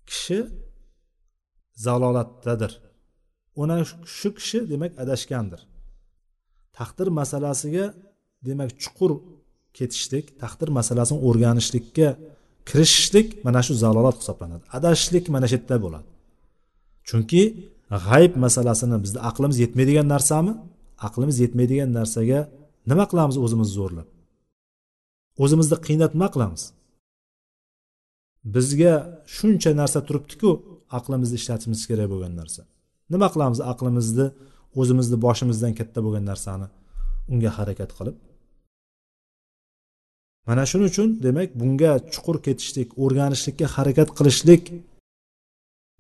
kishi 0.10 0.40
zalolatdadir. 1.86 2.72
Ona 3.62 3.78
shu 4.18 4.30
kishi 4.38 4.60
demak 4.72 4.92
adashgandir. 5.04 5.62
Taqdir 6.78 7.08
masalasiga 7.20 7.86
demak 8.48 8.70
chuqur 8.84 9.12
ketishlik 9.78 10.26
taqdir 10.42 10.70
masalasini 10.80 11.20
o'rganishlikka 11.28 12.08
kirishishlik 12.70 13.28
mana 13.46 13.62
shu 13.66 13.74
zalolat 13.84 14.16
hisoblanadi. 14.22 14.64
Adashishlik 14.78 15.26
mana 15.36 15.46
shu 15.50 15.56
yerda 15.58 15.78
bo'ladi. 15.86 16.08
Chunki 17.10 17.42
g'ayb 18.08 18.34
masalasini 18.46 18.98
bizni 19.04 19.20
aqlimiz 19.30 19.58
yetmaydigan 19.64 20.08
narsami? 20.14 20.54
Aqlimiz 21.08 21.38
yetmaydigan 21.44 21.90
narsaga 22.00 22.40
nima 22.90 23.06
qilamiz 23.12 23.36
o'zimizni 23.46 23.76
zo'rlab? 23.80 24.08
O'zimizni 25.44 25.78
qiynab 25.88 26.12
nima 26.18 26.30
qilamiz? 26.36 26.64
Bizga 28.56 28.94
shuncha 29.36 29.72
narsa 29.82 30.00
turibdiku 30.08 30.50
aqlimizni 30.98 31.36
ishlatishimiz 31.42 31.82
kerak 31.90 32.08
bo'lgan 32.14 32.34
narsa. 32.42 32.62
Nima 33.14 33.28
qilamiz 33.34 33.60
aqlimizni 33.72 34.28
o'zimizni 34.80 35.18
boshimizdan 35.26 35.74
katta 35.80 36.00
bo'lgan 36.06 36.26
narsani 36.32 36.68
unga 37.32 37.52
harakat 37.58 37.92
qilib? 37.98 38.16
Mana 40.48 40.64
shuning 40.70 40.88
uchun 40.92 41.10
demak 41.26 41.50
bunga 41.62 41.92
chuqur 42.14 42.38
ketishlik 42.46 42.90
o'rganishlikka 43.04 43.66
harakat 43.76 44.10
qilishlik 44.18 44.64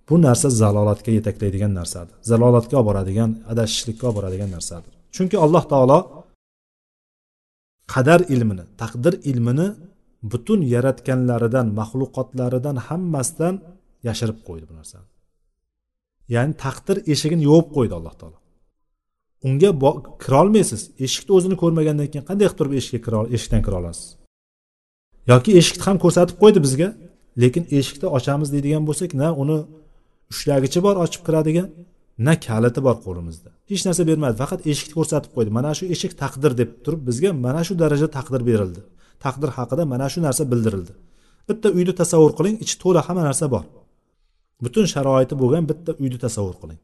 bu 0.07 0.15
narsa 0.27 0.47
zalolatga 0.61 1.11
yetaklaydigan 1.17 1.71
narsadir. 1.79 2.15
Zalolatga 2.31 2.75
olib 2.79 2.87
boradigan 2.89 3.29
adashishlikka 3.51 4.03
olib 4.07 4.17
boradigan 4.19 4.49
narsadir. 4.55 4.93
Chunki 5.15 5.35
alloh 5.45 5.63
taolo 5.71 5.99
qadar 7.93 8.19
ilmini 8.33 8.65
taqdir 8.81 9.13
ilmini 9.31 9.67
butun 10.31 10.59
yaratganlaridan 10.73 11.67
maxluqotlaridan 11.79 12.77
hammasidan 12.87 13.55
yashirib 14.07 14.39
qo'ydi 14.47 14.65
bu 14.69 14.73
narsani. 14.79 15.07
Ya'ni 16.35 16.53
taqdir 16.65 16.97
eshigini 17.13 17.43
yopib 17.51 17.71
qo'ydi 17.77 17.93
alloh 17.99 18.15
taolo. 18.21 18.37
Unga 19.47 19.69
kirolmaysiz. 20.23 20.81
Eshikni 21.05 21.31
o'zini 21.37 21.55
ko'rmagandan 21.61 22.07
keyin 22.11 22.25
qanday 22.29 22.45
qilib 22.47 22.57
turib 22.59 22.73
eshikka 22.79 22.99
kira 23.05 23.19
eshikdan 23.35 23.61
kira 23.67 23.77
olasiz 23.81 24.07
yoki 25.31 25.51
eshikni 25.59 25.83
ham 25.87 25.97
ko'rsatib 26.03 26.35
qo'ydi 26.41 26.59
bizga. 26.65 26.89
Lekin 27.41 27.63
eshikni 27.77 28.07
ochamiz 28.17 28.49
deydigan 28.53 28.83
bo'lsak 28.89 29.11
na 29.21 29.27
uni 29.43 29.57
ushlagichi 30.31 30.79
bor 30.85 30.95
ochib 31.05 31.21
kiradigan 31.27 31.67
na 32.25 32.33
kaliti 32.45 32.79
bor 32.87 32.95
qo'limizda. 33.05 33.49
Hech 33.71 33.83
narsa 33.87 34.03
bermadi 34.09 34.35
faqat 34.41 34.59
eshikni 34.71 34.93
ko'rsatib 34.99 35.31
qo'ydi. 35.35 35.51
Mana 35.57 35.71
shu 35.77 35.83
eshik 35.95 36.13
taqdir 36.23 36.51
deb 36.61 36.69
turib 36.85 37.01
bizga 37.09 37.29
mana 37.45 37.61
shu 37.67 37.73
darajada 37.81 38.11
taqdir 38.17 38.41
berildi. 38.49 38.81
Taqdir 39.23 39.49
haqida 39.57 39.83
mana 39.93 40.07
shu 40.13 40.19
narsa 40.27 40.43
bildirildi. 40.51 40.93
Bitta 41.49 41.67
uyni 41.77 41.93
tasavvur 42.01 42.31
qiling 42.37 42.55
ichi 42.63 42.75
to'la 42.83 43.01
hamma 43.07 43.23
narsa 43.29 43.45
bor. 43.53 43.65
Butun 44.63 44.85
sharoiti 44.93 45.35
bo'lgan 45.41 45.63
bitta 45.71 45.91
uyni 46.01 46.17
tasavvur 46.25 46.57
qiling. 46.61 46.79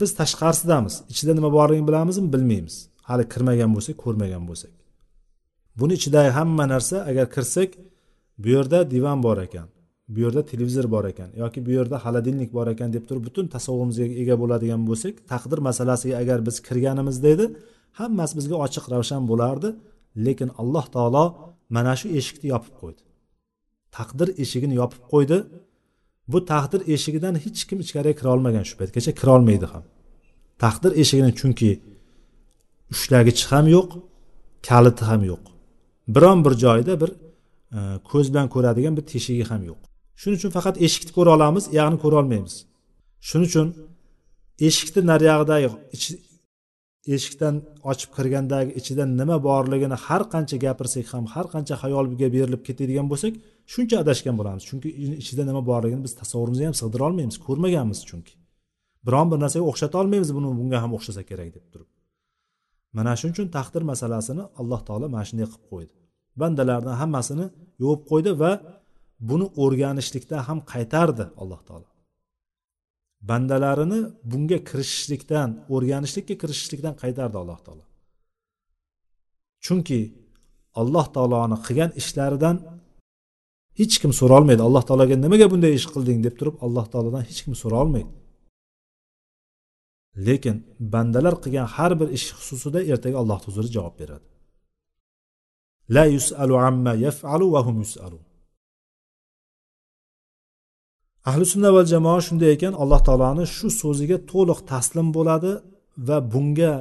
Biz 0.00 0.10
tashqarisidamiz 0.20 0.94
ichida 1.12 1.32
nima 1.38 1.50
borligini 1.56 1.86
bilamizmi 1.88 2.28
bilmaymiz. 2.34 2.76
Hali 3.08 3.24
kirmagan 3.32 3.70
bo'lsak 3.76 3.96
ko'rmagan 4.04 4.42
bo'lsak. 4.50 4.72
Buni 5.80 5.92
ichidagi 5.98 6.30
hamma 6.38 6.64
narsa 6.74 6.96
agar 7.10 7.26
kirsak 7.34 7.70
bu 8.42 8.48
yerda 8.54 8.78
divan 8.94 9.18
bor 9.26 9.38
ekan 9.46 9.68
bu 10.14 10.18
yerda 10.24 10.42
televizor 10.50 10.86
bor 10.94 11.04
ekan 11.12 11.30
yoki 11.42 11.58
bu 11.66 11.70
yerda 11.78 11.96
холодильник 12.04 12.50
bor 12.56 12.66
ekan 12.74 12.88
deb 12.96 13.04
turib 13.08 13.24
butun 13.28 13.46
tasavvurimizga 13.54 14.06
ega 14.22 14.34
bo'ladigan 14.42 14.82
bo'lsak 14.88 15.14
taqdir 15.32 15.58
masalasiga 15.68 16.14
agar 16.22 16.38
biz 16.46 16.56
kirganimizda 16.66 17.28
edi 17.34 17.46
hammasi 18.00 18.32
bizga 18.38 18.56
ochiq 18.66 18.84
ravshan 18.92 19.22
bo'lardi 19.30 19.68
lekin 20.26 20.48
alloh 20.60 20.86
taolo 20.94 21.24
mana 21.76 21.92
shu 22.00 22.06
eshikni 22.18 22.46
yopib 22.54 22.74
qo'ydi. 22.80 23.02
Taqdir 23.96 24.28
eshigini 24.42 24.74
yopib 24.82 25.02
qo'ydi. 25.12 25.38
Bu 26.32 26.38
taqdir 26.52 26.80
eshigidan 26.94 27.34
hech 27.44 27.60
kim 27.68 27.78
ichkariga 27.84 28.14
kira 28.18 28.30
olmagan 28.34 28.64
shu 28.68 28.74
paytgacha 28.80 29.12
kira 29.20 29.30
olmaydi 29.36 29.66
ham. 29.72 29.84
Taqdir 30.62 30.92
eshigini 31.02 31.32
chunki 31.40 31.70
ushlagichi 32.94 33.44
ham 33.52 33.66
yo'q 33.76 33.90
kaliti 34.68 35.04
ham 35.10 35.22
yo'q. 35.30 35.53
Biron 36.08 36.44
bir 36.44 36.54
joyida 36.64 37.00
bir 37.00 37.10
e, 37.76 37.78
ko'z 38.10 38.26
bilan 38.32 38.48
ko'radigan 38.54 38.96
bir 38.96 39.04
teshigi 39.12 39.44
ham 39.50 39.62
yo'q. 39.70 39.80
Shuning 40.20 40.38
uchun 40.38 40.50
faqat 40.56 40.76
eshikni 40.86 41.12
ko'ra 41.16 41.30
olamiz 41.36 41.64
uyog'ini 41.72 41.98
ko'ra 42.04 42.16
olmaymiz. 42.22 42.54
Shuning 43.28 43.48
uchun 43.50 43.68
eshikni 44.68 45.02
nariyog'idagi 45.10 45.68
eshikdan 47.16 47.54
ochib 47.90 48.10
kirgandagi 48.16 48.70
ichida 48.80 49.04
nima 49.20 49.36
borligini 49.48 49.96
har 50.06 50.22
qancha 50.34 50.56
gapirsak 50.64 51.06
ham 51.14 51.24
har 51.34 51.46
qancha 51.54 51.74
xayolga 51.82 52.28
berilib 52.36 52.62
ketadigan 52.68 53.06
bo'lsak 53.12 53.32
shuncha 53.72 53.96
adashgan 54.02 54.34
bo'lamiz. 54.40 54.62
Chunki 54.70 54.88
ichida 55.22 55.42
nima 55.50 55.62
borligini 55.70 56.02
biz 56.06 56.14
tasavvurimizga 56.20 56.66
ham 56.70 56.76
sig'dira 56.80 57.04
olmaymiz 57.08 57.36
ko'rmaganmiz 57.46 58.00
chunki. 58.10 58.34
Biron 59.06 59.26
bir 59.32 59.38
narsaga 59.44 59.64
o'xshata 59.70 59.96
olmaymiz 60.02 60.30
buni 60.36 60.48
bunga 60.60 60.78
ham 60.84 60.92
o'xshasa 60.98 61.22
kerak 61.30 61.50
deb 61.56 61.64
turib. 61.72 61.88
Mana 62.96 63.12
shuning 63.18 63.34
uchun 63.36 63.48
taqdir 63.56 63.82
masalasini 63.92 64.44
alloh 64.60 64.80
taolo 64.88 65.06
mana 65.14 65.24
shunday 65.28 65.46
qilib 65.52 65.66
qo'ydi. 65.72 65.92
Bandalarni 66.40 66.92
hammasini 67.00 67.46
yuvib 67.82 68.02
qo'ydi 68.10 68.30
va 68.42 68.52
buni 69.28 69.46
o'rganishlikda 69.62 70.36
ham 70.48 70.58
qaytardi 70.72 71.24
alloh 71.42 71.60
taolo. 71.68 71.88
Bandalarini 73.30 74.00
bunga 74.30 74.58
kirishishlikdan 74.68 75.48
o'rganishlikka 75.74 76.34
kirishishlikdan 76.42 76.94
qaytardi 77.02 77.36
alloh 77.42 77.60
taolo. 77.66 77.84
Chunki 79.64 80.00
alloh 80.80 81.06
taoloni 81.16 81.56
qilgan 81.66 81.90
ishlaridan 82.00 82.56
hech 83.80 83.94
kim 84.02 84.12
so'rolmaydi. 84.20 84.62
Alloh 84.68 84.82
taologa 84.88 85.14
nimaga 85.24 85.46
bunday 85.52 85.72
ish 85.78 85.86
qilding 85.94 86.18
deb 86.26 86.34
turib 86.40 86.56
alloh 86.66 86.86
taolodan 86.92 87.22
hech 87.28 87.40
kim 87.44 87.54
so'rolmaydi. 87.62 88.12
Lekin 90.26 90.56
bandalar 90.92 91.34
qilgan 91.42 91.66
har 91.76 91.92
bir 92.00 92.08
ish 92.16 92.26
xususida 92.38 92.80
ertaga 92.92 93.16
alloh 93.22 93.38
huzurida 93.46 93.72
javob 93.76 93.94
beradi. 94.00 94.26
La 95.94 96.04
yusalu 96.14 96.54
amma 96.68 96.92
yafalu 97.06 97.46
va 97.54 97.60
hum 97.66 97.76
yusalu. 97.84 98.18
Ahli 101.30 101.44
sunna 101.52 101.70
va 101.76 101.82
jamoa 101.92 102.20
shunday 102.26 102.50
ekan 102.56 102.72
alloh 102.82 103.00
taoloni 103.08 103.44
shu 103.56 103.66
so'ziga 103.82 104.18
to'liq 104.32 104.60
taslim 104.70 105.08
bo'ladi 105.16 105.52
va 106.06 106.16
bunga 106.32 106.72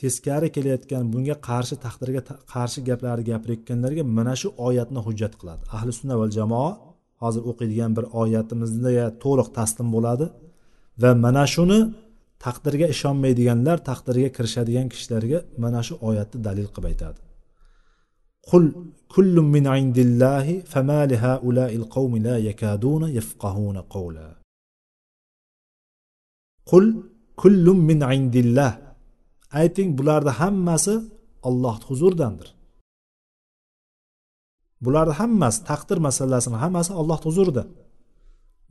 teskari 0.00 0.48
kelayotgan 0.56 1.02
bunga 1.12 1.36
qarshi 1.48 1.76
taqdirga 1.84 2.20
qarshi 2.54 2.80
gaplarni 2.88 3.24
gapirayotganlarga 3.30 4.02
mana 4.18 4.34
shu 4.40 4.48
oyatni 4.66 5.00
hujjat 5.06 5.34
qiladi. 5.40 5.62
Ahli 5.76 5.90
sunna 5.98 6.14
va 6.20 6.26
jamoa 6.38 6.70
hozir 7.22 7.42
o'qiydigan 7.50 7.90
bir 7.96 8.04
oyatimizga 8.22 9.06
to'liq 9.24 9.48
taslim 9.58 9.88
bo'ladi 9.94 10.26
va 11.02 11.10
mana 11.24 11.44
shuni 11.54 11.78
taqdirga 12.44 12.86
ishonmaydiganlar 12.94 13.78
taqdirga 13.90 14.28
kirishadigan 14.36 14.86
kishilarga 14.92 15.38
mana 15.62 15.80
shu 15.86 15.94
oyatni 16.08 16.38
dalil 16.48 16.68
qilib 16.74 16.86
aytadi. 16.92 17.20
Qul 18.50 18.64
kullum 19.14 19.46
min 19.56 19.64
indillahi 19.80 20.54
fama 20.72 21.00
li 21.10 21.16
haula'il 21.24 21.86
qawmi 21.94 22.18
la 22.26 22.36
yakaduna 22.48 23.06
yafqahuna 23.18 23.80
qawla. 23.94 24.26
Qul 26.70 26.86
kullum 27.42 27.78
min 27.90 28.00
indillah. 28.16 28.72
Ayting 29.60 29.90
bularni 29.98 30.32
hammasi 30.40 30.94
olloh 31.48 31.76
huzuridandir. 31.88 32.48
Bularni 34.84 35.14
hammasi 35.20 35.58
taqdir 35.70 35.98
masalasini 36.06 36.56
hammasi 36.64 36.92
olloh 37.00 37.18
huzurida. 37.26 37.64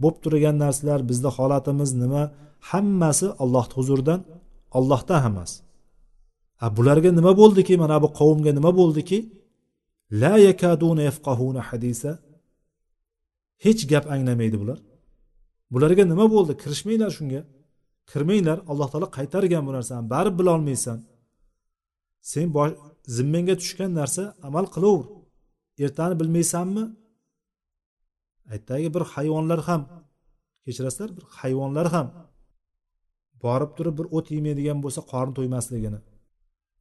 Bo'lib 0.01 0.17
turgan 0.23 0.55
narsalar 0.63 0.99
bizda 1.09 1.29
holatimiz 1.37 1.91
nima? 2.03 2.23
Hammasi 2.69 3.27
alloh 3.43 3.65
huzuridan 3.77 4.21
ollohdan 4.77 5.19
hammasi. 5.25 5.57
A 6.65 6.67
bularga 6.77 7.11
nima 7.19 7.31
bo'ldiki? 7.41 7.73
Mana 7.83 7.97
bu 8.03 8.07
qavmga 8.19 8.51
nima 8.57 8.71
bo'ldiki? 8.79 9.17
La 10.21 10.33
yakaduna 10.47 11.01
yafqahuna 11.09 11.61
hadisa. 11.69 12.11
Hech 13.65 13.81
gap 13.91 14.05
anglamaydi 14.15 14.57
bular. 14.61 14.79
Bularga 15.73 16.03
nima 16.11 16.25
bo'ldi? 16.35 16.53
Kirishmanglar 16.61 17.11
shunga. 17.17 17.41
Kirmanglar 18.11 18.57
alloh 18.71 18.87
taolo 18.91 19.07
qaytargan 19.17 19.63
bu 19.67 19.71
narsani 19.77 20.03
baribir 20.13 20.39
bilolmaysan 20.39 20.97
sen 22.31 22.47
zimmangga 23.17 23.55
tushgan 23.61 23.91
narsa 23.99 24.23
amal 24.47 24.65
qilaver. 24.75 25.05
Ertani 25.83 26.15
bilmaysanmi? 26.19 26.83
Aytdagi 28.53 28.87
bir 28.95 29.03
hayvonlar 29.13 29.59
ham 29.67 29.81
kechirasizlar 30.65 31.09
bir 31.17 31.25
hayvonlar 31.39 31.87
ham 31.95 32.07
borib 33.43 33.71
turib 33.77 33.95
bir 33.99 34.07
o't 34.17 34.27
yemaydigan 34.35 34.77
bo'lsa 34.85 35.01
qorni 35.11 35.33
to'ymasligini 35.37 35.99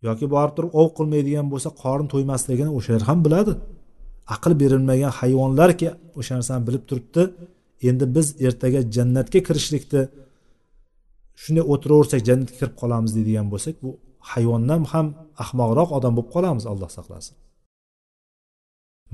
yoki 0.06 0.26
borib 0.34 0.52
turib 0.56 0.72
ov 0.80 0.88
qilmaydigan 0.98 1.46
bo'lsa 1.52 1.70
qorni 1.82 2.08
to'ymasligini 2.14 2.70
o'shalar 2.78 3.02
ham 3.10 3.18
biladi. 3.26 3.52
Aql 4.34 4.52
berilmagan 4.62 5.12
hayvonlarki 5.20 5.88
o'sha 6.18 6.32
narsani 6.38 6.62
bilib 6.68 6.84
turibdi 6.90 7.22
endi 7.88 8.04
biz 8.16 8.26
ertaga 8.46 8.80
jannatga 8.96 9.40
kirishlikni 9.48 10.02
shunday 11.42 11.64
o'tiraversak 11.72 12.20
jannatga 12.28 12.56
kirib 12.60 12.76
qolamiz 12.82 13.10
deydigan 13.16 13.46
bo'lsak 13.52 13.74
bu 13.84 13.90
hayvondan 14.32 14.82
ham 14.92 15.06
ahmoqroq 15.44 15.88
odam 15.98 16.12
bo'lib 16.16 16.30
qolamiz 16.36 16.64
alloh 16.72 16.90
saqlasin. 16.98 17.34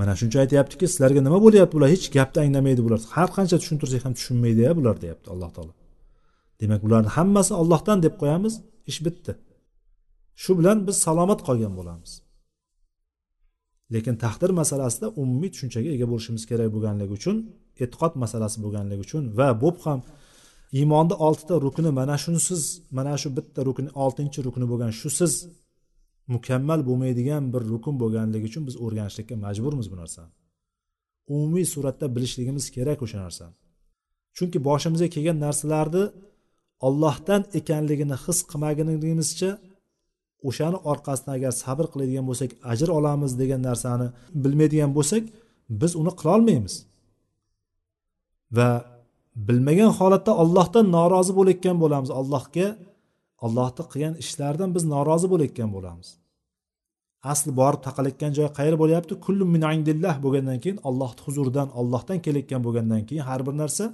Mana 0.00 0.12
shuning 0.16 0.30
uchun 0.32 0.42
aytyaptiki 0.44 0.86
sizlarga 0.92 1.20
nima 1.26 1.38
bo'lyapti 1.46 1.74
bular? 1.76 1.88
Hech 1.94 2.06
gapni 2.16 2.38
anglamaydi 2.44 2.80
bular. 2.86 3.00
Har 3.16 3.28
qancha 3.36 3.56
tushuntirsak 3.62 4.02
ham 4.06 4.12
tushunmaydi 4.18 4.60
ya 4.68 4.72
bular 4.78 4.96
deyapti 5.04 5.28
alloh 5.34 5.50
taolo. 5.56 5.72
Demak 6.60 6.80
bularni 6.84 7.10
hammasi 7.16 7.52
ollohdan 7.62 7.98
deb 8.04 8.14
qo'yamiz 8.22 8.54
ish 8.90 9.00
bitdi. 9.06 9.32
Shu 10.42 10.52
bilan 10.58 10.78
biz 10.86 10.96
salomat 11.06 11.40
qolgan 11.48 11.72
bo'lamiz. 11.78 12.12
Lekin 13.94 14.14
taqdir 14.24 14.50
masalasida 14.60 15.06
umumiy 15.22 15.50
tushunchaga 15.54 15.90
ega 15.96 16.06
bo'lishimiz 16.12 16.42
kerak 16.50 16.68
bo'lganligi 16.74 17.12
uchun 17.18 17.36
e'tiqod 17.84 18.12
masalasi 18.22 18.58
bo'lganligi 18.64 19.02
uchun 19.06 19.22
va 19.38 19.48
bo'p 19.62 19.78
ham 19.86 20.00
iymonni 20.78 21.14
oltita 21.26 21.54
rukni 21.64 21.90
mana 22.00 22.16
shunisiz 22.24 22.62
mana 22.98 23.14
shu 23.22 23.28
bitta 23.36 23.60
rukn 23.68 23.86
oltinchi 24.04 24.38
rukni 24.46 24.66
bo'lgan 24.72 24.92
shusiz 25.00 25.32
mukammal 26.34 26.80
bo'lmaydigan 26.88 27.42
bir 27.52 27.62
rukn 27.72 27.94
bo'lganligi 28.02 28.46
uchun 28.50 28.62
biz 28.68 28.76
o'rganishlikka 28.84 29.36
majburmiz 29.46 29.86
bu 29.92 29.96
narsani. 30.02 30.30
Umumiy 31.34 31.64
suratda 31.74 32.06
bilishligimiz 32.16 32.64
kerak 32.76 33.02
o'sha 33.06 33.18
narsani 33.24 33.54
chunki 34.36 34.58
boshimizga 34.68 35.08
kelgan 35.14 35.38
narsalarni 35.46 36.04
ollohdan 36.86 37.42
ekanligini 37.58 38.16
his 38.24 38.38
qilmaganligimizcha 38.50 39.50
o'shani 40.48 40.78
orqasidan 40.90 41.32
agar 41.38 41.52
sabr 41.62 41.86
qiladigan 41.92 42.24
bo'lsak 42.30 42.50
ajr 42.72 42.88
olamiz 42.98 43.32
degan 43.42 43.60
narsani 43.68 44.06
bilmaydigan 44.42 44.90
bo'lsak 44.98 45.22
biz 45.80 45.92
uni 46.00 46.12
qilolmaymiz. 46.20 46.74
Va 48.56 48.70
bilmagan 49.48 49.90
holatda 49.98 50.32
ollohdan 50.42 50.86
norozi 50.96 51.32
bo'layotgan 51.38 51.76
bo'lamiz. 51.82 52.10
Allohga 52.20 52.66
allohni 53.44 53.84
qilgan 53.92 54.14
ishlaridan 54.22 54.70
biz 54.76 54.84
norozi 54.94 55.26
bo'layotgan 55.32 55.70
bo'lamiz. 55.76 56.08
Asli 57.32 57.50
borib 57.60 57.80
taqalayotgan 57.86 58.32
joy 58.38 58.48
qayer 58.58 58.74
bo'lyapti? 58.82 59.12
Kullu 59.24 59.44
min 59.54 59.62
indillah 59.76 60.14
bo'lgandan 60.24 60.58
keyin 60.64 60.78
allohni 60.88 61.20
huzuridan 61.26 61.68
ollohdan 61.80 62.18
kelayotgan 62.24 62.60
bo'lgandan 62.66 63.02
keyin 63.08 63.24
har 63.30 63.40
bir 63.46 63.54
narsa. 63.62 63.84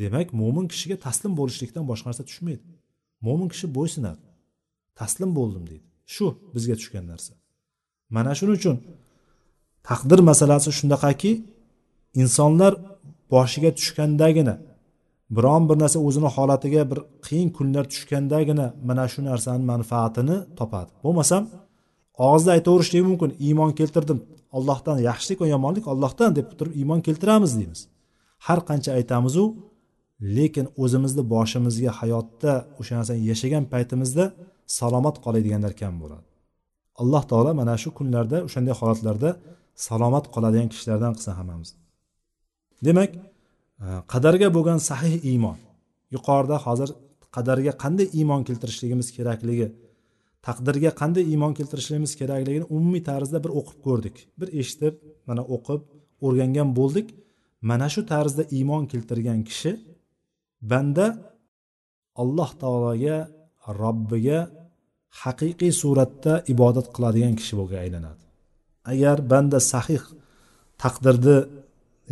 Demak 0.00 0.28
mo'min 0.40 0.66
kishiga 0.72 0.96
taslim 1.06 1.32
bo'lishlikdan 1.40 1.84
boshqa 1.90 2.06
narsa 2.10 2.24
tushmaydi. 2.30 2.64
Mo'min 3.26 3.48
kishi 3.52 3.66
bo'ysunadi. 3.76 4.22
Taslim 5.00 5.30
bo'ldim 5.38 5.64
deydi. 5.70 5.86
Shu 6.14 6.26
bizga 6.54 6.74
tushgan 6.80 7.04
narsa. 7.12 7.32
Mana 8.16 8.32
shuning 8.38 8.56
uchun 8.60 8.76
taqdir 9.88 10.20
masalasi 10.30 10.70
shundaqaki 10.78 11.30
insonlar 12.22 12.72
boshiga 13.32 13.70
tushgandagina 13.78 14.54
biron 15.36 15.62
bir 15.68 15.76
narsa 15.82 15.98
o'zini 16.08 16.28
holatiga 16.36 16.82
bir 16.90 16.98
qiyin 17.26 17.48
kunlar 17.56 17.84
tushgandagina 17.92 18.66
mana 18.88 19.04
shu 19.12 19.20
narsani 19.30 19.64
manfaatini 19.72 20.36
topadi. 20.58 20.90
Bo'lmasam 21.04 21.42
og'izda 22.26 22.50
aytaverishligi 22.56 23.04
mumkin 23.10 23.30
iymon 23.46 23.70
keltirdim 23.78 24.18
allohdan 24.56 24.98
yaxshilik 25.08 25.38
va 25.42 25.46
yomonlik 25.54 25.86
ollohdan 25.92 26.30
deb 26.38 26.46
turib 26.58 26.74
iymon 26.80 27.00
keltiramiz 27.06 27.52
deymiz. 27.58 27.80
Har 28.46 28.60
qancha 28.68 28.90
aytamizu 28.98 29.44
lekin 30.36 30.66
o'zimizni 30.82 31.22
boshimizga 31.34 31.90
hayotda 32.00 32.52
o'sha 32.80 32.92
narsani 32.98 33.20
yashagan 33.30 33.64
paytimizda 33.72 34.24
salomat 34.78 35.16
qoladiganlar 35.24 35.72
kam 35.80 35.94
bo'ladi. 36.02 36.26
Alloh 37.02 37.22
taolo 37.30 37.50
mana 37.60 37.74
shu 37.82 37.90
kunlarda 37.98 38.38
o'shanday 38.46 38.74
holatlarda 38.80 39.30
salomat 39.86 40.24
qoladigan 40.34 40.68
kishilardan 40.72 41.12
qilsin 41.16 41.32
hammamizni. 41.38 41.78
Demak 42.86 43.10
Э, 43.80 44.02
qadarga 44.12 44.48
bo'lgan 44.56 44.78
sahih 44.90 45.14
iymon. 45.30 45.58
Yuqorida 46.14 46.56
hozir 46.66 46.88
qadarga 47.36 47.72
qanday 47.82 48.08
iymon 48.18 48.42
keltirishligimiz 48.48 49.08
kerakligi 49.16 49.68
taqdirga 50.46 50.90
qanday 51.00 51.24
iymon 51.32 51.52
keltirishligimiz 51.58 52.12
kerakligini 52.20 52.66
umumiy 52.76 53.02
tarzda 53.10 53.38
bir 53.44 53.52
o'qib 53.60 53.78
ko'rdik. 53.86 54.16
Bir 54.40 54.48
eshitib 54.60 54.94
mana 55.28 55.42
o'qib 55.54 55.80
o'rgangan 56.26 56.68
bo'ldik. 56.78 57.06
Mana 57.70 57.86
shu 57.94 58.02
tarzda 58.12 58.42
iymon 58.58 58.84
keltirgan 58.92 59.40
kishi 59.48 59.72
banda 60.70 61.06
alloh 62.22 62.50
taologa 62.62 63.18
robbiga 63.80 64.40
haqiqiy 65.22 65.72
suratda 65.82 66.32
ibodat 66.52 66.86
qiladigan 66.94 67.34
kishi 67.40 67.54
bo'lga 67.60 67.76
aylanadi. 67.84 68.24
Agar 68.92 69.16
banda 69.32 69.58
sahih 69.72 70.02
taqdirni 70.82 71.38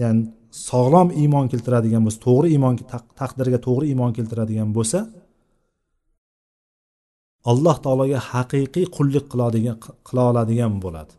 ya'ni 0.02 0.22
sog'lom 0.50 1.08
iymon 1.22 1.46
keltiradigan 1.52 2.02
bo'lsa 2.06 2.20
to'g'ri 2.26 2.48
iymon 2.54 2.74
taqdirga 3.20 3.58
to'g'ri 3.66 3.86
iymon 3.92 4.12
keltiradigan 4.16 4.70
bo'lsa 4.76 4.98
alloh 7.50 7.76
taologa 7.84 8.20
haqiqiy 8.32 8.86
qullik 8.96 9.24
qiladigan 9.32 9.76
qila 10.06 10.22
oladigan 10.30 10.72
bo'ladi. 10.84 11.12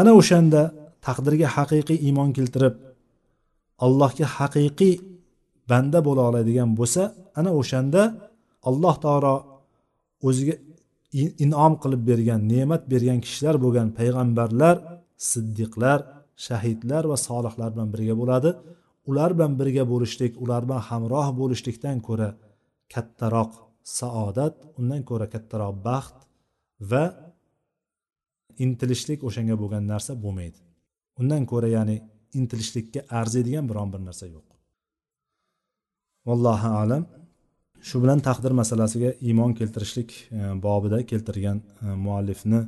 Ana 0.00 0.10
o'shanda 0.20 0.62
taqdirga 1.06 1.48
haqiqiy 1.56 1.98
iymon 2.08 2.30
keltirib 2.36 2.74
allohga 3.84 4.26
haqiqiy 4.36 4.94
banda 5.70 5.98
bo'la 6.06 6.22
oladigan 6.30 6.70
bo'lsa 6.78 7.02
ana 7.38 7.50
o'shanda 7.60 8.02
alloh 8.68 8.94
taolo 9.04 9.34
o'ziga 10.28 10.54
inom 11.44 11.72
qilib 11.82 12.02
bergan 12.10 12.40
ne'mat 12.52 12.82
bergan 12.92 13.18
kishilar 13.24 13.56
bo'lgan 13.64 13.88
payg'ambarlar 13.98 14.76
siddiqlar 15.30 15.98
shahidlar 16.46 17.04
va 17.10 17.16
solihlar 17.26 17.70
bilan 17.74 17.88
birga 17.94 18.14
bo'ladi. 18.20 18.50
Ular 19.10 19.30
bilan 19.36 19.52
birga 19.60 19.84
bo'lishlik 19.92 20.32
ular 20.44 20.62
bilan 20.66 20.82
hamroh 20.90 21.28
bo'lishlikdan 21.40 21.98
ko'ra 22.08 22.28
kattaroq 22.94 23.52
saodat 23.98 24.54
undan 24.78 25.02
ko'ra 25.10 25.26
kattaroq 25.34 25.74
baxt 25.88 26.16
va 26.90 27.04
intilishlik 28.64 29.20
o'shanga 29.28 29.54
bo'lgan 29.62 29.84
narsa 29.92 30.12
bo'lmaydi. 30.24 30.58
Undan 31.20 31.42
ko'ra 31.52 31.68
ya'ni 31.76 31.96
intilishlikka 32.38 33.00
arziydigan 33.20 33.64
biron 33.70 33.88
bir 33.94 34.00
narsa 34.08 34.26
yo'q. 34.34 34.46
Vallohu 36.28 36.70
alam. 36.82 37.02
Shu 37.88 37.96
bilan 38.02 38.20
taqdir 38.28 38.52
masalasiga 38.60 39.10
iymon 39.28 39.52
keltirishlik 39.58 40.10
e, 40.30 40.40
bobida 40.66 40.98
keltirgan 41.10 41.58
e, 41.84 41.86
muallifni 42.04 42.60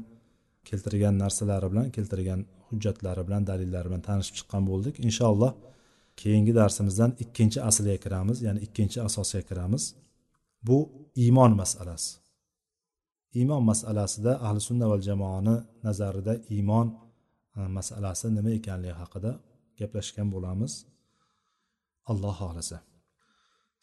keltirgan 0.68 1.14
narsalari 1.22 1.68
bilan 1.72 1.90
keltirgan 1.96 2.40
hujjatlari 2.69 3.21
bilan 3.27 3.43
dalillari 3.49 3.87
bilan 3.89 4.03
tanishib 4.09 4.35
chiqqan 4.39 4.63
bo'ldik 4.69 4.95
inshaalloh 5.07 5.51
keyingi 6.21 6.53
darsimizdan 6.59 7.11
ikkinchi 7.23 7.59
aslga 7.69 7.95
kiramiz 8.03 8.37
ya'ni 8.45 8.59
ikkinchi 8.67 8.99
asosga 9.07 9.41
kiramiz 9.49 9.83
bu 10.67 10.77
iymon 11.23 11.51
masalasi 11.61 12.11
iymon 13.39 13.63
masalasida 13.71 14.31
ahli 14.45 14.59
sunna 14.67 14.85
val 14.91 15.01
jamoani 15.09 15.55
nazarida 15.87 16.33
iymon 16.55 16.87
e, 17.57 17.59
masalasi 17.77 18.25
nima 18.37 18.51
ekanligi 18.59 18.95
haqida 19.01 19.31
gaplashgan 19.79 20.27
bo'lamiz 20.33 20.73
alloh 22.11 22.35
xohlasa 22.43 22.79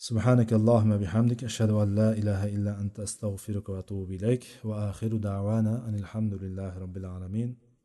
سبحانك 0.08 0.50
اللهم 0.52 0.92
بحمدك 1.02 1.40
أشهد 1.50 1.70
أن 1.82 1.94
لا 2.00 2.10
إله 2.20 2.40
إلا 2.56 2.72
أنت 2.82 2.96
أستغفرك 3.00 3.68
وأتوب 3.68 4.08
إليك 4.16 4.44
وآخر 4.68 5.16
دعوانا 5.16 5.88
أن 5.88 5.94
الحمد 6.02 6.34
لله 6.42 6.72
رب 6.84 6.96
العالمين 6.96 7.50